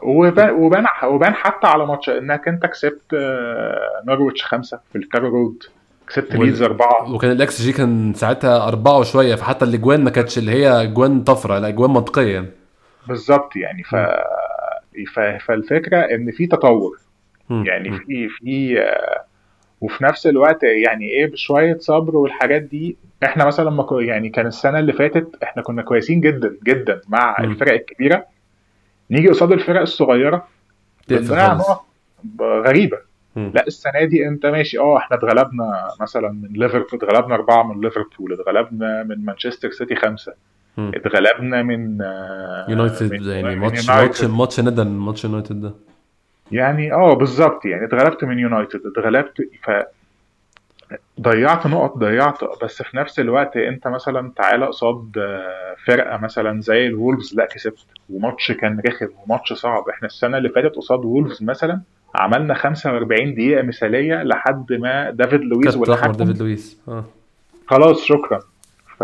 وبان 0.04 0.50
وبان 0.50 0.86
وبان 1.04 1.34
حتى 1.34 1.68
على 1.68 1.86
ماتش 1.86 2.10
إنك 2.10 2.48
أنت 2.48 2.66
كسبت 2.66 3.14
آه، 3.14 4.02
نورويتش 4.08 4.44
خمسة 4.44 4.80
في 4.92 4.98
الكارو 4.98 5.28
رود. 5.30 5.64
كسبت 6.08 6.36
وال- 6.36 6.46
ليدز 6.46 6.62
أربعة. 6.62 7.14
وكان 7.14 7.32
الإكس 7.32 7.62
جي 7.62 7.72
كان 7.74 8.14
ساعتها 8.14 8.68
أربعة 8.68 8.98
وشوية 9.00 9.36
فحتى 9.36 9.66
الأجوان 9.66 10.04
ما 10.04 10.10
كانتش 10.10 10.38
اللي 10.38 10.52
هي 10.52 10.82
أجوان 10.82 11.24
طفرة 11.24 11.60
لا 11.60 11.68
أجوان 11.68 11.90
منطقية 11.90 12.34
يعني. 12.34 12.48
بالظبط 13.08 13.56
يعني. 13.56 13.84
ف... 13.84 13.96
ف... 15.14 15.20
فالفكرة 15.20 15.98
إن 15.98 16.32
في 16.32 16.48
تطور. 16.48 16.98
مم. 17.50 17.66
يعني. 17.66 17.92
في 18.00 18.30
في 18.30 18.82
آه، 18.82 19.24
وفي 19.82 20.04
نفس 20.04 20.28
الوقت 20.28 20.64
يعني 20.64 21.06
إيه 21.06 21.32
بشوية 21.32 21.78
صبر 21.80 22.16
والحاجات 22.16 22.62
دي 22.62 22.98
إحنا 23.24 23.46
مثلا 23.46 23.70
لما 23.70 23.84
كو- 23.84 24.00
يعني 24.00 24.30
كان 24.30 24.48
السنة 24.48 24.80
اللي 24.80 24.94
فاتت 24.94 25.36
إحنا 25.44 25.62
كنا 25.64 25.82
كويسين 25.82 26.22
جدا 26.22 26.58
جدا 26.64 27.02
مع 27.08 27.36
مم. 27.40 27.46
الفرق 27.52 27.74
الكبيرة 27.74 28.26
نيجي 29.12 29.28
قصاد 29.28 29.52
الفرق 29.52 29.82
الصغيرة 29.82 30.48
غريبة 32.42 32.98
مم. 33.36 33.52
لا 33.56 33.68
السنة 33.68 34.04
دي 34.04 34.28
انت 34.28 34.46
ماشي 34.46 34.80
آه 34.80 34.98
إحنا 34.98 35.18
اتغلبنا 35.18 35.88
مثلا 36.02 36.30
من 36.30 36.50
ليفربول 36.52 36.88
اتغلبنا 36.94 37.36
أربعة 37.36 37.64
من 37.74 37.82
ليفربول 37.82 38.34
اتغلبنا 38.34 39.04
من 39.04 39.26
مانشستر 39.26 39.72
سيتي 39.72 39.96
خمسة. 39.96 40.34
اتغلبنا 40.80 41.64
من 41.64 42.02
آه، 42.02 42.66
يونايتد 42.70 43.26
يعني 43.26 43.56
ماتش. 43.56 43.90
ماتش 43.90 44.24
ماتش 44.24 44.60
ندم 44.60 45.06
ماتش 45.06 45.24
يونايتد 45.26 45.62
ده 45.62 45.74
يعني 46.52 46.94
آه 46.94 47.14
بالظبط 47.14 47.66
يعني 47.66 47.86
اتغلبت 47.86 48.24
من 48.24 48.40
يونايتد 48.40 48.82
اتغلبت 48.86 49.50
ف 49.64 49.72
ضيعت 51.22 51.68
نقط 51.68 51.98
ضيعت 51.98 52.38
بس 52.64 52.82
في 52.82 52.98
نفس 52.98 53.20
الوقت 53.20 53.58
انت 53.58 53.88
مثلا 53.88 54.32
تعالى 54.36 54.66
قصاد 54.66 55.18
آه، 55.18 55.76
فرقة 55.86 56.18
مثلا 56.18 56.62
زي 56.62 56.88
الولفز 56.88 57.36
لا 57.36 57.46
كسبت 57.46 57.86
وماتش 58.10 58.52
كان 58.52 58.82
رخم 58.88 59.08
وماتش 59.26 59.54
صعب. 59.54 59.90
إحنا 59.90 60.06
السنة 60.08 60.38
اللي 60.38 60.50
فاتت 60.50 60.76
قصاد 60.76 61.06
وولفز 61.06 61.44
مثلا 61.44 61.82
عملنا 62.16 62.54
45 62.54 63.34
دقيقة 63.34 63.62
مثالية 63.62 64.24
لحد 64.24 64.74
ما 64.74 65.10
دافيد 65.10 65.42
لويز 65.42 65.66
كارت 65.76 65.78
ولا 65.78 65.94
احمر 65.96 66.14
حكم 66.14 66.24
ديفيد 66.24 66.42
لويس 66.42 66.82
آه. 66.88 67.06
خلاص 67.68 68.04
شكرا. 68.04 68.40
ف 68.98 69.04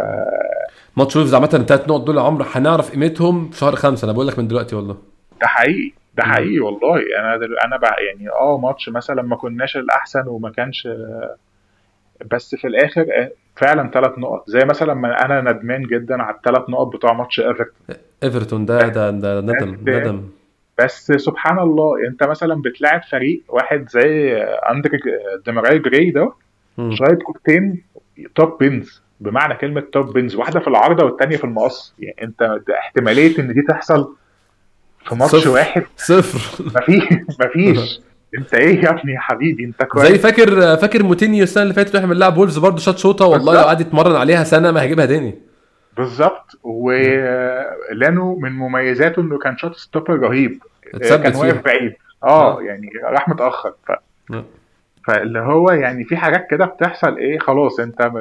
ماتش 0.97 1.15
وولفز 1.15 1.33
عامة 1.33 1.49
التلات 1.53 1.87
نقط 1.89 2.01
دول 2.01 2.17
يا 2.17 2.21
عمرو 2.21 2.45
هنعرف 2.51 2.91
قيمتهم 2.91 3.49
في 3.49 3.57
شهر 3.59 3.75
خمسة. 3.75 4.05
أنا 4.05 4.13
بقول 4.13 4.27
لك 4.27 4.39
من 4.39 4.47
دلوقتي 4.47 4.75
والله. 4.75 4.97
ده 5.41 5.47
حقيقي 5.47 5.91
ده. 6.17 6.23
حقيقي 6.23 6.59
والله. 6.59 7.01
أنا 7.19 7.37
دل... 7.37 7.57
أنا 7.65 7.77
بقى 7.77 7.95
يعني 8.05 8.29
آه 8.29 8.57
ماتش 8.57 8.89
مثلا 8.89 9.21
ما 9.21 9.35
كناش 9.35 9.77
الأحسن 9.77 10.27
وما 10.27 10.49
كانش 10.49 10.87
بس 12.31 12.55
في 12.55 12.67
الآخر 12.67 13.01
آه، 13.01 13.31
فعلا 13.55 13.91
ثلاث 13.93 14.17
نقط. 14.19 14.43
زي 14.49 14.59
مثلا 14.65 14.93
ما 14.93 15.25
أنا 15.25 15.51
ندمان 15.51 15.81
جدا 15.83 16.21
على 16.23 16.35
الثلاث 16.35 16.69
نقط 16.69 16.95
بتوع 16.95 17.13
ماتش 17.13 17.39
إيفرتون. 17.39 17.95
إيفرتون 18.23 18.65
ده 18.65 18.87
ده 18.87 19.11
ده 19.11 19.41
ندم 19.41 19.77
ندم. 19.89 20.23
بس 20.79 21.11
سبحان 21.11 21.59
الله 21.59 22.07
أنت 22.07 22.23
مثلا 22.23 22.61
بتلاعب 22.61 23.01
فريق 23.11 23.43
واحد 23.49 23.89
زي 23.89 24.33
اندري 24.43 24.99
ديماراي 25.45 25.79
جراي 25.79 26.11
ده 26.11 26.33
مم. 26.77 26.95
شايط 26.95 27.21
كورتين 27.23 27.83
top 28.35 28.57
bins 28.59 29.01
بمعنى 29.19 29.55
كلمة 29.55 29.81
top 29.81 30.13
bins 30.13 30.35
واحدة 30.35 30.59
في 30.59 30.67
العارضة 30.67 31.05
والثانيه 31.05 31.37
في 31.37 31.43
المقص. 31.43 31.93
يعني 31.99 32.15
أنت 32.23 32.59
احتمالية 32.79 33.39
إن 33.39 33.53
دي 33.53 33.61
تحصل 33.61 34.15
في 35.05 35.15
ماتش 35.15 35.31
صفر. 35.35 35.49
واحد. 35.49 35.83
صفر. 35.97 36.63
مفيش 36.65 37.03
مفيش. 37.39 37.99
انت 38.39 38.53
إيه 38.53 38.83
يا 38.83 38.89
ابني 38.89 39.13
يا 39.13 39.19
حبيبي 39.19 39.63
انت 39.65 39.83
كويس 39.83 40.07
زي 40.07 40.17
فاكر 40.17 40.77
فاكر 40.77 41.03
موتينيو 41.03 41.43
السنة 41.43 41.63
اللي 41.63 41.73
فاتت 41.73 41.95
وإحنا 41.95 42.07
بنلعب 42.09 42.37
وولفز 42.37 42.57
برضه 42.57 42.77
شاط 42.77 42.97
شوطة 42.97 43.25
والله 43.25 43.53
لو. 43.53 43.59
قعد 43.59 43.81
يتمرن 43.81 44.15
عليها 44.15 44.43
سنة 44.43 44.71
ما 44.71 44.81
هيجيبها 44.81 45.05
تاني 45.05 45.35
بالظبط 45.97 46.59
ولانو 46.63 48.35
من 48.39 48.51
مميزاته 48.51 49.21
إنه 49.21 49.37
كان 49.37 49.57
shot 49.57 49.75
stopper 49.75 50.19
رهيب 50.19 50.59
كان 51.09 51.35
واقف. 51.35 51.61
بعيد 51.65 51.93
آه 52.23 52.57
آه. 52.57 52.61
يعني 52.61 52.89
راح 53.03 53.29
متأخر 53.29 53.73
ف... 53.87 53.91
آه. 54.33 54.45
فاللي 55.07 55.39
هو 55.39 55.71
يعني 55.71 56.03
في 56.03 56.17
حاجات 56.17 56.47
كده 56.51 56.65
بتحصل 56.65 57.17
إيه 57.17 57.39
خلاص 57.39 57.79
أنت 57.79 58.11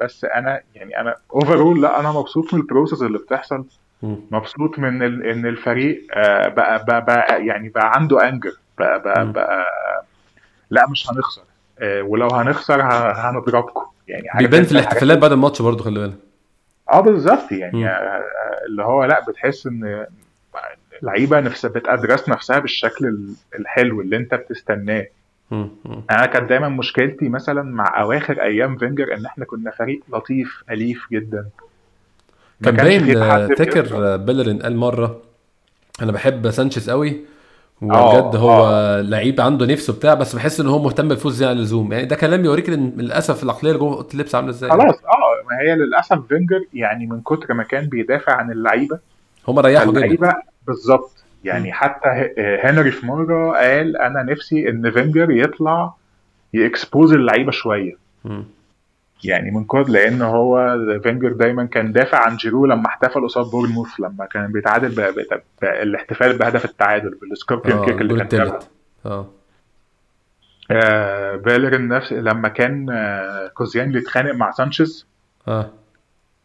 بس 0.00 0.24
أنا 0.24 0.60
يعني 0.74 1.00
أنا 1.00 1.14
overall 1.34 1.82
لا 1.82 2.00
أنا 2.00 2.12
مبسوط 2.12 2.54
من 2.54 2.60
ال 2.60 2.65
process 2.65 3.02
اللي 3.02 3.18
بتحصل. 3.18 3.64
مبسوط 4.02 4.78
من 4.78 5.02
ال... 5.02 5.26
إن 5.26 5.46
الفريق 5.46 6.06
آه، 6.12 6.48
بقى, 6.48 6.84
بقى, 6.84 7.04
بقى 7.04 7.46
يعني 7.46 7.68
بقى 7.68 7.92
عنده 7.94 8.28
anger 8.28 8.52
بقى 8.78 9.02
بقى, 9.02 9.24
مم. 9.24 9.32
بقى 9.32 9.64
لا 10.70 10.88
مش 10.90 11.10
هنخسر. 11.10 11.42
آه، 11.78 12.02
ولو 12.02 12.28
هنخسر 12.28 12.80
هنضربكم 13.16 13.80
يعني 14.08 14.38
بيبان 14.38 14.64
في 14.64 14.72
الاحتفالات 14.72 15.18
بعد 15.18 15.32
الماتش 15.32 15.62
برضه 15.62 15.84
خلي 15.84 16.00
بالك. 16.00 16.14
آه 16.92 17.00
بالظبط. 17.00 17.52
يعني 17.52 17.78
مم. 17.78 17.84
آه، 17.86 18.24
اللي 18.68 18.82
هو 18.82 19.04
لا 19.04 19.24
بتحس 19.28 19.66
إن 19.66 20.06
لعيبه 21.02 21.40
نفسها 21.40 21.70
بتدرس 21.70 22.28
نفسها 22.28 22.58
بالشكل 22.58 23.06
ال- 23.06 23.34
الحلو 23.58 24.00
اللي 24.00 24.16
أنت 24.16 24.34
بتستناه. 24.34 25.06
أنا 26.10 26.26
كانت 26.26 26.48
دايما 26.48 26.68
مشكلتي 26.68 27.28
مثلا 27.28 27.62
مع 27.62 28.00
أواخر 28.00 28.42
أيام 28.42 28.76
فينجر 28.76 29.14
إن 29.14 29.26
إحنا 29.26 29.44
كنا 29.44 29.70
فريق 29.70 30.00
لطيف 30.12 30.64
أليف 30.70 31.06
جدا. 31.12 31.48
كان 32.64 32.76
باين 32.76 33.16
آه، 33.16 33.46
فاكر 33.46 34.16
بيلرين 34.16 34.62
قال 34.62 34.76
مرة 34.76 35.20
أنا 36.02 36.12
بحب 36.12 36.50
سانشيز 36.50 36.90
قوي 36.90 37.20
وبجد 37.82 38.36
هو 38.36 38.50
آه. 38.66 39.00
لعيب 39.00 39.40
عنده 39.40 39.66
نفسه 39.66 39.92
بتاع 39.92 40.14
بس 40.14 40.36
بحس 40.36 40.60
إن 40.60 40.66
هو 40.66 40.82
مهتم 40.82 41.08
بالفوز 41.08 41.34
زيادة 41.36 41.50
عن 41.50 41.56
اللزوم 41.58 41.92
يعني 41.92 42.04
ده 42.04 42.16
كلام 42.16 42.44
يوريك 42.44 42.68
إن 42.68 42.92
للأسف 42.96 43.42
العقلية 43.42 43.70
اللي 43.70 43.80
جوه 43.80 43.94
أوضة 43.96 44.08
اللبس 44.14 44.34
عاملة 44.34 44.50
إزاي 44.50 44.70
خلاص 44.70 44.94
آه 44.94 45.48
ما 45.50 45.60
هي 45.60 45.74
للأسف 45.74 46.26
فينجر 46.28 46.60
يعني 46.74 47.06
من 47.06 47.20
كتر 47.20 47.54
ما 47.54 47.62
كان 47.62 47.86
بيدافع 47.86 48.32
عن 48.32 48.52
اللعيبة 48.52 48.98
هم 49.48 49.58
ريحوا 49.58 49.92
جدا 49.92 50.00
اللعيبة 50.00 50.32
بالظبط 50.66 51.24
يعني 51.44 51.68
مم. 51.68 51.74
حتى 51.74 52.08
هنري 52.38 52.90
في 52.90 53.06
مره 53.06 53.52
قال 53.52 53.96
أنا 53.96 54.22
نفسي 54.22 54.68
إن 54.68 54.90
فينجر 54.90 55.30
يطلع 55.30 55.94
ي 56.54 56.62
expose 56.62 57.12
اللعيبة 57.12 57.50
شوية 57.50 57.96
مم. 58.24 58.44
يعني 59.24 59.50
من 59.50 59.64
كود 59.64 59.90
لأن 59.90 60.22
هو 60.22 60.78
فينجر 61.02 61.32
دايما 61.32 61.64
كان 61.64 61.92
دافع 61.92 62.18
عن 62.18 62.36
جيرو 62.36 62.66
لما 62.66 62.86
احتفل 62.86 63.24
قصاد 63.24 63.50
بورنموث 63.50 64.00
لما 64.00 64.26
كان 64.26 64.52
بيتعادل 64.52 64.88
ب... 64.88 65.00
ب... 65.00 65.40
ب... 65.62 65.64
الاحتفال 65.64 66.38
بهدف 66.38 66.64
التعادل 66.64 67.18
بال 67.20 67.32
scorpion 67.32 67.78
آه 67.78 67.84
kick 67.84 68.00
اللي 68.00 68.24
كان 68.24 68.28
جابها. 68.28 68.58
آه. 69.06 69.26
آه 70.70 71.36
بيلرين 71.36 71.88
نفس 71.88 72.12
لما 72.12 72.48
كان 72.48 72.90
آه 72.90 73.46
كوسيلني 73.54 73.92
بيتخانق 73.92 74.34
مع 74.34 74.50
سانشيز. 74.50 75.06
آه. 75.48 75.70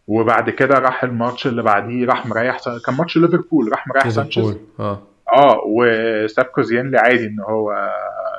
وبعد 0.08 0.50
كده 0.50 0.76
راح 0.76 1.04
الماتش 1.04 1.48
اللي 1.48 1.64
بعديه 1.64 2.06
راح 2.06 2.26
مريح 2.26 2.58
كان 2.86 2.96
ماتش 2.96 3.18
ليفربول 3.18 3.72
راح 3.72 3.88
مريح 3.88 4.10
سانشيز. 4.10 4.58
آه. 4.80 5.02
آه 5.34 5.62
وساب 5.66 6.46
كوسيلني 6.46 6.96
عادي 6.96 7.26
إن 7.26 7.40
هو 7.40 7.74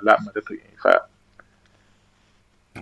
لأ 0.03 0.17
ما 0.21 0.33
ف 0.83 0.89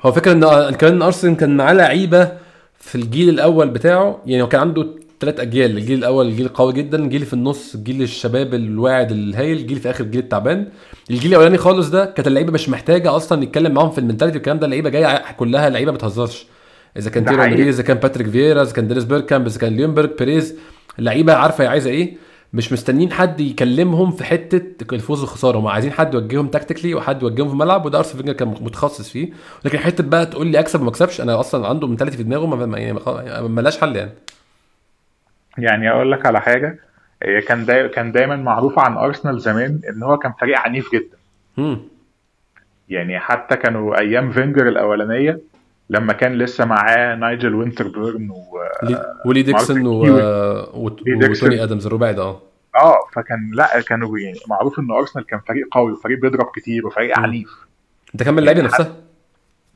هو 0.01 0.13
فكرة 0.13 0.33
إن 0.33 0.75
كمان 0.75 1.03
ارسنال 1.03 1.37
كان 1.37 1.57
معاه 1.57 1.73
لعيبة 1.73 2.33
في 2.79 2.95
الجيل 2.95 3.29
الأول 3.29 3.69
بتاعه 3.71 4.21
يعني 4.27 4.43
هو 4.43 4.49
كان 4.49 4.61
عنده 4.61 4.87
ثلاث 5.21 5.41
أجيال 5.41 5.77
الجيل 5.79 5.99
الأول 5.99 6.27
الجيل 6.27 6.49
قوي 6.49 6.73
جدا 6.73 7.05
الجيل 7.05 7.27
في 7.27 7.33
النص 7.35 7.75
الجيل 7.75 8.03
الشباب 8.03 8.55
الواعد 8.55 9.13
الهايل 9.13 9.57
الجيل 9.57 9.79
في 9.79 9.91
آخر 9.91 10.05
الجيل 10.05 10.21
التعبان 10.21 10.69
الجيل 11.11 11.31
الأولاني 11.31 11.59
خالص 11.59 11.89
ده 11.91 12.05
كانت 12.05 12.27
اللعيبة 12.29 12.53
مش 12.53 12.69
محتاجة 12.69 13.17
أصلا 13.17 13.43
يتكلم 13.43 13.73
معاهم 13.75 13.91
في 13.91 13.99
ال 13.99 14.03
mentality 14.03 14.37
والكلام 14.39 14.59
ده 14.59 14.65
اللعيبة 14.67 14.89
جاية 14.91 15.23
كلها 15.37 15.69
لعيبة 15.71 15.91
ما 15.93 15.97
بتهزرش. 15.97 16.47
إذا 16.97 17.11
كان 17.11 17.25
تييري 17.25 17.43
إذا 17.69 17.83
كان 17.83 17.97
باتريك 17.97 18.29
فييرا 18.29 18.63
إذا 18.63 18.73
كان 18.73 18.89
دينيس 18.89 19.05
بيركامب 19.05 19.47
إذا 19.47 19.59
كان 19.59 19.77
ليونبرج 19.77 20.11
بيريز 20.19 20.55
اللعيبة 20.99 21.33
عارفة 21.35 21.65
هي 21.65 21.69
عايزة 21.69 21.91
إيه. 21.91 22.17
مش 22.53 22.73
مستنيين 22.73 23.13
حد 23.13 23.41
يكلمهم 23.41 24.11
في 24.11 24.25
حتة 24.25 24.95
الفوز 24.95 25.21
والخساره 25.21 25.59
هم 25.59 25.67
عايزين 25.67 25.93
حد 25.93 26.15
يوجههم 26.15 26.49
tactically 26.49 26.95
وحد 26.95 27.23
يوجههم 27.23 27.49
في 27.49 27.53
الملعب 27.53 27.87
وده 27.87 27.99
أرسنال 27.99 28.17
فينجر 28.17 28.33
كان 28.39 28.49
متخصص 28.49 29.11
فيه. 29.11 29.33
لكن 29.65 29.79
حتة 29.79 30.05
بقى 30.05 30.27
تقول 30.27 30.47
لي 30.47 30.59
أكسب 30.61 30.81
وما 30.81 30.91
أكسبش 30.91 31.21
أنا 31.21 31.41
أصلا 31.41 31.69
عنده 31.69 31.87
mentality 31.87 32.17
في 32.17 32.23
دماغه 32.23 32.47
ما 32.47 32.79
يعني 32.79 32.99
ملاش 33.49 33.81
حل 33.81 33.97
يعني. 33.97 34.13
يعني 35.59 35.91
أقول 35.91 36.13
لك 36.13 36.27
على 36.27 36.41
حاجة 36.41 36.79
هي 37.23 37.41
كان 37.41 37.65
داي... 37.65 37.89
كان 37.89 38.13
دايما 38.13 38.37
معروف 38.37 38.79
عن 38.79 38.97
أرسنال 38.97 39.41
زمان 39.41 39.81
إن 39.89 40.03
هو 40.03 40.19
كان 40.19 40.33
فريق 40.41 40.59
عنيف 40.59 40.93
جدا. 40.93 41.17
مم. 41.57 41.79
يعني 42.89 43.19
حتى 43.19 43.57
كانوا 43.57 43.99
أيام 43.99 44.31
فينجر 44.33 44.69
الأولانية 44.69 45.41
لما 45.93 46.13
كان 46.13 46.33
لسه 46.39 46.65
معاه 46.65 47.15
نايجل 47.15 47.55
وينتربيرن 47.55 48.31
و 48.31 48.59
ولي 49.27 49.43
ديكسون 49.43 49.87
و... 49.87 49.91
و... 49.91 50.99
وتوني 51.11 51.63
آدمز 51.63 51.87
الرباعي 51.87 52.15
ده 52.15 52.23
آه. 52.23 52.43
آه 52.77 52.99
فكان 53.13 53.51
لا 53.55 53.81
كانوا 53.81 54.19
يعني 54.19 54.39
معروف 54.49 54.79
إن 54.79 54.91
أرسنال 54.91 55.27
كان 55.27 55.41
فريق 55.49 55.67
قوي 55.71 55.93
وفريق 55.93 56.19
بيضرب 56.21 56.47
كتير 56.55 56.87
وفريق. 56.87 57.19
عنيف. 57.19 57.51
انت 58.15 58.23
كمل 58.23 58.39
اللعيبة 58.39 58.63
نفسها؟ 58.63 58.97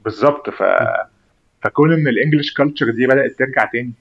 بالظبط 0.05 0.51
ف 0.51 0.63
فكون 1.63 1.93
إن 1.93 2.09
ال 2.09 2.14
English 2.14 2.55
culture 2.55 2.91
دي 2.91 3.07
بدأت 3.07 3.39
ترجع 3.39 3.65
تاني. 3.65 3.93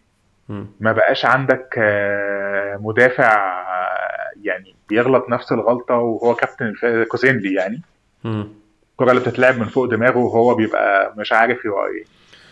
ما 0.80 0.92
بقاش 0.92 1.26
عندك 1.26 1.76
آه، 1.78 2.78
مدافع 2.82 3.34
آه، 3.34 4.40
يعني 4.44 4.76
بيغلط 4.90 5.30
نفس 5.30 5.52
الغلطة 5.52 5.96
وهو 5.96 6.36
كابتن 6.36 6.74
كوسيلني 7.08 7.54
يعني. 7.54 7.82
الكرة 9.00 9.12
اللي 9.12 9.22
بتتلعب 9.22 9.58
من 9.60 9.66
فوق 9.66 9.86
دماغه 9.86 10.18
وهو 10.18 10.56
بيبقى 10.56 11.14
مش 11.18 11.32
عارف 11.32 11.66
يو- 11.66 11.76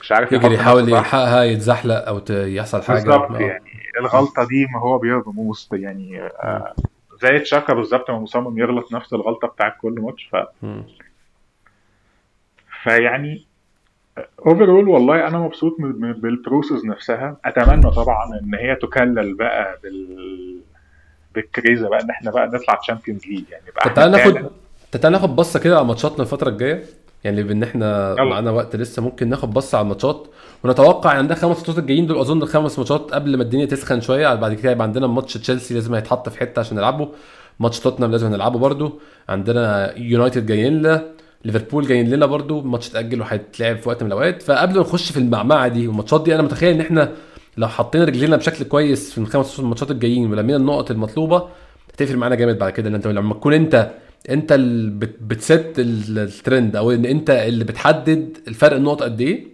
مش 0.01 0.11
عارف 0.11 0.31
يجري 0.31 0.53
يحاول. 0.53 0.89
يلحقها 0.89 1.43
يتزحلق 1.43 2.07
أو. 2.07 2.21
يحصل 2.29 2.81
حاجة 2.83 2.95
بالظبط 3.03 3.31
آه. 3.31 3.39
يعني 3.39 3.71
الغلطة 3.99 4.47
دي 4.47 4.65
ما 4.73 4.79
هو 4.79 4.97
بيرموز 4.97 5.69
يعني 5.73 6.21
آه، 6.21 6.73
زي 7.21 7.39
تشاكا 7.39 7.73
بالظبط 7.73 8.11
ما 8.11 8.19
مصمم 8.19 8.57
يغلط 8.59 8.93
نفس 8.93 9.13
الغلطة 9.13 9.47
بتاعت 9.47 9.73
كل 9.81 9.95
ماتش 10.01 10.29
ف. 10.31 10.35
فيعني 12.83 13.45
overall 14.45 14.87
والله 14.89 15.27
أنا 15.27 15.37
مبسوط 15.39 15.75
بال 15.79 16.03
process 16.03 16.85
نفسها 16.85 17.37
أتمنى 17.45 17.91
طبعا 17.91 18.39
إن 18.43 18.55
هي 18.55 18.75
تكلل 18.75 19.33
بقى 19.33 19.79
بال 19.83 20.59
بالكريزة 21.35 21.89
بقى 21.89 21.99
إن 22.03 22.09
إحنا 22.09 22.31
بقى 22.31 22.47
نطلع 22.47 22.75
Champions 22.75 23.25
League 23.27 23.43
يعني 23.49 23.65
بقى 23.75 23.89
تعالى 23.89 24.17
فعلاً- 24.17 24.27
ناخد 24.33 24.51
تعالى 24.97 25.17
ناخد 25.17 25.35
بصة 25.35 25.59
كده 25.59 25.77
على 25.77 25.85
ماتشاتنا 25.85 26.21
الفترة 26.21 26.49
الجاية. 26.49 26.83
يعني 27.23 27.43
بإن 27.43 27.63
إحنا. 27.63 28.15
معانا 28.19 28.51
وقت 28.51 28.75
لسه 28.75 29.01
ممكن 29.01 29.29
ناخد 29.29 29.53
بصة 29.53 29.77
على 29.77 29.83
الماتشات. 29.85 30.27
ونتوقع 30.63 31.19
ان 31.19 31.27
ده 31.27 31.35
خمس 31.35 31.57
ماتشات 31.57 31.77
الجايين 31.77 32.07
دول 32.07 32.17
أظن 32.17 32.41
الخمس 32.41 32.79
ماتشات 32.79 33.11
قبل 33.13 33.37
ما 33.37 33.43
الدنيا 33.43 33.65
تسخن 33.65 34.01
شوية 34.01 34.35
بعد 34.35 34.53
كده 34.53 34.71
يبقى 34.71 34.83
عندنا 34.87 35.07
ماتش 35.07 35.33
تشيلسي 35.33 35.73
لازم 35.73 35.95
هيتحط 35.95 36.29
في 36.29 36.39
حتة 36.39 36.59
عشان 36.59 36.77
نلعبه 36.77 37.09
ماتش 37.59 37.79
توتنهام 37.79 38.11
لازم 38.11 38.27
نلعبه 38.31 38.59
برده 38.59 38.91
عندنا 39.29 39.93
يونايتد 39.97 40.45
جايين 40.45 40.77
لنا 40.79 41.03
ليفربول 41.45 41.87
جايين 41.87 42.09
لنا 42.09 42.25
برده 42.25 42.61
ماتش 42.61 42.89
اتاجل 42.89 43.21
وهيتلعب 43.21 43.77
في 43.77 43.89
وقت 43.89 44.03
من 44.03 44.07
الأوقات. 44.07 44.41
فقبل 44.41 44.75
ما 44.75 44.81
نخش 44.81 45.11
في 45.11 45.17
المعمعة 45.17 45.67
دي 45.67 45.87
والماتشات 45.87 46.23
دي 46.23 46.35
أنا 46.35 46.43
متخيل 46.43 46.73
إن 46.75 46.81
إحنا 46.81 47.11
لو 47.57 47.67
حطينا 47.67 48.05
رجلينا 48.05 48.37
بشكل 48.37 48.65
كويس 48.65 49.11
في 49.11 49.17
الخمس 49.17 49.59
ماتشات 49.59 49.91
الجايين 49.91 50.31
ولمينا 50.31 50.57
النقط 50.57 50.91
المطلوبة 50.91 51.47
هتفرق 51.93 52.17
معانا 52.17 52.35
جامد 52.35 52.57
بعد 52.57 52.71
كده. 52.71 52.89
ان 52.89 52.95
أنت 52.95 53.07
لما 53.07 53.33
تكون 53.33 53.53
أنت 53.53 53.91
انت 54.29 54.51
اللي 54.51 54.89
بت- 54.91 55.17
بتست 55.21 55.73
ال- 55.79 56.19
الترند 56.19 56.75
أو 56.75 56.91
ان 56.91 57.05
انت 57.05 57.29
اللي 57.29 57.63
بتحدد 57.63 58.37
الفرق 58.47 58.75
النقط 58.75 59.03
قد 59.03 59.21
إيه 59.21 59.47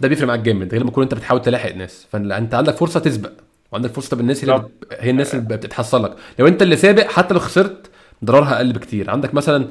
ده 0.00 0.08
بيفرق 0.08 0.28
معاك 0.28 0.40
جامد 0.40 0.72
غير 0.72 0.80
لما 0.80 0.90
تكون 0.90 1.02
انت 1.02 1.14
بتحاول 1.14 1.42
تلاحق 1.42 1.74
ناس. 1.74 2.06
فانت 2.12 2.54
عندك 2.54 2.76
فرصة 2.76 3.00
تسبق 3.00 3.30
وعندك 3.72 3.90
فرصة 3.90 4.10
تبقى 4.10 4.22
الناس 4.22 4.44
هي 4.44 4.50
اللي 4.56 4.68
بت- 4.68 4.86
هي 5.00 5.10
الناس 5.10 5.34
اللي 5.34 5.56
بتتحصل 5.56 6.04
لك 6.04 6.16
لو 6.38 6.46
انت 6.48 6.62
اللي 6.62 6.76
سابق 6.76 7.06
حتى 7.10 7.34
لو 7.34 7.40
خسرت 7.40 7.90
ضررها 8.24 8.56
أقل 8.56 8.72
بكتير. 8.72 9.10
عندك 9.10 9.34
مثلا 9.34 9.66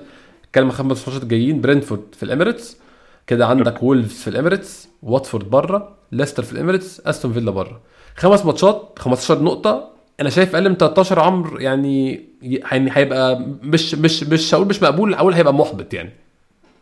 كلمه 0.56 0.72
خمس 0.72 1.08
ماتشات 1.08 1.26
جايين 1.26 1.62
برنتفورد 1.62 2.02
في 2.14 2.24
الإميريتس 2.24 2.78
كده 3.28 3.48
عندك 3.48 3.84
وولفز 3.84 4.22
في 4.22 4.28
الإميريتس 4.28 4.88
واتفورد 5.04 5.50
بره 5.50 5.96
ليستر 6.12 6.44
في 6.44 6.54
الإميريتس 6.54 7.00
أستون 7.00 7.34
فيلا 7.34 7.52
بره 7.52 7.82
خمس 8.16 8.46
ماتشات 8.46 9.00
15 9.00 9.44
نقطة 9.44 9.90
أنا 10.22 10.30
شايف 10.30 10.56
أقل 10.56 10.70
من 10.70 10.76
13 10.78 11.20
عمر 11.20 11.62
يعني 11.62 12.26
يعني 12.42 12.90
هيبقى 12.94 13.40
مش 13.64 13.96
مش 13.96 14.24
مش 14.24 14.54
هقول 14.56 14.68
مش 14.68 14.84
مقبول 14.84 15.14
أقول 15.14 15.34
هيبقى 15.34 15.54
محبط 15.54 15.94
يعني. 15.94 16.10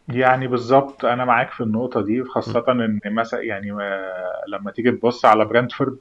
يعني 0.10 0.48
بالظبط 0.48 1.06
أنا 1.06 1.26
معاك 1.26 1.52
في 1.52 1.62
النقطة 1.64 2.02
دي 2.02 2.24
خاصة 2.24 2.64
إن 2.70 3.00
مثلا 3.06 3.42
يعني 3.42 3.72
لما 4.48 4.72
تيجي 4.76 4.92
تبص 4.92 5.26
على 5.26 5.46
برنتفورد. 5.46 5.98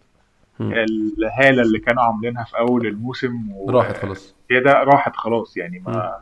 الهالة 0.61 1.63
اللي 1.63 1.79
كانوا 1.79 2.03
عاملينها 2.03 2.45
في 2.45 2.59
أول 2.59 2.87
الموسم 2.87 3.51
و- 3.55 3.71
راحت 3.71 3.97
خلاص. 3.97 4.35
كده 4.49 4.73
راحت 4.73 5.17
خلاص 5.17 5.57
يعني 5.57 5.83
ما 5.87 6.17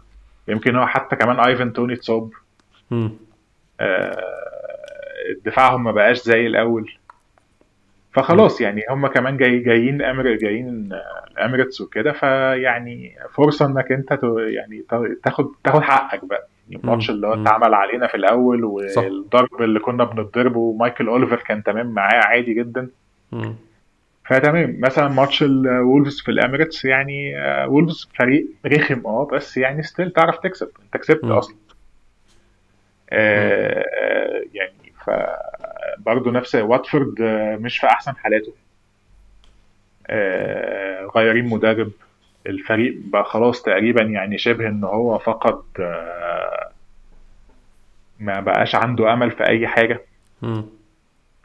يمكن 0.48 0.76
هو 0.76 0.86
حتى 0.86 1.16
كمان 1.16 1.40
آيفن 1.40 1.72
توني 1.72 1.94
اتصاب. 1.94 2.30
آه، 3.80 4.16
دفاعهم 5.46 5.84
ما 5.84 5.92
بقاش 5.92 6.22
زي 6.22 6.46
الأول. 6.46 6.90
فخلاص 8.14 8.60
يعني 8.60 8.82
هم 8.90 9.06
كمان 9.06 9.36
جاي 9.36 9.58
جايين 9.58 10.02
أمر 10.02 10.34
جايين 10.34 10.92
آه، 10.92 11.24
الأميريتس 11.30 11.80
وكده 11.80 12.12
فيعني 12.12 13.16
فرصة 13.34 13.66
إنك 13.66 13.92
أنت 13.92 14.18
يعني 14.54 14.84
تاخد 15.22 15.48
تاخد 15.64 15.82
حقك 15.82 16.24
بقى 16.24 16.48
الماتش 16.72 17.10
اللي 17.10 17.26
هو. 17.26 17.42
اتعمل 17.42 17.74
علينا 17.74 18.06
في 18.06 18.14
الأول. 18.14 18.64
والضرب 18.64 19.62
اللي 19.62 19.80
كنا 19.80 20.04
بنضربه 20.04 20.58
ومايكل 20.58 21.08
أوليفر 21.08 21.36
كان 21.36 21.62
تمام 21.62 21.86
معاه 21.86 22.24
عادي 22.24 22.54
جدا 22.54 22.88
مم. 23.32 23.54
فتمام 24.26 24.76
مثلا 24.80 25.08
ماتش 25.08 25.42
الولفز 25.42 26.20
في 26.20 26.30
الأميريتس 26.30 26.84
يعني 26.84 27.38
آه، 27.40 27.68
وولفز 27.68 28.08
فريق 28.18 28.46
رخم 28.66 29.06
آه 29.06 29.28
بس 29.32 29.56
يعني 29.56 29.82
still 29.82 30.10
تعرف 30.10 30.38
تكسب 30.38 30.68
أنت 30.84 30.96
كسبت. 31.02 31.24
أصلا 31.24 31.56
آه، 33.10 33.84
آه، 34.02 34.42
يعني 34.54 34.92
ف 35.06 35.10
برضه 35.98 36.30
نفس 36.30 36.54
واتفورد 36.54 37.20
آه، 37.20 37.56
مش 37.56 37.78
في 37.78 37.86
أحسن 37.86 38.16
حالاته 38.16 38.52
آه، 40.06 41.08
غيرين 41.16 41.48
مدرب 41.48 41.90
الفريق 42.46 42.96
بقى 43.04 43.24
خلاص 43.24 43.62
تقريبا 43.62 44.02
يعني 44.02 44.38
شبه 44.38 44.68
إن 44.68 44.84
هو 44.84 45.18
فقد 45.18 45.62
آه، 45.80 46.70
ما 48.20 48.40
بقاش 48.40 48.74
عنده 48.74 49.12
أمل 49.12 49.30
في 49.30 49.46
أي 49.48 49.66
حاجة. 49.68 50.00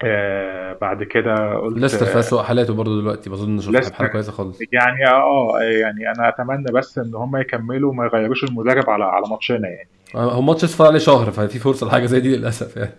آه، 0.04 0.74
بعد 0.82 1.04
كده 1.04 1.56
قلت 1.58 1.78
ليستر 1.78 2.06
في 2.06 2.20
اسوء 2.20 2.43
حالاته 2.43 2.74
برضه 2.74 3.02
دلوقتي 3.02 3.30
بظن 3.30 3.56
ليستر. 3.56 3.89
بحاله 3.91 4.10
كويسة 4.10 4.32
خالص 4.32 4.60
يعني 4.72 5.08
آه 5.08 5.60
يعني 5.62 6.12
أنا 6.12 6.30
أتمنى 6.30 6.72
بس 6.74 6.97
إن 6.97 7.16
هم 7.16 7.38
يكملوا 7.38 7.91
وما 7.91 8.06
يغيروش 8.06 8.43
المدرب 8.43 8.89
على 8.89 9.04
على 9.04 9.24
ماتشنا 9.30 9.68
يعني 9.68 9.89
هو 10.16 10.41
ماتش 10.41 10.64
فاضل 10.64 10.86
عليه 10.86 11.00
شهر 11.00 11.32
ففي 11.32 11.60
فرصة 11.60 11.88
لحاجة 11.88 12.06
زي 12.06 12.20
دي 12.20 12.36
للأسف 12.36 12.78
يعني 12.78 12.91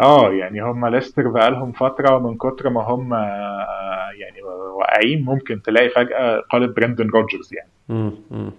آه 0.00 0.32
يعني 0.32 0.62
هم 0.62 0.86
ليستر 0.86 1.28
بقالهم 1.28 1.72
فترة 1.72 2.16
ومن 2.16 2.36
كتر 2.36 2.70
ما 2.70 2.80
هم 2.82 3.14
آه، 3.14 4.08
يعني 4.18 4.42
واقعين 4.78 5.24
ممكن 5.24 5.62
تلاقي 5.62 5.88
فجأة 5.88 6.40
قالب 6.50 6.74
برندن 6.74 7.08
روجرز 7.08 7.54
يعني 7.54 7.68
مم. 7.88 8.12
مم. 8.30 8.50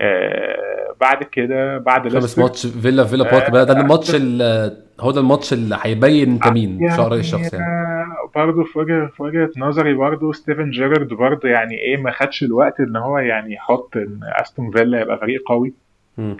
آه 0.00 0.94
بعد 1.00 1.22
كده 1.22 1.78
بعد 1.78 2.08
خامس 2.08 2.14
ليستر 2.22 2.42
ماتش 2.42 2.66
فيلا 2.66 3.04
فيلا 3.04 3.24
بارك 3.30 3.50
بقى 3.50 3.66
ده 3.66 3.80
الماتش 3.80 4.14
ال- 4.14 4.82
هو 5.00 5.10
ده 5.10 5.20
الماتش 5.20 5.52
اللي 5.52 5.78
هيبين 5.82 6.30
انت 6.32 6.48
مين 6.48 6.78
مش 6.92 6.98
رأي 7.00 7.18
الشخص 7.20 7.54
يعني 7.54 7.64
آه، 7.66 8.30
برضه 8.34 8.64
في 8.64 8.78
وجهة 8.78 9.06
في 9.06 9.22
وجهة 9.22 9.50
نظري 9.56 9.94
برضه 9.94 10.32
ستيفن 10.32 10.70
جيرارد 10.70 11.08
برضه 11.08 11.48
يعني 11.48 11.74
إيه 11.78 11.96
ما 11.96 12.10
خدش 12.10 12.42
الوقت 12.42 12.80
إن 12.80 12.96
هو 12.96 13.18
يعني 13.18 13.54
يحط 13.54 13.96
إن 13.96 14.20
أستون 14.22 14.70
فيلا 14.70 15.00
يبقى 15.00 15.18
فريق 15.18 15.42
قوي 15.46 15.72
مم. 16.18 16.36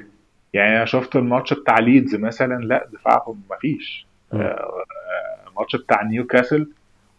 يعني 0.55 0.77
أنا 0.77 0.85
شفت 0.85 1.17
الماتش 1.17 1.55
بتاع 1.55 1.79
ليدز 1.79 2.15
مثلا 2.17 2.65
لأ 2.65 2.89
دفاعهم 2.93 3.41
مفيش 3.51 4.07
مم. 4.07 4.08
آه، 4.33 4.37
آه، 4.37 5.49
الماتش 5.49 5.77
بتاع 5.77 6.03
نيوكاسل 6.03 6.71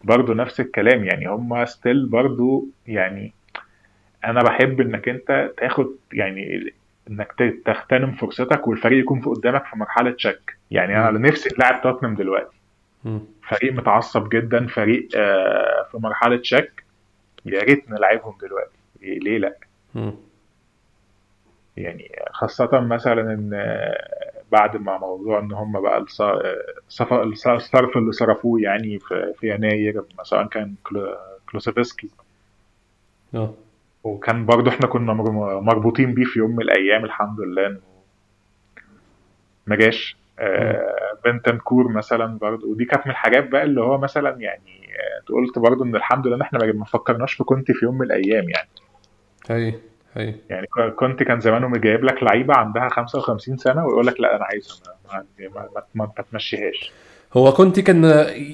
برضو 0.04 0.32
نفس 0.32 0.60
الكلام. 0.60 1.04
يعني 1.04 1.28
هم 1.28 1.64
still 1.64 2.06
برضو 2.06 2.66
يعني 2.86 3.32
أنا 4.24 4.42
بحب 4.42 4.80
إنك 4.80 5.08
أنت 5.08 5.50
تاخد 5.56 5.90
يعني 6.12 6.72
إنك 7.10 7.32
تغتنم 7.64 8.12
فرصتك 8.12 8.68
والفريق 8.68 8.98
يكون 8.98 9.20
في 9.20 9.30
قدامك 9.30 9.64
في 9.64 9.78
مرحلة 9.78 10.14
شك 10.18 10.56
يعني 10.70 11.08
أنا 11.08 11.18
نفسي 11.18 11.48
نلعب 11.58 11.82
توتنهام 11.82 12.14
دلوقتي. 12.14 12.56
فريق 13.48 13.72
متعصب 13.72 14.28
جدا 14.28 14.66
فريق 14.66 15.08
آه، 15.16 15.86
في 15.90 15.98
مرحلة 15.98 16.40
شك 16.42 16.84
يا 17.46 17.60
ريت 17.62 17.90
نلعبهم 17.90 18.34
دلوقتي. 18.42 18.76
ليه 19.02 19.38
لأ. 19.38 19.56
يعني 21.76 22.12
خاصة 22.32 22.80
مثلا 22.80 23.20
إن 23.34 23.50
بعد 24.52 24.76
ما 24.76 24.98
موضوع 24.98 25.38
إن 25.38 25.52
هم 25.52 25.80
بقى 25.80 25.98
الصرف 25.98 27.96
اللي 27.96 28.12
صرفوه 28.12 28.60
يعني 28.60 28.98
في, 28.98 29.32
في 29.38 29.54
يناير 29.54 30.02
سواء 30.22 30.46
كان 30.46 30.74
كلو- 30.82 31.16
كلوسيفسكي. 31.50 32.10
آه. 33.34 33.54
وكان 34.04 34.46
برضه 34.46 34.70
إحنا 34.70 34.86
كنا 34.86 35.12
مر- 35.12 35.60
مربوطين 35.60 36.14
بيه 36.14 36.24
في 36.24 36.38
يوم 36.38 36.50
من 36.50 36.62
الأيام 36.62 37.04
الحمد 37.04 37.40
لله 37.40 37.66
إنه 37.66 37.80
ما 39.66 39.76
جاش. 39.76 40.16
آه 40.38 41.18
بنتنكور 41.24 41.88
مثلا 41.92 42.38
برضه 42.38 42.66
ودي 42.68 42.84
كانت 42.84 43.06
من 43.06 43.12
الحاجات 43.12 43.48
بقى 43.48 43.62
اللي 43.62 43.80
هو 43.80 43.98
مثلا 43.98 44.36
يعني 44.40 44.80
قلت 45.28 45.58
برضه 45.58 45.84
إن 45.84 45.96
الحمد 45.96 46.26
لله 46.26 46.36
إن 46.36 46.42
إحنا 46.42 46.72
ما 46.72 46.84
فكرناش 46.84 47.32
في 47.34 47.44
كونتي 47.44 47.72
في 47.74 47.84
يوم 47.84 47.94
من 47.98 48.02
الأيام 48.06 48.48
يعني. 48.48 48.68
هي 49.50 49.74
هي 50.14 50.34
يعني 50.50 50.66
كنت 50.96 51.22
كان 51.22 51.40
زمانه 51.40 51.78
جايب 51.78 52.04
لك 52.04 52.22
لعيبة 52.22 52.54
عندها 52.54 52.88
55 52.88 53.56
سنة 53.56 53.86
ويقول 53.86 54.06
لك 54.06 54.20
لا 54.20 54.36
أنا 54.36 54.44
عايزها 54.44 54.76
ما, 55.12 55.24
ما, 55.40 55.48
ما, 55.54 55.82
ما, 55.94 56.10
ما 56.18 56.24
تمشيهاش. 56.32 56.92
هو 57.36 57.52
كنت 57.52 57.80
كان 57.80 58.04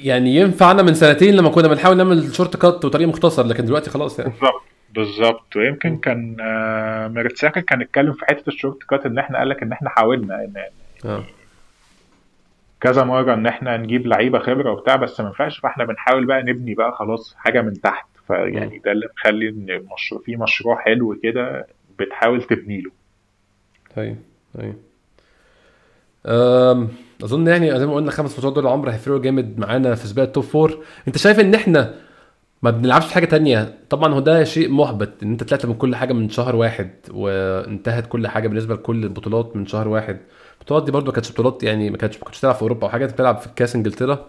يعني 0.03 0.37
ينفعنا 0.37 0.83
من 0.83 0.95
سنتين 0.95 1.35
لما 1.37 1.49
كنا 1.51 1.69
بنحاول 1.69 1.97
نعمل 1.97 2.35
shortcut 2.35 2.85
وطريق 2.85 3.09
مختصر 3.09 3.47
لكن 3.47 3.65
دلوقتي 3.65 3.91
خلاص 3.91 4.19
يعني. 4.19 4.31
بالظبط 4.33 4.63
بالظبط. 4.95 5.57
ويمكن 5.57 5.97
كان 5.97 6.37
آه 6.41 7.09
ميرتساكا 7.09 7.61
كان 7.61 7.81
اتكلم 7.81 8.13
في 8.13 8.25
حتة 8.27 8.49
ال 8.49 8.83
shortcut 8.91 9.07
إن 9.07 9.19
إحنا 9.19 9.39
قال 9.39 9.49
لك 9.49 9.63
إن 9.63 9.73
إحنا 9.73 9.89
حاولنا 9.91 10.35
ان 10.45 10.55
آه. 11.11 11.25
كذا 12.81 13.05
مرة 13.05 13.35
إن 13.35 13.47
إحنا 13.47 13.77
نجيب 13.77 14.07
لعيبة 14.07 14.39
خبرة 14.39 14.71
وبتاع 14.73 14.97
بس 14.97 15.21
ما 15.21 15.27
ينفعش 15.27 15.59
فإحنا 15.59 15.85
بنحاول 15.85 16.27
بقى 16.27 16.43
نبني 16.43 16.75
بقى 16.75 16.93
خلاص 16.93 17.35
حاجة 17.39 17.63
من 17.63 17.81
تحت. 17.81 18.07
فيعني 18.27 18.79
ده 18.85 18.93
اللي 18.93 19.09
مخلي 19.17 19.49
إن 19.49 19.71
المشروع 19.71 20.23
في 20.23 20.37
مشروع 20.37 20.77
حلو 20.77 21.17
كده 21.23 21.67
بتحاول 21.99 22.43
تبني 22.43 22.81
له. 22.81 22.91
أيوه 23.99 24.17
أيوه 24.59 24.75
أظن 27.25 27.47
يعني 27.47 27.79
زي 27.79 27.87
ما 27.87 27.95
قلنا 27.95 28.11
خمس 28.11 28.35
ماتشات 28.35 28.53
دول 28.53 28.67
العمر 28.67 28.91
هيفرقوا 28.91 29.21
جامد 29.21 29.59
معانا 29.59 29.95
في 29.95 30.07
سباق 30.07 30.25
التوب 30.25 30.45
فور 30.45 30.85
أنت 31.09 31.19
شايف 31.19 31.41
إن 31.41 31.55
إحنا 31.55 31.95
ما 32.63 32.71
بنلعبش 32.71 33.07
في 33.07 33.15
حاجة 33.15 33.25
تانية؟ 33.25 33.79
طبعا 33.91 34.15
هو 34.15 34.21
ده 34.21 34.45
شيء 34.45 34.71
محبط 34.71 35.23
إن 35.23 35.31
أنت 35.31 35.45
طلعت 35.45 35.67
من 35.67 35.75
كل 35.75 35.97
حاجة 35.97 36.13
من 36.13 36.29
شهر 36.29 36.57
واحد 36.57 36.91
وانتهت 37.11 38.07
كل 38.07 38.29
حاجة 38.29 38.49
بالنسبة 38.49 38.75
لكل 38.75 39.05
البطولات 39.05 39.57
من 39.57 39.67
شهر 39.67 39.89
واحد. 39.89 40.19
البطولات 40.61 40.85
دي 40.85 40.93
برضو 40.93 41.07
ما 41.07 41.13
كانتش 41.13 41.33
بطولات 41.33 41.63
يعني 41.63 41.91
ما 41.91 41.97
كانتش 41.97 42.19
ما 42.19 42.25
كنتش 42.25 42.41
تلعب 42.41 42.55
في 42.55 42.63
أوروبا 42.63 42.87
أو 42.87 42.89
حاجة 42.89 43.05
أنت 43.05 43.13
بتلعب 43.13 43.39
في 43.39 43.49
كأس 43.57 43.77
إنجلترا. 43.77 44.27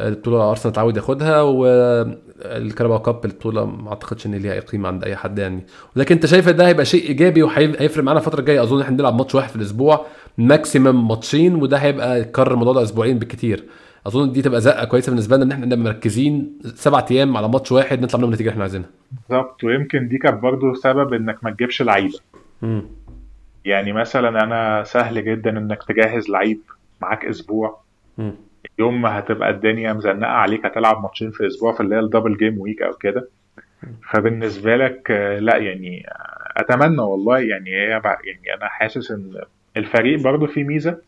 البطولة 0.00 0.50
أرسنال 0.50 0.72
اتعود 0.72 0.96
ياخدها 0.96 1.40
والكاراباو 1.42 2.98
كاب 2.98 3.24
البطولة 3.24 3.64
ما 3.64 3.88
أعتقدش 3.88 4.26
إن 4.26 4.34
ليها 4.34 4.52
أي 4.52 4.60
قيمة 4.60 4.88
عند 4.88 5.04
أي 5.04 5.16
حد 5.16 5.38
يعني. 5.38 5.66
لكن 5.96 6.14
أنت 6.14 6.26
شايف 6.26 6.48
ده 6.48 6.66
هيبقى 6.68 6.84
شيء 6.84 7.08
إيجابي 7.08 7.42
وهيفرق 7.42 8.04
معانا 8.04 8.20
الفترة 8.20 8.40
الجاية؟ 8.40 8.62
أظن 8.62 8.80
إحنا 8.80 8.96
نلعب 8.96 9.14
ماتش 9.14 9.34
واحد 9.34 9.48
في 9.50 9.56
الأسبوع 9.56 10.06
maximum 10.38 11.08
ماتشين 11.08 11.54
وده 11.54 11.76
هيبقى 11.76 12.20
يتكرر 12.20 12.52
الموضوع 12.52 12.72
ده 12.72 12.82
أسبوعين 12.82 13.18
بالكتير 13.18 13.64
أظن 14.06 14.32
دي 14.32 14.42
تبقى 14.42 14.60
زقة 14.60 14.84
كويسة 14.84 15.10
بالنسبة 15.10 15.36
لنا 15.36 15.44
إن 15.44 15.52
إحنا 15.52 15.66
نبقى 15.66 15.78
مركزين 15.78 16.58
سبع 16.74 17.06
أيام 17.10 17.36
على 17.36 17.48
ماتش 17.48 17.72
واحد 17.72 18.00
نطلع 18.02 18.18
منهم 18.18 18.28
النتيجه 18.30 18.46
اللي 18.46 18.52
إحنا 18.52 18.62
عايزينها. 18.62 18.88
بالظبط 19.28 19.64
ويمكن 19.64 20.08
دي 20.08 20.18
كانت 20.18 20.42
برضه 20.42 20.74
سبب 20.74 21.12
إنك 21.12 21.44
ما 21.44 21.50
تجيبش 21.50 21.82
لعيبة. 21.82 22.18
يعني 23.64 23.92
مثلا 23.92 24.28
أنا 24.28 24.84
سهل 24.84 25.24
جدا 25.24 25.50
إنك 25.58 25.82
تجهز 25.88 26.28
لعيب 26.30 26.60
معاك 27.02 27.24
أسبوع. 27.24 27.80
يوم 28.78 29.02
ما 29.02 29.18
هتبقى 29.18 29.50
الدنيا 29.50 29.92
مزنقة 29.92 30.30
عليك 30.30 30.66
هتلعب 30.66 31.02
ماتشين 31.02 31.30
في 31.30 31.46
أسبوع 31.46 31.72
في 31.72 31.80
اللي 31.80 31.94
هي 31.94 32.00
ال 32.00 32.05
double 32.05 32.36
game 32.36 32.58
week 32.58 32.82
أو 32.82 32.92
كده 32.92 33.28
فبالنسبة 34.10 34.76
لك 34.76 35.10
لا 35.40 35.56
يعني 35.56 36.06
أتمنى 36.56 37.02
والله 37.02 37.38
يعني 37.38 37.70
هي 37.70 37.88
يعني 37.88 38.54
أنا 38.54 38.68
حاسس 38.68 39.10
إن 39.10 39.32
الفريق 39.76 40.20
برضه 40.20 40.46
فيه 40.46 40.64
ميزة 40.64 40.98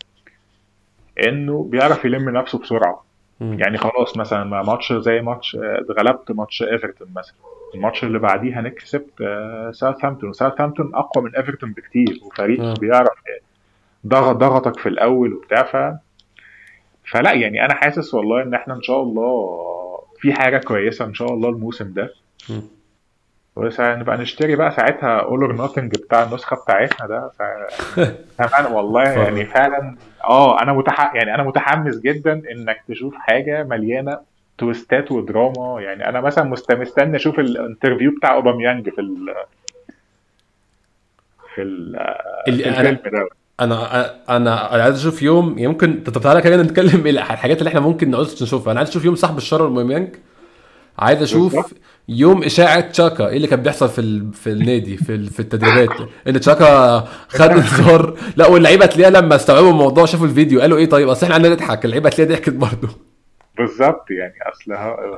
إنه 1.26 1.68
بيعرف 1.70 2.04
يلم 2.04 2.30
نفسه 2.30 2.58
بسرعة. 2.58 3.06
يعني 3.40 3.78
خلاص 3.78 4.16
مثلا 4.16 4.44
ماتش 4.62 4.92
زي 4.92 5.20
ماتش 5.20 5.56
اتغلبت 5.60 6.30
ماتش 6.32 6.62
إيفرتون 6.62 7.08
مثلا 7.16 7.34
الماتش 7.74 8.04
اللي 8.04 8.18
بعديه 8.18 8.60
هنكسب 8.60 9.02
ساوثهامبتون 9.72 10.28
وساوثهامبتون 10.30 10.94
أقوى 10.94 11.24
من 11.24 11.36
إيفرتون 11.36 11.72
بكتير 11.72 12.20
وفريق 12.22 12.60
آه. 12.62 12.74
بيعرف 12.80 13.10
ضغط 14.06 14.36
ضغطك 14.36 14.78
في 14.78 14.88
الأول 14.88 15.32
وبتاع 15.32 15.98
فلا 17.06 17.32
يعني 17.32 17.64
أنا 17.64 17.74
حاسس 17.74 18.14
والله 18.14 18.42
إن 18.42 18.54
إحنا 18.54 18.74
إن 18.74 18.82
شاء 18.82 19.02
الله 19.02 19.58
في 20.18 20.32
حاجة 20.32 20.58
كويسة 20.58 21.04
إن 21.04 21.14
شاء 21.14 21.32
الله 21.32 21.48
الموسم 21.48 21.92
ده. 21.92 22.14
م. 22.50 22.60
نبقى 23.80 24.16
نشتري 24.16 24.56
بقى 24.56 24.70
ساعتها 24.70 25.18
All 25.20 25.40
or 25.40 25.52
Nothing 25.52 25.92
بتاع 25.92 26.22
النسخة 26.22 26.56
بتاعتنا 26.56 27.06
ده. 27.06 27.28
ف... 27.38 27.42
كمان 28.38 28.72
والله 28.72 29.02
يعني 29.02 29.44
فعلا 29.44 29.96
آه 30.24 30.62
أنا 30.62 30.72
متح... 30.72 31.14
يعني 31.14 31.34
أنا 31.34 31.42
متحمس 31.42 31.98
جدا 32.00 32.42
إنك 32.52 32.82
تشوف 32.88 33.14
حاجة 33.14 33.62
مليانة 33.62 34.18
twistات 34.58 35.12
ودراما. 35.12 35.80
يعني 35.80 36.08
أنا 36.08 36.20
مثلا 36.20 36.44
مست... 36.44 36.72
مستني 36.72 37.16
أشوف 37.16 37.38
ال 37.38 37.45
interview 37.45 38.10
بتاع 38.10 38.34
أوباميانج 38.34 38.88
في 38.90 39.00
ال... 39.00 39.34
في 41.54 41.62
ال... 41.62 41.92
في 42.44 42.50
الفيلم 42.50 42.98
ده. 43.12 43.28
أنا 43.60 44.10
أنا 44.36 44.54
عايز 44.54 44.96
أشوف 44.96 45.22
يوم 45.22 45.58
يمكن 45.58 46.02
طب 46.02 46.20
تعالى 46.20 46.40
كده 46.42 46.62
نتكلم 46.62 47.04
إيه 47.06 47.10
الحاجات 47.12 47.58
اللي 47.58 47.68
إحنا 47.68 47.80
ممكن 47.80 48.10
نعوز 48.10 48.42
نشوفها. 48.42 48.70
أنا 48.72 48.80
عايز 48.80 48.90
أشوف 48.90 49.04
يوم 49.04 49.14
صاحب 49.14 49.36
الشر 49.36 49.62
أوباميانج 49.62 50.08
عايز 50.98 51.22
أشوف. 51.22 51.74
يوم 52.08 52.42
إشاعة 52.42 52.80
تشاكا. 52.80 53.28
إيه 53.28 53.36
اللي 53.36 53.46
كان 53.48 53.62
بيحصل 53.62 53.88
في 53.88 54.00
ال... 54.00 54.32
في 54.32 54.50
النادي 54.50 54.96
في 54.96 55.14
ال... 55.14 55.26
في 55.26 55.40
التدريبات؟ 55.40 55.88
إن 56.28 56.40
تشاكا 56.40 56.98
خد 57.28 57.50
انذار 57.60 58.18
لا 58.36 58.46
واللعيبة 58.46 58.86
تلاقيها 58.86 59.20
لما 59.20 59.34
استوعبوا 59.36 59.70
الموضوع 59.70 60.04
شافوا 60.06 60.26
الفيديو 60.26 60.60
قالوا 60.60 60.78
إيه 60.78 60.86
طيب؟ 60.88 61.08
أصل 61.08 61.22
إحنا 61.22 61.34
عندنا 61.34 61.54
نضحك. 61.54 61.84
اللعيبة 61.84 62.08
تلاقيها 62.10 62.34
ضحكت 62.34 62.52
برضه. 62.52 62.88
بالظبط. 63.58 64.10
يعني 64.10 64.34
أصل 64.52 64.72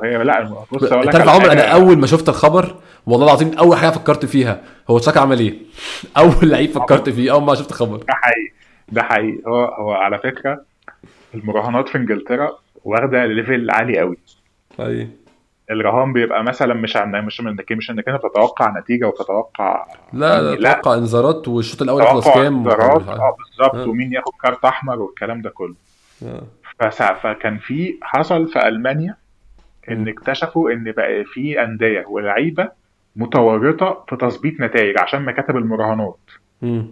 هي 0.05 0.25
لا 0.25 0.65
بص 0.73 0.83
أقول 0.93 1.07
لك 1.07 1.29
عمر 1.29 1.53
أنا. 1.53 1.63
أول 1.63 1.99
ما 1.99 2.07
شفت 2.07 2.29
الخبر 2.29 2.77
والله 3.09 3.27
العظيم 3.27 3.59
أول 3.59 3.77
حاجة 3.77 3.91
فكرت 3.91 4.27
فيها 4.27 4.63
هو 4.91 4.99
تشاكا 4.99 5.21
عمل 5.21 5.39
إيه 5.39 5.55
أول 6.19 6.51
لعيب 6.51 6.71
فكرت 6.71 7.09
فيه 7.11 7.33
أول 7.33 7.43
ما 7.43 7.55
شفت 7.55 7.71
الخبر 7.71 7.97
ده 7.97 8.15
حقيقي 8.15 8.53
ده 8.89 9.03
حقيقي 9.03 9.43
هو 9.47 9.65
هو 9.65 9.93
على 9.93 10.19
فكرة 10.19 10.65
المراهنات 11.35 11.89
في 11.89 11.99
إنجلترا 11.99 12.59
واخدة 12.85 13.27
level 13.27 13.71
عالي 13.71 13.99
قوي 13.99 14.17
أيوه 14.81 15.09
الرهان 15.71 16.13
بيبقى 16.13 16.45
مثلا 16.45 16.75
مش 16.75 16.97
عن 16.97 17.25
مش 17.27 17.41
من 17.41 17.49
انك 17.49 17.73
مش 17.73 17.91
انك 17.91 18.09
انت 18.09 18.25
بتتوقع 18.25 18.79
نتيجة 18.79 19.07
وتتوقع 19.07 19.87
لا 20.13 20.43
لا. 20.43 20.55
لا 20.57 20.73
توقع 20.73 20.95
انذارات 20.95 21.49
والشوط 21.49 21.83
الأول 21.83 22.03
يخلص 22.03 22.29
كام 22.29 22.57
انذارات 22.57 23.09
آه 23.09 23.37
بالظبط 23.39 23.75
آه. 23.75 23.89
ومين 23.89 24.13
ياخد 24.13 24.33
كارت 24.43 24.65
أحمر 24.65 25.01
والكلام 25.01 25.43
ده 25.43 25.51
كله 25.51 25.75
آه. 26.27 26.43
فسا- 26.83 27.15
فكان 27.15 27.59
في 27.59 27.99
حصل 28.03 28.49
في 28.49 28.69
ألمانيا 28.69 29.17
إن. 29.91 30.09
اكتشفوا 30.09 30.71
إن 30.71 30.93
بقى 30.93 31.25
في 31.25 31.63
أندية 31.63 32.05
ولعيبة 32.07 32.69
متورطه 33.19 34.05
في 34.09 34.17
تظبيط 34.17 34.61
نتائج 34.61 34.99
عشان 34.99 35.25
مكاتب 35.25 35.57
المراهنات. 35.57 36.19
مم. 36.63 36.87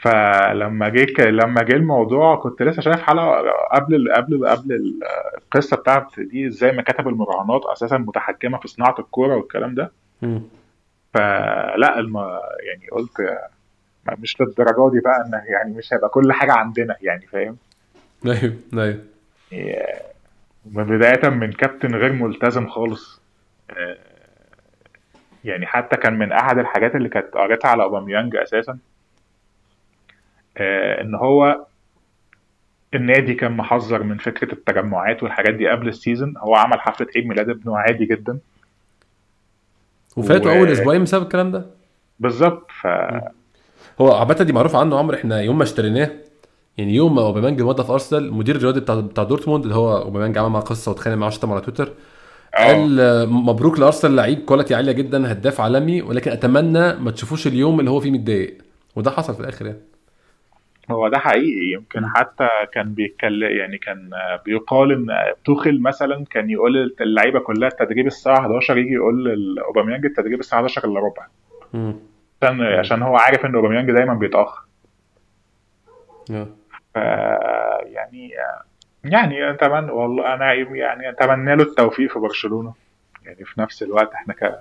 فلما 0.00 0.88
جه 0.88 1.24
لما 1.30 1.62
جه 1.62 1.72
الموضوع 1.72 2.36
كنت 2.36 2.62
لسه 2.62 2.82
شايف 2.82 3.02
حلقة 3.02 3.50
قبل 3.72 3.94
ال- 3.94 4.12
قبل 4.12 4.46
قبل 4.48 4.72
ال- 4.72 5.00
القصة 5.38 5.76
بتاعت 5.76 6.20
دي 6.20 6.46
إزاي 6.46 6.72
مكاتب 6.76 7.08
المراهنات 7.08 7.60
أساسا 7.64 7.98
متحكمة 7.98 8.58
في 8.58 8.68
صناعة 8.68 8.94
الكورة 8.98 9.36
والكلام 9.36 9.74
ده. 9.74 9.92
مم. 10.22 10.42
فلا 11.14 11.98
الم... 11.98 12.16
يعني 12.68 12.86
قلت 12.92 13.38
مش 14.18 14.40
للدرجة 14.40 14.90
دي 14.92 15.00
بقى 15.00 15.20
إن 15.26 15.40
يعني 15.52 15.72
مش 15.74 15.92
هيبقى 15.94 16.08
كل 16.08 16.32
حاجة 16.32 16.52
عندنا 16.52 16.96
يعني 17.02 17.26
فاهم؟ 17.26 17.56
أيوه 18.26 18.54
أيوه. 18.74 19.04
يعني 19.52 20.02
من 20.72 20.84
بداية 20.84 21.28
من 21.28 21.52
كابتن 21.52 21.94
غير 21.94 22.12
ملتزم 22.12 22.66
خالص. 22.68 23.20
آه، 23.70 23.96
يعني 25.44 25.66
حتى 25.66 25.96
كان 25.96 26.18
من 26.18 26.32
أحد 26.32 26.58
الحاجات 26.58 26.94
اللي 26.94 27.08
كانت 27.08 27.34
قريتها 27.34 27.68
على 27.68 27.82
أوباميانج 27.82 28.36
أساسا 28.36 28.78
آه، 30.56 31.00
إن 31.02 31.14
هو 31.14 31.64
النادي 32.94 33.34
كان 33.34 33.52
محذر 33.56 34.02
من 34.02 34.18
فكرة 34.18 34.52
التجمعات 34.52 35.22
والحاجات 35.22 35.54
دي 35.54 35.68
قبل 35.68 35.88
السيزون 35.88 36.34
هو 36.38 36.54
عمل 36.54 36.80
حفلة 36.80 37.06
عيد 37.16 37.26
ميلاد 37.26 37.48
ابنه 37.50 37.78
عادي 37.78 38.04
جدا. 38.04 38.38
وفاتوا 40.16 40.52
و- 40.52 40.54
أول 40.54 40.68
أسبوعين 40.72 41.02
بسبب 41.02 41.22
الكلام 41.22 41.50
ده؟ 41.52 41.66
بالظبط 42.20 42.66
ف 42.80 42.86
هو 44.00 44.12
عامة 44.14 44.34
دي 44.34 44.52
معروف 44.52 44.76
عنه 44.76 44.98
عمرو 44.98 45.16
إحنا 45.16 45.40
يوم 45.40 45.58
ما 45.58 45.62
اشتريناه 45.64 46.10
يعني 46.78 46.94
يوم 46.94 47.14
ما 47.14 47.22
أوباميانج 47.22 47.62
مضى 47.62 47.84
في 47.84 47.92
أرسنال 47.92 48.24
المدير 48.24 48.56
الرياضي 48.56 48.80
بتاع 48.80 49.00
بتاع 49.00 49.24
دورتموند 49.24 49.62
اللي 49.64 49.74
هو 49.76 49.98
أوباميانج 50.02 50.38
عمل 50.38 50.48
معاه 50.48 50.62
قصة 50.62 50.90
واتخانق 50.90 51.16
معاه 51.16 51.30
شتم 51.30 51.52
على 51.52 51.60
تويتر 51.60 51.92
قال 52.54 53.00
آه، 53.00 53.24
مبروك 53.24 53.78
لأرسنال 53.78 54.16
لعيب 54.16 54.38
quality 54.38 54.74
عالية 54.74 54.92
جدا 54.92 55.32
هداف 55.32 55.60
عالمي 55.60 56.02
ولكن 56.02 56.30
أتمنى 56.30 56.94
ما 56.94 57.10
تشوفوش 57.10 57.46
اليوم 57.46 57.80
اللي 57.80 57.90
هو 57.90 58.00
فيه 58.00 58.10
متضايق. 58.10 58.58
وده 58.96 59.10
حصل 59.10 59.34
في 59.34 59.40
الآخر 59.40 59.66
يعني. 59.66 59.78
هو 60.90 61.08
ده 61.08 61.18
حقيقي. 61.18 61.72
يمكن 61.72 62.06
حتى 62.06 62.48
كان 62.72 62.94
بيتكلم 62.94 63.56
يعني 63.58 63.78
كان 63.78 64.10
بيقال 64.46 64.92
إن 64.92 65.06
توخل 65.44 65.80
مثلا 65.82 66.24
كان 66.30 66.50
يقول 66.50 66.94
اللعيبة 67.00 67.40
كلها 67.40 67.68
التدريب 67.68 68.06
الساعة 68.06 68.38
11 68.38 68.78
يجي 68.78 68.92
يقول 68.94 69.24
لأوباميانج 69.54 70.04
التدريب 70.04 70.40
الساعة 70.40 70.58
11 70.58 70.84
إلا 70.84 71.00
ربع. 71.00 71.26
عشان 72.42 72.62
عشان 72.62 73.02
هو 73.02 73.16
عارف 73.16 73.46
إن 73.46 73.54
أوباميانج 73.54 73.90
دايما 73.90 74.14
بيتأخر. 74.14 74.62
آه. 76.30 76.48
ف 76.94 76.96
يعني 77.86 78.30
يعني 79.04 79.50
اتمنى 79.50 79.90
والله 79.90 80.34
أنا 80.34 80.52
يعني 80.52 81.10
أتمنى 81.10 81.56
له 81.56 81.62
التوفيق 81.62 82.12
في 82.12 82.18
برشلونة. 82.18 82.72
يعني 83.24 83.44
في 83.44 83.60
نفس 83.60 83.82
الوقت 83.82 84.12
إحنا 84.12 84.34
ك... 84.34 84.58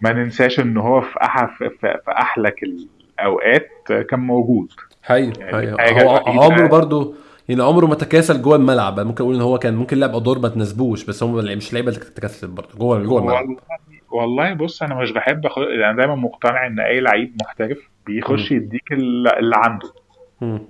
ما 0.00 0.12
ننساش 0.12 0.60
إن 0.60 0.76
هو 0.76 1.00
في 1.00 1.22
أح... 1.22 1.58
في 1.58 1.70
في 1.70 1.98
أحلك 2.08 2.62
الأوقات 2.62 3.70
كان 4.10 4.20
موجود. 4.20 4.72
حقيقي 5.02 5.40
يعني 5.40 5.72
هو 6.04 6.16
عمره 6.26 6.66
برضو 6.66 7.14
يعني 7.48 7.62
عمره 7.62 7.86
ما 7.86 7.94
تكاسل 7.94 8.42
جوه 8.42 8.56
الملعب. 8.56 9.00
ممكن 9.00 9.24
أقول 9.24 9.34
إن 9.34 9.40
هو 9.40 9.58
كان 9.58 9.74
ممكن 9.74 9.98
لعب 9.98 10.14
أدوار 10.16 10.38
ما 10.38 10.48
تناسبوش 10.48 11.04
بس 11.04 11.22
هم 11.22 11.34
مش 11.34 11.72
لعيبة 11.72 11.88
اللي 11.88 12.00
تكاسلت 12.00 12.50
برضه 12.50 12.78
جوه 12.78 13.02
جوه 13.02 13.20
الملعب. 13.20 13.44
والله 13.48 13.56
والله 14.10 14.52
بص 14.54 14.82
أنا 14.82 14.94
مش 14.94 15.10
بحب 15.12 15.46
أخ... 15.46 15.58
أنا 15.58 15.92
دايما 15.96 16.14
مقتنع 16.14 16.66
إن 16.66 16.80
أي 16.80 17.00
لعيب 17.00 17.36
محترف 17.42 17.78
بيخش 18.06 18.52
يديك 18.52 18.92
ال- 18.92 19.28
اللي 19.38 19.56
عنده. 19.56 19.92
مم. 20.40 20.60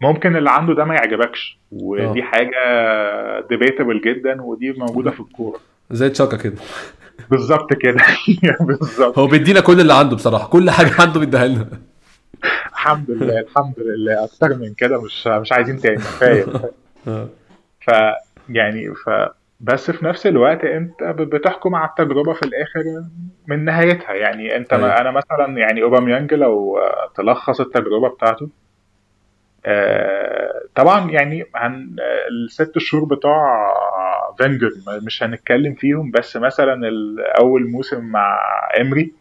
ممكن 0.00 0.36
اللي 0.36 0.50
عنده 0.50 0.74
ده 0.74 0.84
ما 0.84 0.94
يعجبكش. 0.94 1.58
ودي 1.72 2.20
آه. 2.22 2.24
حاجة 2.24 2.60
ديبيتبل 3.48 4.00
جدا 4.00 4.42
ودي 4.42 4.72
موجودة 4.72 5.10
في 5.10 5.20
الكورة. 5.20 5.58
زي 5.90 6.08
تشاكا 6.08 6.36
كده. 6.36 6.56
بالظبط 7.30 7.72
كده. 7.72 8.04
بالظبط. 8.66 9.18
هو 9.18 9.26
بيدينا 9.26 9.60
كل 9.60 9.80
اللي 9.80 9.94
عنده 9.94 10.16
بصراحة. 10.16 10.48
كل 10.48 10.70
حاجة 10.70 10.90
عنده 10.98 11.20
بيديها 11.20 11.46
لنا. 11.46 11.66
الحمد 12.72 13.10
لله 13.10 13.40
الحمد 13.40 13.74
لله. 13.78 14.24
أكتر 14.24 14.48
من 14.48 14.74
كده 14.74 15.02
مش 15.02 15.26
مش 15.26 15.52
عايزين 15.52 15.76
تاني. 15.80 15.96
كفاية. 15.96 16.44
ف 17.86 17.90
يعني 18.48 18.94
ف 18.94 19.10
بس 19.60 19.90
في 19.90 20.04
نفس 20.04 20.26
الوقت 20.26 20.64
أنت 20.64 21.02
بتحكم 21.04 21.74
على 21.74 21.88
التجربة 21.88 22.32
في 22.32 22.42
الآخر 22.42 23.04
من 23.46 23.64
نهايتها. 23.64 24.12
يعني 24.12 24.56
أنت 24.56 24.72
أيوة. 24.72 25.00
أنا 25.00 25.10
مثلا 25.10 25.58
يعني 25.58 25.82
أوباميانج 25.82 26.34
لو 26.34 26.78
تلخص 27.16 27.60
التجربة 27.60 28.08
بتاعته 28.08 28.48
طبعا 30.74 31.10
يعني 31.10 31.44
عن 31.54 31.96
آه، 32.00 32.28
الست 32.28 32.78
شهور 32.78 33.04
بتوع 33.04 33.74
فينجر 34.38 34.70
مش 35.02 35.22
هنتكلم 35.22 35.74
فيهم 35.74 36.10
بس 36.10 36.36
مثلا 36.36 36.80
أول 37.40 37.70
موسم 37.70 38.04
مع 38.04 38.38
امري 38.80 39.12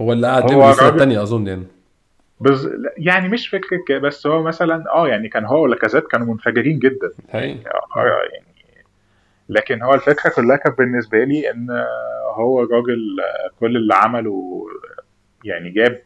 هو 0.00 0.12
اللي 0.12 0.26
قعد 0.26 0.50
يعمل 0.50 0.64
السنة 0.64 0.88
الثانية 0.88 1.22
أظن 1.22 1.46
يعني. 1.46 1.66
بز... 2.40 2.70
يعني 2.98 3.28
مش 3.28 3.48
فكرة 3.48 3.78
كده 3.88 3.98
بس 3.98 4.26
هو 4.26 4.42
مثلا 4.42 4.84
آه 4.94 5.08
يعني 5.08 5.28
كان 5.28 5.44
هو 5.44 5.62
ولاكازيت 5.62 6.06
كانوا 6.06 6.26
منفجرين 6.26 6.78
جدا. 6.78 7.10
حقيقي. 7.32 7.70
آه، 7.96 8.28
يعني 8.32 8.46
لكن 9.48 9.82
هو 9.82 9.94
الفكرة 9.94 10.30
كلها 10.30 10.56
كانت 10.56 10.78
بالنسبة 10.78 11.24
لي 11.24 11.50
إن 11.50 11.84
هو 12.34 12.60
راجل 12.60 13.16
كل 13.60 13.76
اللي 13.76 13.94
عمله 13.94 14.66
يعني 15.44 15.70
جاب 15.70 16.02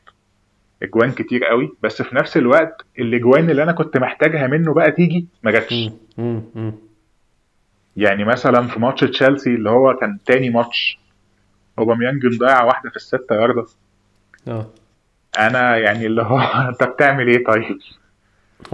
إجوان 0.82 1.12
كتير 1.12 1.44
قوي. 1.44 1.72
بس 1.82 2.02
في 2.02 2.16
نفس 2.16 2.36
الوقت 2.36 2.86
الإجوان 2.98 3.50
اللي 3.50 3.62
أنا 3.62 3.72
كنت 3.72 3.96
محتاجها 3.96 4.46
منه 4.46 4.74
بقى 4.74 4.92
تيجي 4.92 5.26
ما 5.42 5.50
جاتش. 5.50 5.72
يعني 7.96 8.24
مثلا 8.24 8.66
في 8.66 8.80
ماتش 8.80 9.00
تشيلسي 9.00 9.54
اللي 9.54 9.70
هو 9.70 9.96
كان 9.96 10.18
تاني 10.26 10.50
ماتش 10.50 10.98
أوباميانج 11.78 12.26
مضيع 12.26 12.64
واحدة 12.64 12.90
في 12.90 12.96
الستة 12.96 13.34
ياردة. 13.34 13.66
آه. 14.48 14.66
أنا 15.38 15.76
يعني 15.76 16.06
اللي 16.06 16.22
هو 16.22 16.38
أنت 16.68 16.84
بتعمل 16.84 17.28
إيه 17.28 17.44
طيب؟ 17.44 17.78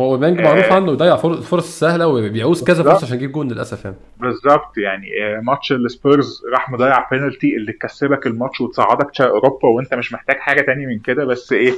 هو 0.00 0.14
آه. 0.14 0.18
معروف 0.30 0.72
عنه 0.72 0.92
يضيع 0.92 1.16
فر- 1.16 1.40
فرص 1.40 1.78
سهلة 1.80 2.06
وبيعوز 2.06 2.64
كذا. 2.64 2.82
فرصة 2.82 3.04
عشان 3.06 3.16
يجيب 3.16 3.32
جون 3.32 3.48
للأسف 3.52 3.84
يعني 3.84 3.96
بالظبط 4.20 4.78
يعني 4.78 5.06
آه، 5.22 5.40
ماتش 5.40 5.72
السبيرز 5.72 6.42
راح 6.52 6.70
مضيع 6.70 7.08
بينالتي 7.10 7.56
اللي 7.56 7.72
تكسبك 7.72 8.26
الماتش 8.26 8.60
وتصعدك 8.60 9.10
تشا- 9.10 9.20
أوروبا 9.26 9.68
وأنت 9.68 9.94
مش 9.94 10.12
محتاج 10.12 10.36
حاجة 10.36 10.60
تاني 10.60 10.86
من 10.86 10.98
كده 10.98 11.24
بس 11.24 11.52
إيه 11.52 11.72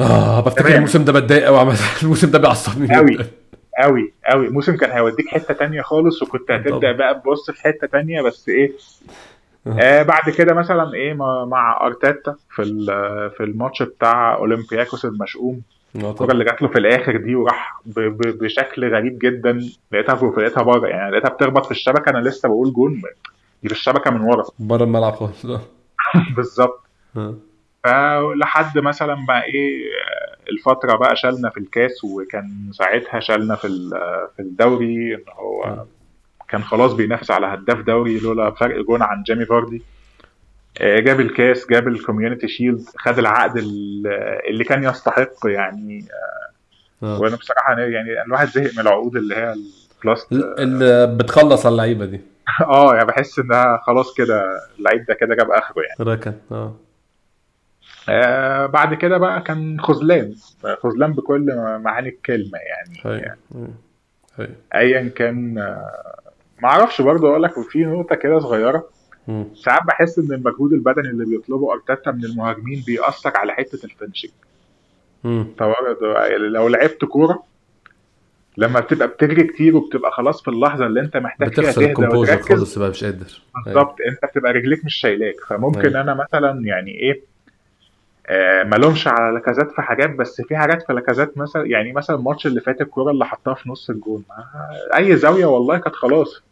آه 0.00 0.40
بفتكر. 0.40 0.74
الموسم 0.74 1.04
ده 1.04 1.12
بتضايق 1.12 1.46
قوي 1.46 1.74
الموسم 2.02 2.30
ده 2.30 2.38
بيعصبني 2.38 2.96
قوي. 2.96 3.18
قوي 3.82 4.12
قوي 4.26 4.48
موسم 4.48 4.76
كان 4.76 4.90
هيوديك 4.90 5.28
حتة 5.28 5.54
تانية 5.54 5.82
خالص 5.82 6.22
وكنت 6.22 6.50
هتبدأ. 6.50 6.92
بقى 6.92 7.20
تبص 7.24 7.50
في 7.50 7.62
حتة 7.62 7.86
تانية 7.86 8.22
بس 8.22 8.48
إيه 8.48 8.72
آه. 9.66 9.76
آه 9.80 10.02
بعد 10.02 10.30
كده 10.30 10.54
مثلا 10.54 10.94
إيه 10.94 11.14
مع, 11.14 11.44
أرتيتا 11.86 12.34
في 12.50 12.62
في 13.36 13.42
الماتش 13.44 13.82
بتاع 13.82 14.34
أولمبياكوس 14.34 15.04
المشؤوم 15.04 15.60
طبعا 16.00 16.30
اللي 16.32 16.44
جات 16.44 16.62
له 16.62 16.68
في 16.68 16.78
الآخر 16.78 17.16
دي 17.16 17.34
وراح 17.34 17.80
ب- 17.86 18.00
ب- 18.00 18.38
بشكل 18.44 18.94
غريب 18.94 19.18
جدا 19.18 19.60
لقيتها 19.92 20.14
في 20.14 20.24
لقيتها 20.36 20.62
بره. 20.62 20.88
يعني 20.88 21.10
لقيتها 21.10 21.28
بتخبط 21.28 21.64
في 21.64 21.70
الشبكة 21.70 22.10
أنا 22.10 22.18
لسه 22.28 22.48
بقول 22.48 22.72
جون 22.72 23.02
دي 23.62 23.68
في 23.68 23.74
الشبكة 23.74 24.10
من 24.10 24.20
ورا. 24.20 24.44
بره 24.58 24.84
الملعب 24.84 25.12
خالص. 25.14 25.44
آه. 25.46 25.60
بالظبط. 26.36 26.80
آه. 27.16 27.34
فلحد 27.84 28.78
مثلا 28.78 29.16
بقى 29.28 29.44
إيه 29.44 29.82
آه، 29.84 30.50
الفترة 30.50 30.96
بقى 30.96 31.16
شالنا 31.16 31.50
في 31.50 31.56
الكاس 31.60 32.04
وكان 32.04 32.70
ساعتها 32.72 33.20
شالنا 33.20 33.54
في 33.56 33.68
في 34.36 34.42
الدوري 34.42 35.14
إن 35.14 35.24
هو 35.32 35.84
كان 36.48 36.62
خلاص 36.62 36.92
بينافس 36.92 37.30
على 37.30 37.46
هداف 37.46 37.78
دوري 37.80 38.18
لولا 38.20 38.50
فرق 38.50 38.84
جون 38.84 39.02
عن 39.02 39.22
جيمي 39.22 39.44
فاردي. 39.44 39.76
آه، 39.76 39.82
جاب 40.80 41.20
الكاس 41.20 41.66
جاب 41.70 41.88
ال 41.88 41.94
Community 41.94 42.48
Shield 42.48 42.84
خد 42.98 43.18
العقد 43.18 43.56
ال- 43.56 44.06
اللي 44.50 44.64
كان 44.64 44.84
يستحق 44.84 45.32
يعني 45.44 46.04
آه. 47.02 47.20
وأنا 47.20 47.36
بصراحة 47.36 47.78
يعني 47.80 48.22
الواحد 48.26 48.48
زهق 48.48 48.72
من 48.72 48.80
العقود 48.80 49.16
اللي 49.16 49.34
هي 49.36 49.54
ال 50.04 50.08
plus 50.08 50.26
اللي 50.32 51.06
بتخلص 51.16 51.66
على 51.66 51.72
اللعيبة 51.72 52.04
دي. 52.04 52.20
آه 52.66 52.94
يعني 52.94 53.06
بحس 53.06 53.38
إنها 53.38 53.76
خلاص 53.86 54.14
كده 54.14 54.60
اللعيب 54.78 55.04
ده 55.06 55.14
كده 55.14 55.34
جاب 55.34 55.50
آخره 55.50 55.82
يعني. 55.82 56.10
ركن 56.12 56.32
آه. 56.52 56.74
آه 58.08 58.66
بعد 58.66 58.94
كده 58.94 59.18
بقى 59.18 59.40
كان 59.40 59.80
خذلان 59.80 60.34
خذلان 60.82 61.12
بكل 61.12 61.54
معاني 61.84 62.08
الكلمة 62.08 62.58
يعني 62.58 62.98
حقيقي 62.98 63.36
حقيقي. 64.36 64.52
ايا 64.74 65.08
كان 65.08 65.58
آه، 65.58 66.20
ما 66.62 66.68
أعرفش 66.68 67.00
برضه 67.00 67.28
أقول 67.28 67.42
لك 67.42 67.52
في 67.70 67.84
نقطة 67.84 68.14
كده 68.14 68.38
صغيرة. 68.40 68.88
ساعات 69.54 69.82
بحس 69.86 70.18
إن 70.18 70.32
المجهود 70.32 70.72
البدني 70.72 71.08
اللي 71.08 71.24
بيطلبه 71.24 71.72
أرتيتا 71.72 72.10
من 72.10 72.24
المهاجمين 72.24 72.82
بيأثر 72.86 73.36
على 73.36 73.52
حتة 73.52 73.78
الفينشنج 73.84 74.30
لو 76.38 76.68
لعبت 76.68 77.04
كورة 77.04 77.42
لما 78.56 78.80
بتبقى 78.80 79.08
بتجري 79.08 79.44
كتير 79.44 79.76
وبتبقى 79.76 80.10
خلاص 80.10 80.42
في 80.42 80.48
اللحظة 80.48 80.86
اللي 80.86 81.00
أنت 81.00 81.16
محتاج 81.16 81.54
فيها 81.54 81.72
تهدى 81.72 82.16
وتركز 82.16 82.48
خالص 82.58 82.78
بقى 82.78 82.90
مش 82.90 83.04
قادر. 83.04 83.42
بالظبط 83.64 83.96
أنت 84.08 84.32
بتبقى 84.32 84.52
رجليك 84.52 84.84
مش 84.84 84.94
شايلاك. 84.94 85.34
فممكن 85.48 85.80
أيوة. 85.88 86.00
أنا 86.00 86.14
مثلا 86.14 86.60
يعني 86.64 86.90
إيه 86.90 87.20
آه 88.26 88.62
ملومش 88.64 89.08
على 89.08 89.34
لاكازات 89.34 89.70
في 89.72 89.82
حاجات 89.82 90.10
بس 90.10 90.40
في 90.40 90.56
حاجات 90.56 90.82
في 90.82 90.92
لاكازات 90.92 91.38
مثلا 91.38 91.66
يعني 91.66 91.92
مثلا 91.92 92.16
الماتش 92.16 92.46
اللي 92.46 92.60
فات 92.60 92.80
الكورة 92.80 93.10
اللي 93.10 93.26
حطها 93.26 93.54
في 93.54 93.68
نص 93.70 93.90
الجون. 93.90 94.24
أي 94.96 95.16
زاوية 95.16 95.46
والله 95.46 95.78
كانت 95.78 95.94
خلاص. 95.96 96.42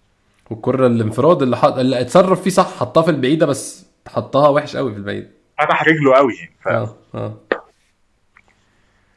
والكره 0.51 0.87
الانفراد 0.87 1.43
اللي 1.43 1.57
حط... 1.57 1.79
اللي 1.79 2.01
اتصرف 2.01 2.43
فيه 2.43 2.51
صح 2.51 2.77
حطها 2.77 3.03
في 3.03 3.11
البعيدة 3.11 3.47
بس 3.47 3.87
حطها 4.09 4.49
وحش 4.49 4.77
قوي 4.77 4.93
في 4.93 4.99
البعيد. 4.99 5.29
فتح 5.59 5.83
رجله 5.89 6.15
قوي 6.17 6.33
يعني 6.35 6.53
ف... 6.65 6.69
آه 6.69 6.95
آه. 7.15 7.35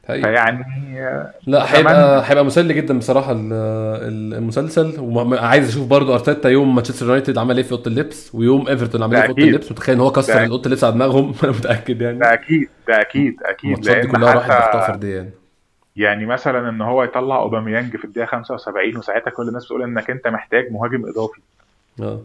حقيقي. 0.07 0.21
فيعني 0.21 0.63
آه، 1.07 1.33
لا 1.47 1.65
أتمنى- 1.65 1.75
هيبقى 1.75 2.23
هيبقى 2.29 2.45
مسلي 2.45 2.73
جدا 2.73 2.97
بصراحة 2.97 3.31
ال- 3.31 3.53
ال- 3.53 4.33
المسلسل. 4.33 4.99
وعايز 4.99 5.69
أشوف 5.69 5.87
برضو 5.87 6.13
أرتيتا 6.13 6.49
يوم 6.49 6.75
مانشستر 6.75 7.05
يونايتد 7.05 7.37
عمل 7.37 7.57
إيه 7.57 7.63
في 7.63 7.71
أوضة 7.71 7.87
اللبس 7.91 8.35
ويوم 8.35 8.67
إيفرتون 8.67 9.03
عمل 9.03 9.15
إيه 9.15 9.21
في 9.23 9.29
أوضة. 9.29 9.43
اللبس. 9.43 9.71
متخيل 9.71 9.95
إن 9.95 10.01
هو 10.01 10.11
كسر 10.11 10.45
اوضه 10.45 10.61
اللبس 10.65 10.83
على 10.83 10.93
دماغهم؟ 10.93 11.33
أنا 11.43 11.51
متأكد 11.51 12.01
يعني. 12.01 12.19
ده 12.19 12.33
أكيد 12.33 12.69
ده 12.87 13.01
أكيد 13.01 13.35
أكيد 13.45 13.71
الماتشات 13.71 13.97
دي 13.97 14.07
كلها 14.07 14.33
راحت 14.33 14.47
باخطاء 14.49 14.81
حتى 14.81 14.91
فرديه 14.91 15.15
يعني 15.15 15.31
يعني 15.95 16.25
مثلا 16.25 16.69
إن 16.69 16.81
هو 16.81 17.03
يطلع 17.03 17.35
أوباميانج 17.35 17.97
في 17.97 18.05
الدقيقة 18.05 18.25
75 18.27 18.97
وساعتها 18.97 19.31
كل 19.31 19.47
الناس 19.47 19.65
بتقول 19.65 19.83
إنك 19.83 20.09
أنت 20.09 20.27
محتاج 20.27 20.71
مهاجم 20.71 21.05
إضافي 21.05 21.41
آه 22.01 22.21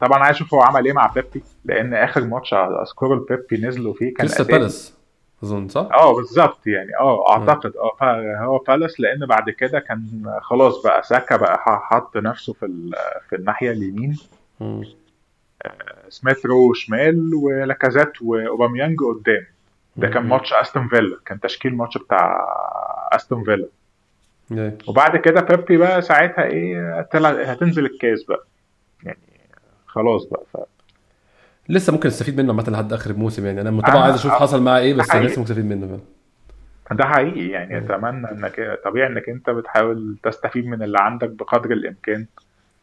طبعا 0.00 0.18
عايز 0.18 0.36
أشوف 0.36 0.54
هو 0.54 0.60
عمل 0.62 0.84
إيه 0.86 0.92
مع 0.92 1.06
بيبي 1.06 1.42
لأن 1.64 1.94
آخر 1.94 2.24
ماتش 2.24 2.54
أذكره 2.54 3.14
لبيبي 3.14 3.66
نزلوا 3.66 3.94
فيه 3.94 4.14
كان 4.14 4.26
أساسي. 4.26 4.52
Palace 4.52 4.94
أظن 5.42 5.68
صح؟ 5.68 5.88
آه 5.92 6.14
بالظبط 6.16 6.66
يعني 6.66 6.90
آه 7.00 7.32
أعتقد 7.32 7.76
آه 7.76 7.96
فا- 8.00 8.38
هو 8.44 8.58
Palace 8.58 9.00
لأن 9.00 9.26
بعد 9.26 9.50
كده 9.50 9.78
كان 9.80 10.02
خلاص 10.42 10.82
بقى 10.82 11.02
ساكا 11.02 11.36
بقى 11.36 11.58
حط 11.64 12.16
نفسه 12.16 12.52
في 12.52 12.90
في 13.28 13.36
الناحية 13.36 13.70
اليمين 13.70 14.18
مم. 14.60 14.84
سميث 16.08 16.46
رو 16.46 16.72
شمال 16.72 17.34
ولاكازيت 17.34 18.22
وأوباميانج 18.22 18.98
قدام 19.00 19.46
ده 20.00 20.08
كان. 20.08 20.26
ماتش 20.26 20.52
استون 20.52 20.88
فيلا 20.88 21.16
كان 21.26 21.40
تشكيل 21.40 21.76
ماتش 21.76 21.98
بتاع 21.98 22.46
استون 23.12 23.44
فيلا. 23.44 23.66
وبعد 24.88 25.16
كده 25.16 25.40
بيبي 25.40 25.76
بقى 25.76 26.02
ساعتها 26.02 26.44
إيه 26.44 27.00
هتنزل 27.52 27.86
الكاس 27.86 28.24
بقى 28.24 28.44
يعني 29.04 29.18
خلاص 29.86 30.24
بقى 30.24 30.42
ف... 30.52 30.56
لسه 31.68 31.92
ممكن 31.92 32.08
نستفيد 32.08 32.40
منه 32.40 32.52
عامة 32.52 32.70
لحد 32.70 32.92
آخر 32.92 33.10
الموسم 33.10 33.46
يعني 33.46 33.60
أنا 33.60 33.80
طبعا 33.82 33.98
عايز 34.02 34.14
أشوف. 34.14 34.32
حصل 34.32 34.62
معاه 34.62 34.78
إيه 34.80 34.94
بس. 34.94 35.04
لسه 35.04 35.18
ممكن 35.18 35.40
نستفيد 35.42 35.64
منه 35.64 35.86
فعلا 35.86 36.00
ده 36.98 37.04
حقيقي 37.04 37.48
يعني 37.48 37.78
أتمنى 37.78 38.30
انك 38.30 38.80
طبيعي 38.84 39.06
إنك 39.08 39.28
أنت 39.28 39.50
بتحاول 39.50 40.16
تستفيد 40.22 40.66
من 40.66 40.82
اللي 40.82 40.98
عندك 41.00 41.28
بقدر 41.28 41.70
الإمكان 41.72 42.26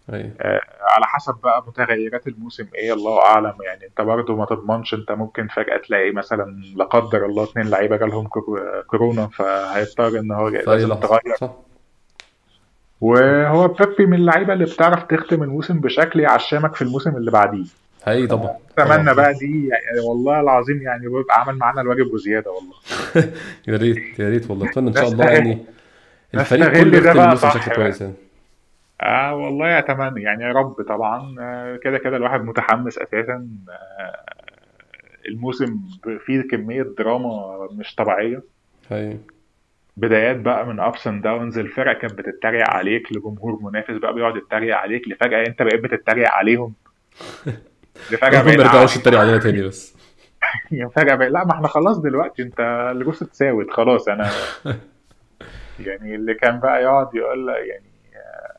آه، 0.10 0.62
على 0.96 1.06
حسب 1.06 1.34
بقى 1.44 1.64
متغيرات 1.68 2.28
الموسم 2.28 2.66
إيه 2.76 2.94
الله 2.94 3.22
أعلم. 3.26 3.54
يعني 3.66 3.86
أنت 3.86 4.02
برضو 4.02 4.36
ما 4.36 4.46
تضمنش 4.46 4.94
أنت 4.94 5.12
ممكن 5.12 5.48
فجأة 5.48 5.78
تلاقي 5.78 6.12
مثلا 6.12 6.62
لا 6.76 6.86
قدر 6.86 7.26
الله 7.26 7.44
اتنين 7.44 7.70
لعيبة 7.70 7.98
جالهم 7.98 8.28
كور- 8.28 8.84
كورونا 8.88 9.28
فهيضطر 9.28 10.20
إن 10.20 10.32
هو 10.32 10.48
اي 10.48 10.64
لازم 10.68 10.94
تغير. 10.94 11.36
صح. 11.42 11.52
وهو 13.02 13.68
بيبي 13.68 14.06
من 14.06 14.18
اللعيبة 14.18 14.54
اللي 14.54 14.66
بتعرف 14.66 15.04
تختم 15.04 15.44
الموسم 15.44 15.80
بشكل 15.80 16.20
يعشمك 16.20 16.76
في 16.76 16.82
الموسم 16.82 17.18
اللي 17.18 17.32
بعديه. 17.32 17.66
حقيقي 18.06 18.28
طبعا. 18.28 18.56
أتمنى 18.80 19.14
بقى 19.14 19.34
دي 19.34 19.68
يعني 19.68 20.00
والله 20.10 20.40
العظيم 20.40 20.82
يعني 20.82 21.02
بيبقى 21.08 21.42
عمل 21.42 21.56
معانا 21.58 21.82
الواجب 21.82 22.14
وزياده 22.14 22.52
والله. 22.52 22.76
يا 23.68 23.78
ريت 23.78 24.20
يا 24.20 24.30
ريت 24.30 24.50
والله. 24.50 24.70
أتمنى 24.70 24.90
إن 24.90 24.94
شاء 24.96 25.08
الله 25.08 25.26
يعني 25.26 25.66
الفريق 26.34 26.68
كله 26.84 26.98
يختم 26.98 27.20
الموسم 27.22 27.48
بشكل. 27.50 27.76
كويس 27.76 28.02
يعني. 28.02 28.14
آه 29.02 29.36
والله 29.36 29.80
أتمنى. 29.80 30.22
يعني 30.24 30.44
يا 30.44 30.52
رب 30.52 30.82
طبعا 30.90 31.36
آه، 31.40 31.76
كده 31.84 31.98
كده 31.98 32.18
الواحد 32.18 32.44
متحمس 32.44 32.98
أساسا. 32.98 33.48
آه، 33.70 34.24
الموسم 35.28 35.80
فيه 36.26 36.42
كمية 36.42 36.84
دراما 36.98 37.68
مش 37.72 37.96
طبيعية. 37.96 38.42
حقيقي 38.90 39.18
بدايات 39.98 40.36
بقى 40.38 40.66
من 40.68 40.80
ups 40.80 41.08
and 41.08 41.24
downs 41.24 41.58
الفرق 41.58 41.98
كانت 42.00 42.14
بتتريق 42.14 42.70
عليك 42.70 43.12
لجمهور 43.12 43.60
منافس 43.62 43.94
بقى 43.94 44.14
بيقعد 44.14 44.36
يتريق 44.36 44.76
عليك 44.78 45.08
لفجأة 45.08 45.46
أنت 45.48 45.62
بقيت 45.62 45.80
بتتريق 45.84 46.30
عليهم. 46.32 46.74
لفجأة 48.12 48.44
ما 48.44 48.52
يرجعوش 48.52 48.96
يتريقوا 48.98 49.24
علينا 49.24 49.38
تاني 49.38 49.62
بس. 49.62 49.98
فجأة 50.96 51.16
بقى 51.16 51.30
لا 51.30 51.46
ما 51.46 51.52
إحنا 51.52 51.68
خلاص 51.68 51.98
دلوقتي 51.98 52.42
انت 52.42 52.60
الجوز 52.96 53.24
اتساوت 53.24 53.72
خلاص. 53.72 54.08
أنا 54.08 54.30
يعني 55.88 56.16
اللي 56.16 56.34
كان 56.34 56.60
بقى 56.60 56.84
يقعد 56.84 57.16
يقول 57.16 57.48
لك 57.48 57.56
يعني 57.56 57.84
آه، 58.16 58.57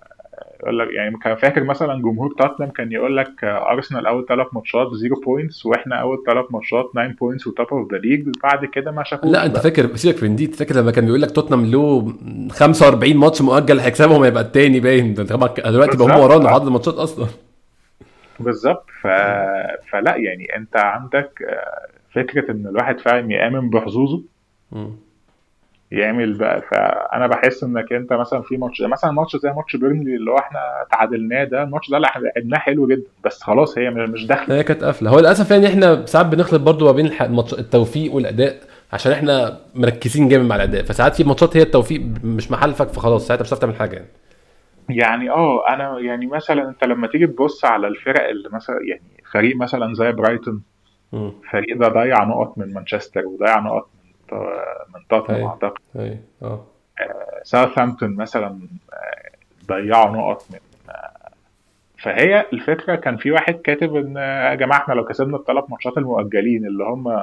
يقول 0.62 0.78
لك 0.78 0.88
يعني 0.92 1.16
كان 1.18 1.36
فاكر 1.36 1.64
مثلا 1.64 2.02
جمهور 2.02 2.34
توتنهام 2.38 2.70
كان 2.72 2.92
يقول 2.92 3.16
لك 3.16 3.44
آه، 3.44 3.72
ارسنال 3.72 4.06
أول 4.06 4.26
ثلاث 4.28 4.46
ماتشات 4.52 4.86
zero 4.94 5.20
points 5.20 5.66
وإحنا 5.66 5.96
أول 5.96 6.18
ثلاث 6.26 6.44
ماتشات 6.50 6.90
9 6.92 7.08
points 7.20 7.46
و 7.46 7.51
top 7.51 7.66
of 7.72 7.92
the 7.92 7.98
league 7.98 8.28
بعد 8.42 8.64
كده 8.64 8.90
ما 8.90 9.04
شافوش 9.04 9.30
لا 9.30 9.46
أنت. 9.46 9.56
فاكر 9.58 9.96
سيبك 9.96 10.22
من 10.22 10.36
دي 10.36 10.46
فاكر 10.46 10.74
لما 10.76 10.90
كان 10.90 11.04
بيقول 11.04 11.22
لك 11.22 11.30
توتنهام 11.30 11.64
له 11.70 12.12
45 12.50 13.16
ماتش 13.16 13.42
مؤجل 13.42 13.80
هيكسبهم 13.80 14.22
هيبقى 14.22 14.42
التاني 14.42 14.80
باين 14.80 15.14
ده 15.14 15.24
دلوقتي 15.24 15.96
بقى 15.98 16.16
هم. 16.16 16.20
ورانا 16.20 16.48
في 16.48 16.54
عدد 16.54 16.66
الماتشات 16.66 16.94
أصلا 16.94 17.26
بالظبط 18.40 18.86
ف... 19.02 19.06
فلا 19.90 20.16
يعني 20.16 20.56
أنت 20.56 20.76
عندك 20.76 21.42
آه، 21.48 21.86
فكرة 22.14 22.50
إن 22.50 22.66
الواحد 22.66 23.00
فعلا 23.00 23.32
يآمن 23.32 23.70
بحظوظه. 23.70 24.22
يعمل 25.90 26.32
بقى. 26.34 26.62
فأنا 26.62 27.26
بحس 27.26 27.64
إنك 27.64 27.92
أنت 27.92 28.12
مثلا 28.12 28.42
في 28.42 28.56
ماتش 28.56 28.80
مثلا 28.82 29.10
ماتش 29.12 29.36
زي 29.36 29.50
ماتش 29.52 29.76
بيرنلي 29.76 30.16
اللي 30.16 30.30
هو 30.30 30.38
إحنا 30.38 30.58
تعادلناه 30.90 31.44
ده 31.44 31.62
الماتش 31.62 31.90
ده 31.90 31.96
اللي 31.96 32.06
إحنا 32.06 32.22
لعبناه 32.36 32.58
حلو 32.58 32.86
جدا 32.86 33.08
بس 33.24 33.42
خلاص 33.42 33.78
هي 33.78 33.90
مش 33.90 34.26
داخلة. 34.26 34.54
هي 34.54 34.62
كانت 34.62 34.84
قافلة. 34.84 35.10
هو 35.10 35.18
للأسف 35.20 35.50
يعني 35.50 35.66
إحنا 35.66 36.06
ساعات 36.06 36.26
بنخلط 36.26 36.60
برضو 36.60 36.86
ما 36.86 36.92
بين 36.92 37.10
الماتش 37.20 37.54
التوفيق 37.54 38.14
والأداء 38.14 38.56
عشان 38.92 39.12
إحنا 39.12 39.58
مركزين 39.74 40.28
جامد 40.28 40.46
مع 40.46 40.56
الأداء. 40.56 40.82
فساعات 40.82 41.14
في 41.16 41.24
ماتشات 41.24 41.56
هي 41.56 41.62
التوفيق 41.62 42.00
مش 42.24 42.50
محلفك 42.50 42.88
فخلاص 42.88 43.26
ساعتها 43.26 43.42
مش 43.42 43.48
هتعرف 43.48 43.60
تعمل 43.60 43.74
حاجة 43.76 43.94
يعني. 43.96 44.08
يعني 44.90 45.30
آه 45.30 45.68
أنا 45.68 45.98
يعني 45.98 46.26
مثلا 46.26 46.68
أنت 46.68 46.84
لما 46.84 47.06
تيجي 47.06 47.26
تبص 47.26 47.64
على 47.64 47.86
الفرق 47.88 48.28
اللي 48.28 48.48
مثلا 48.52 48.76
يعني 48.88 49.02
فريق 49.32 49.56
مثلا 49.56 49.94
زي 49.94 50.12
برايتون 50.12 50.62
مم. 51.12 51.32
الفريق 51.44 51.76
ده 51.76 51.88
ضيع 51.88 52.24
نقط 52.24 52.58
من 52.58 52.74
مانشستر 52.74 53.26
وضيع 53.26 53.58
نقط 53.60 53.88
من 54.32 54.94
من 54.94 55.00
توتنهام 55.10 55.40
أيوة. 55.40 55.50
أعتقد. 55.50 55.78
أي 55.96 56.18
آه. 56.42 56.64
ساوثهامبتون 57.42 58.16
مثلا 58.16 58.46
آه، 58.92 59.30
ضيعوا 59.66 60.16
نقط 60.16 60.44
من 60.50 60.58
آه، 60.90 61.10
فهي 62.02 62.46
الفكرة 62.52 62.94
كان 62.96 63.16
في 63.16 63.30
واحد 63.30 63.54
كاتب 63.54 63.96
إن 63.96 64.16
آه، 64.16 64.50
يا 64.50 64.54
جماعة 64.54 64.78
إحنا 64.78 64.94
لو 64.94 65.04
كسبنا 65.04 65.36
الثلاث 65.36 65.64
ماتشات 65.70 65.98
المؤجلين 65.98 66.66
اللي 66.66 66.84
هم 66.84 67.20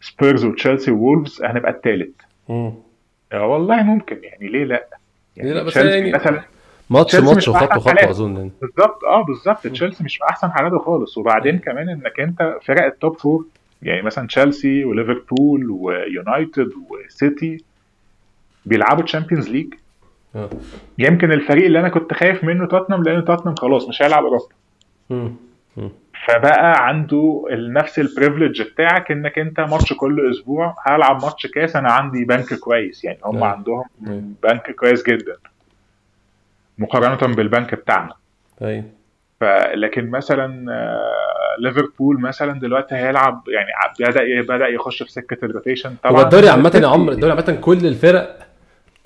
سبيرز 0.00 0.44
وتشيلسي 0.44 0.90
وولفز 0.90 1.42
هنبقى 1.44 1.70
الثالث. 1.72 2.14
والله 3.34 3.82
ممكن 3.82 4.20
يعني 4.24 4.48
ليه 4.48 4.64
لأ؟ 4.64 4.86
ليه 5.36 5.52
لأ، 5.52 5.62
بس 5.62 5.76
يعني- 5.76 6.12
مثلا 6.12 6.42
ماتش 6.90 7.16
ماتش 7.16 7.48
وخطوه 7.48 7.78
خطوه. 7.78 8.10
أظن 8.10 8.36
يعني. 8.36 8.50
بالظبط 8.60 9.04
آه 9.04 9.22
بالظبط. 9.22 9.66
تشيلسي 9.66 10.04
مش 10.04 10.16
في 10.16 10.24
أحسن 10.24 10.50
حالاته 10.52 10.78
خالص. 10.78 11.18
وبعدين 11.18 11.58
كمان 11.58 11.88
إنك 11.88 12.20
أنت 12.20 12.56
فرق 12.64 12.84
ال 12.84 12.92
top 12.92 13.16
four 13.18 13.44
يعني 13.84 14.02
مثلا 14.02 14.26
تشيلسي 14.26 14.84
وليفربول 14.84 15.70
ويونايتد 15.70 16.70
وسيتي 16.90 17.64
بيلعبوا 18.66 19.04
Champions 19.04 19.48
League 19.48 19.74
آه. 20.36 20.50
يمكن 20.98 21.32
الفريق 21.32 21.64
اللي 21.64 21.80
أنا 21.80 21.88
كنت 21.88 22.12
خايف 22.14 22.44
منه 22.44 22.66
توتنهام 22.66 23.02
لأن 23.02 23.24
توتنهام 23.24 23.54
خلاص 23.54 23.88
مش 23.88 24.02
هيلعب 24.02 24.24
أوروبا. 24.24 24.54
فبقى 26.26 26.88
عنده 26.88 27.44
نفس 27.50 27.98
ال 27.98 28.04
privilege 28.04 28.62
بتاعك 28.62 29.10
إنك 29.10 29.38
أنت 29.38 29.60
ماتش 29.60 29.92
كل 29.92 30.30
أسبوع 30.30 30.76
هلعب 30.86 31.22
ماتش 31.22 31.46
كاس 31.46 31.76
أنا 31.76 31.92
عندي 31.92 32.24
بنك 32.24 32.54
كويس. 32.54 33.04
يعني 33.04 33.18
هم 33.24 33.36
أيوة. 33.36 33.48
عندهم. 33.48 33.84
بنك 34.42 34.70
كويس 34.70 35.02
جدا. 35.06 35.36
مقارنة 36.78 37.34
بالبنك 37.34 37.74
بتاعنا. 37.74 38.14
أي. 38.62 38.84
فلكن 39.40 40.10
مثلا 40.10 40.72
آه، 40.72 41.33
ليفربول 41.58 42.20
مثلا 42.20 42.60
دلوقتي 42.60 42.94
هيلعب 42.94 43.42
يعني 43.48 43.68
بدأ 44.10 44.54
بدأ 44.56 44.66
يخش 44.68 45.02
في 45.02 45.12
سكة 45.12 45.44
ال 45.44 45.50
rotation 45.50 45.94
طبعا. 46.04 46.16
هو 46.20 46.24
الدوري 46.24 46.48
عامة 46.48 46.80
يا 46.82 46.88
عمرو 46.88 47.12
الدوري 47.12 47.32
عامة 47.32 47.58
كل 47.60 47.86
الفرق 47.86 48.38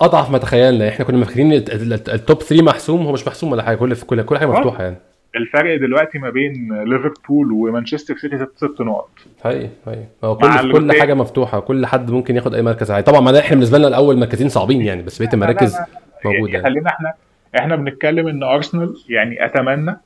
أضعف 0.01 0.31
ما 0.31 0.37
تخيلنا. 0.37 0.89
إحنا 0.89 1.05
كنا 1.05 1.25
ال- 1.37 1.93
ال 1.93 2.05
top 2.05 2.41
3 2.41 2.63
محسوم 2.65 3.05
هو 3.05 3.11
مش 3.11 3.27
محسوم 3.27 3.51
ولا 3.51 3.63
حاجة 3.63 3.75
كل 3.77 3.95
كل 3.95 4.21
كل 4.23 4.37
حاجة 4.37 4.47
مفتوحة 4.47 4.83
يعني. 4.83 4.95
الفرق 5.35 5.75
دلوقتي 5.75 6.19
ما 6.19 6.29
بين 6.29 6.83
ليفربول 6.83 7.51
ومانشستر 7.51 8.17
سيتي 8.17 8.37
ست 8.37 8.51
ست 8.57 8.81
نقط. 8.81 9.09
حقيقي 9.43 9.69
حقيقي 9.85 10.03
هو 10.23 10.37
كل 10.37 10.71
كل. 10.71 10.99
حاجة 10.99 11.13
مفتوحة 11.13 11.59
كل 11.59 11.85
حد 11.85 12.11
ممكن 12.11 12.35
ياخد 12.35 12.55
أي 12.55 12.61
مركز 12.61 12.91
عادي. 12.91 13.03
طبعا 13.11 13.19
ما 13.21 13.39
إحنا 13.39 13.49
بالنسبة 13.55 13.77
لنا 13.77 13.87
الأول 13.87 14.17
مركزين 14.17 14.49
صعبين 14.49 14.81
يعني 14.81 15.01
بس 15.01 15.21
بقيه 15.21 15.33
المراكز 15.33 15.77
موجودة 16.25 16.51
يعني 16.53 16.63
خلينا 16.63 16.89
إحنا 16.89 17.13
إحنا 17.57 17.75
بنتكلم 17.75 18.27
إن 18.27 18.43
أرسنال 18.43 18.95
يعني 19.09 19.45
أتمنى 19.45 19.97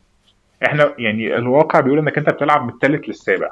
إحنا 0.66 0.94
يعني 0.98 1.36
الواقع 1.36 1.80
بيقول 1.80 2.00
انك 2.00 2.18
انت 2.18 2.30
بتلعب 2.30 2.64
من 2.64 2.70
الثالث 2.70 3.08
للسابع. 3.08 3.50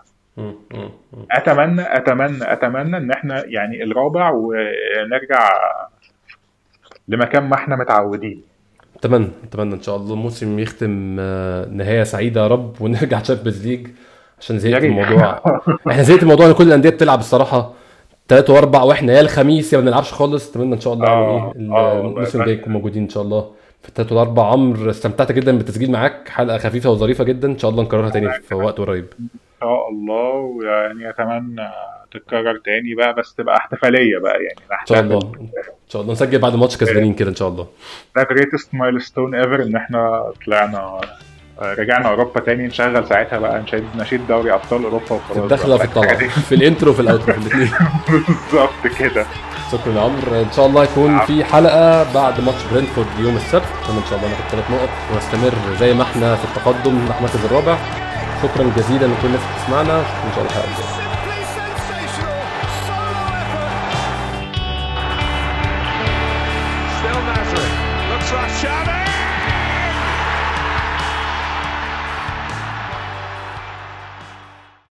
اتمنى 1.31 1.81
اتمنى 1.97 2.53
اتمنى 2.53 2.97
ان 2.97 3.11
إحنا 3.11 3.45
يعني 3.45 3.83
الرابع 3.83 4.29
ونرجع 4.29 5.49
لمكان 7.07 7.43
ما 7.43 7.55
إحنا 7.55 7.75
متعودين 7.75 8.41
اتمنى 8.95 9.27
اتمنى 9.43 9.73
ان 9.75 9.81
شاء 9.81 9.95
الله 9.95 10.13
الموسم 10.13 10.59
يختم 10.59 11.17
آه، 11.19 11.65
نهاية 11.65 12.03
سعيدة 12.03 12.41
يا 12.41 12.47
رب 12.47 12.81
ونرجع 12.81 13.19
Champions 13.19 13.67
League 13.67 13.87
عشان 14.39 14.59
زهقت. 14.59 14.83
الموضوع 14.83 15.41
إحنا 15.89 16.03
زهقت 16.03 16.23
الموضوع 16.23 16.45
ان 16.45 16.53
كل 16.53 16.63
الأندية 16.67 16.89
بتلعب 16.89 17.19
الصراحة 17.19 17.73
ثلاث 18.27 18.49
واربع 18.49 18.83
وإحنا 18.83 19.13
يا 19.13 19.21
الخميس 19.21 19.73
يا 19.73 19.77
ما 19.77 19.83
بنلعبش 19.85 20.13
خالص 20.13 20.49
اتمنى 20.49 20.75
ان 20.75 20.79
شاء 20.79 20.93
الله 20.93 21.07
يعني 21.09 21.21
آه، 21.21 21.53
إيه 21.55 21.71
آه، 21.71 22.01
الموسم. 22.01 22.41
الجاي 22.41 22.55
نكون 22.55 22.73
موجودين 22.73 23.03
إن 23.03 23.09
شاء 23.09 23.23
الله 23.23 23.51
في 23.81 23.89
الثلاث 23.89 24.11
والاربع 24.11 24.51
عمرو 24.51 24.89
استمتعت 24.89 25.31
جدا 25.31 25.57
بالتسجيل 25.57 25.91
معاك. 25.91 26.29
حلقة 26.29 26.57
خفيفة 26.57 26.89
وظريفة 26.89 27.23
جدا. 27.23 27.47
إن 27.47 27.57
شاء 27.57 27.71
الله 27.71 27.83
نكررها 27.83 28.09
تاني 28.09 28.31
في 28.31 28.55
وقت 28.55 28.77
قريب. 28.77 29.05
إن 29.19 29.27
شاء 29.61 29.89
الله. 29.89 30.33
ويعني 30.33 31.09
أتمنى 31.09 31.69
تتكرر 32.11 32.61
تاني 32.65 32.95
بقى 32.95 33.13
بس 33.13 33.35
تبقى 33.35 33.57
احتفالية 33.57 34.17
بقى. 34.17 34.43
يعني 34.43 34.81
إن 34.81 34.85
شاء 34.85 34.99
الله. 34.99 35.17
إن 35.39 35.49
شاء 35.89 36.01
الله. 36.01 36.13
نسجل 36.13 36.39
بعد 36.39 36.55
ماتش 36.55 36.77
كسبانين 36.77 37.13
كده 37.13 37.29
إن 37.29 37.35
شاء 37.35 37.47
الله. 37.47 37.67
ده 38.15 38.23
greatest 38.23 38.75
milestone 38.75 39.35
ever 39.35 39.63
إن 39.63 39.75
إحنا 39.75 40.31
طلعنا 40.45 41.01
رجعنا 41.61 42.07
أوروبا 42.09 42.39
تاني 42.39 42.67
نشغل 42.67 43.07
ساعتها 43.07 43.39
بقى 43.39 43.59
نشيد 43.61 43.83
نشيد 43.97 44.27
دوري 44.27 44.53
أبطال 44.53 44.83
أوروبا 44.83 45.05
وخلاص 45.11 45.37
في 45.37 45.39
الدخلة 45.39 45.75
بقى. 45.77 45.85
الطلعة. 45.85 46.17
في 46.49 46.55
ال 46.55 46.61
intro 46.61 46.91
وفي 46.91 46.99
ال 47.01 47.06
outro 47.06 47.33
في 47.33 47.39
الاثنين 47.39 47.69
بالظبط 48.09 48.87
كده. 48.99 49.25
شكرا 49.71 49.93
يا 49.93 50.01
عمرو. 50.01 50.41
إن 50.41 50.51
شاء 50.55 50.65
الله 50.65 50.83
يكون 50.83 51.19
في 51.19 51.43
حلقة 51.43 52.13
بعد 52.13 52.41
ماتش 52.41 52.63
برينتفورد 52.71 53.07
يوم 53.19 53.35
السبت. 53.35 53.63
إن 53.89 54.01
شاء 54.09 54.19
الله 54.19 54.29
ناخد 54.29 54.43
ثلاث 54.51 54.71
نقط 54.71 54.89
ونستمر 55.13 55.53
زي 55.79 55.93
ما 55.93 56.03
إحنا 56.03 56.35
في 56.35 56.43
التقدم 56.45 57.05
نحو 57.09 57.17
المركز 57.17 57.45
الرابع. 57.45 57.77
شكرا 58.43 58.71
جزيلا 58.77 59.05
لكل 59.05 59.27
الناس 59.27 59.41
اللي 59.41 59.55
بتسمعنا. 59.63 59.99
إن 59.99 60.31
شاء 60.35 60.39
الله 60.43 60.49
الحلقة 60.51 60.67
الجايه 60.71 61.00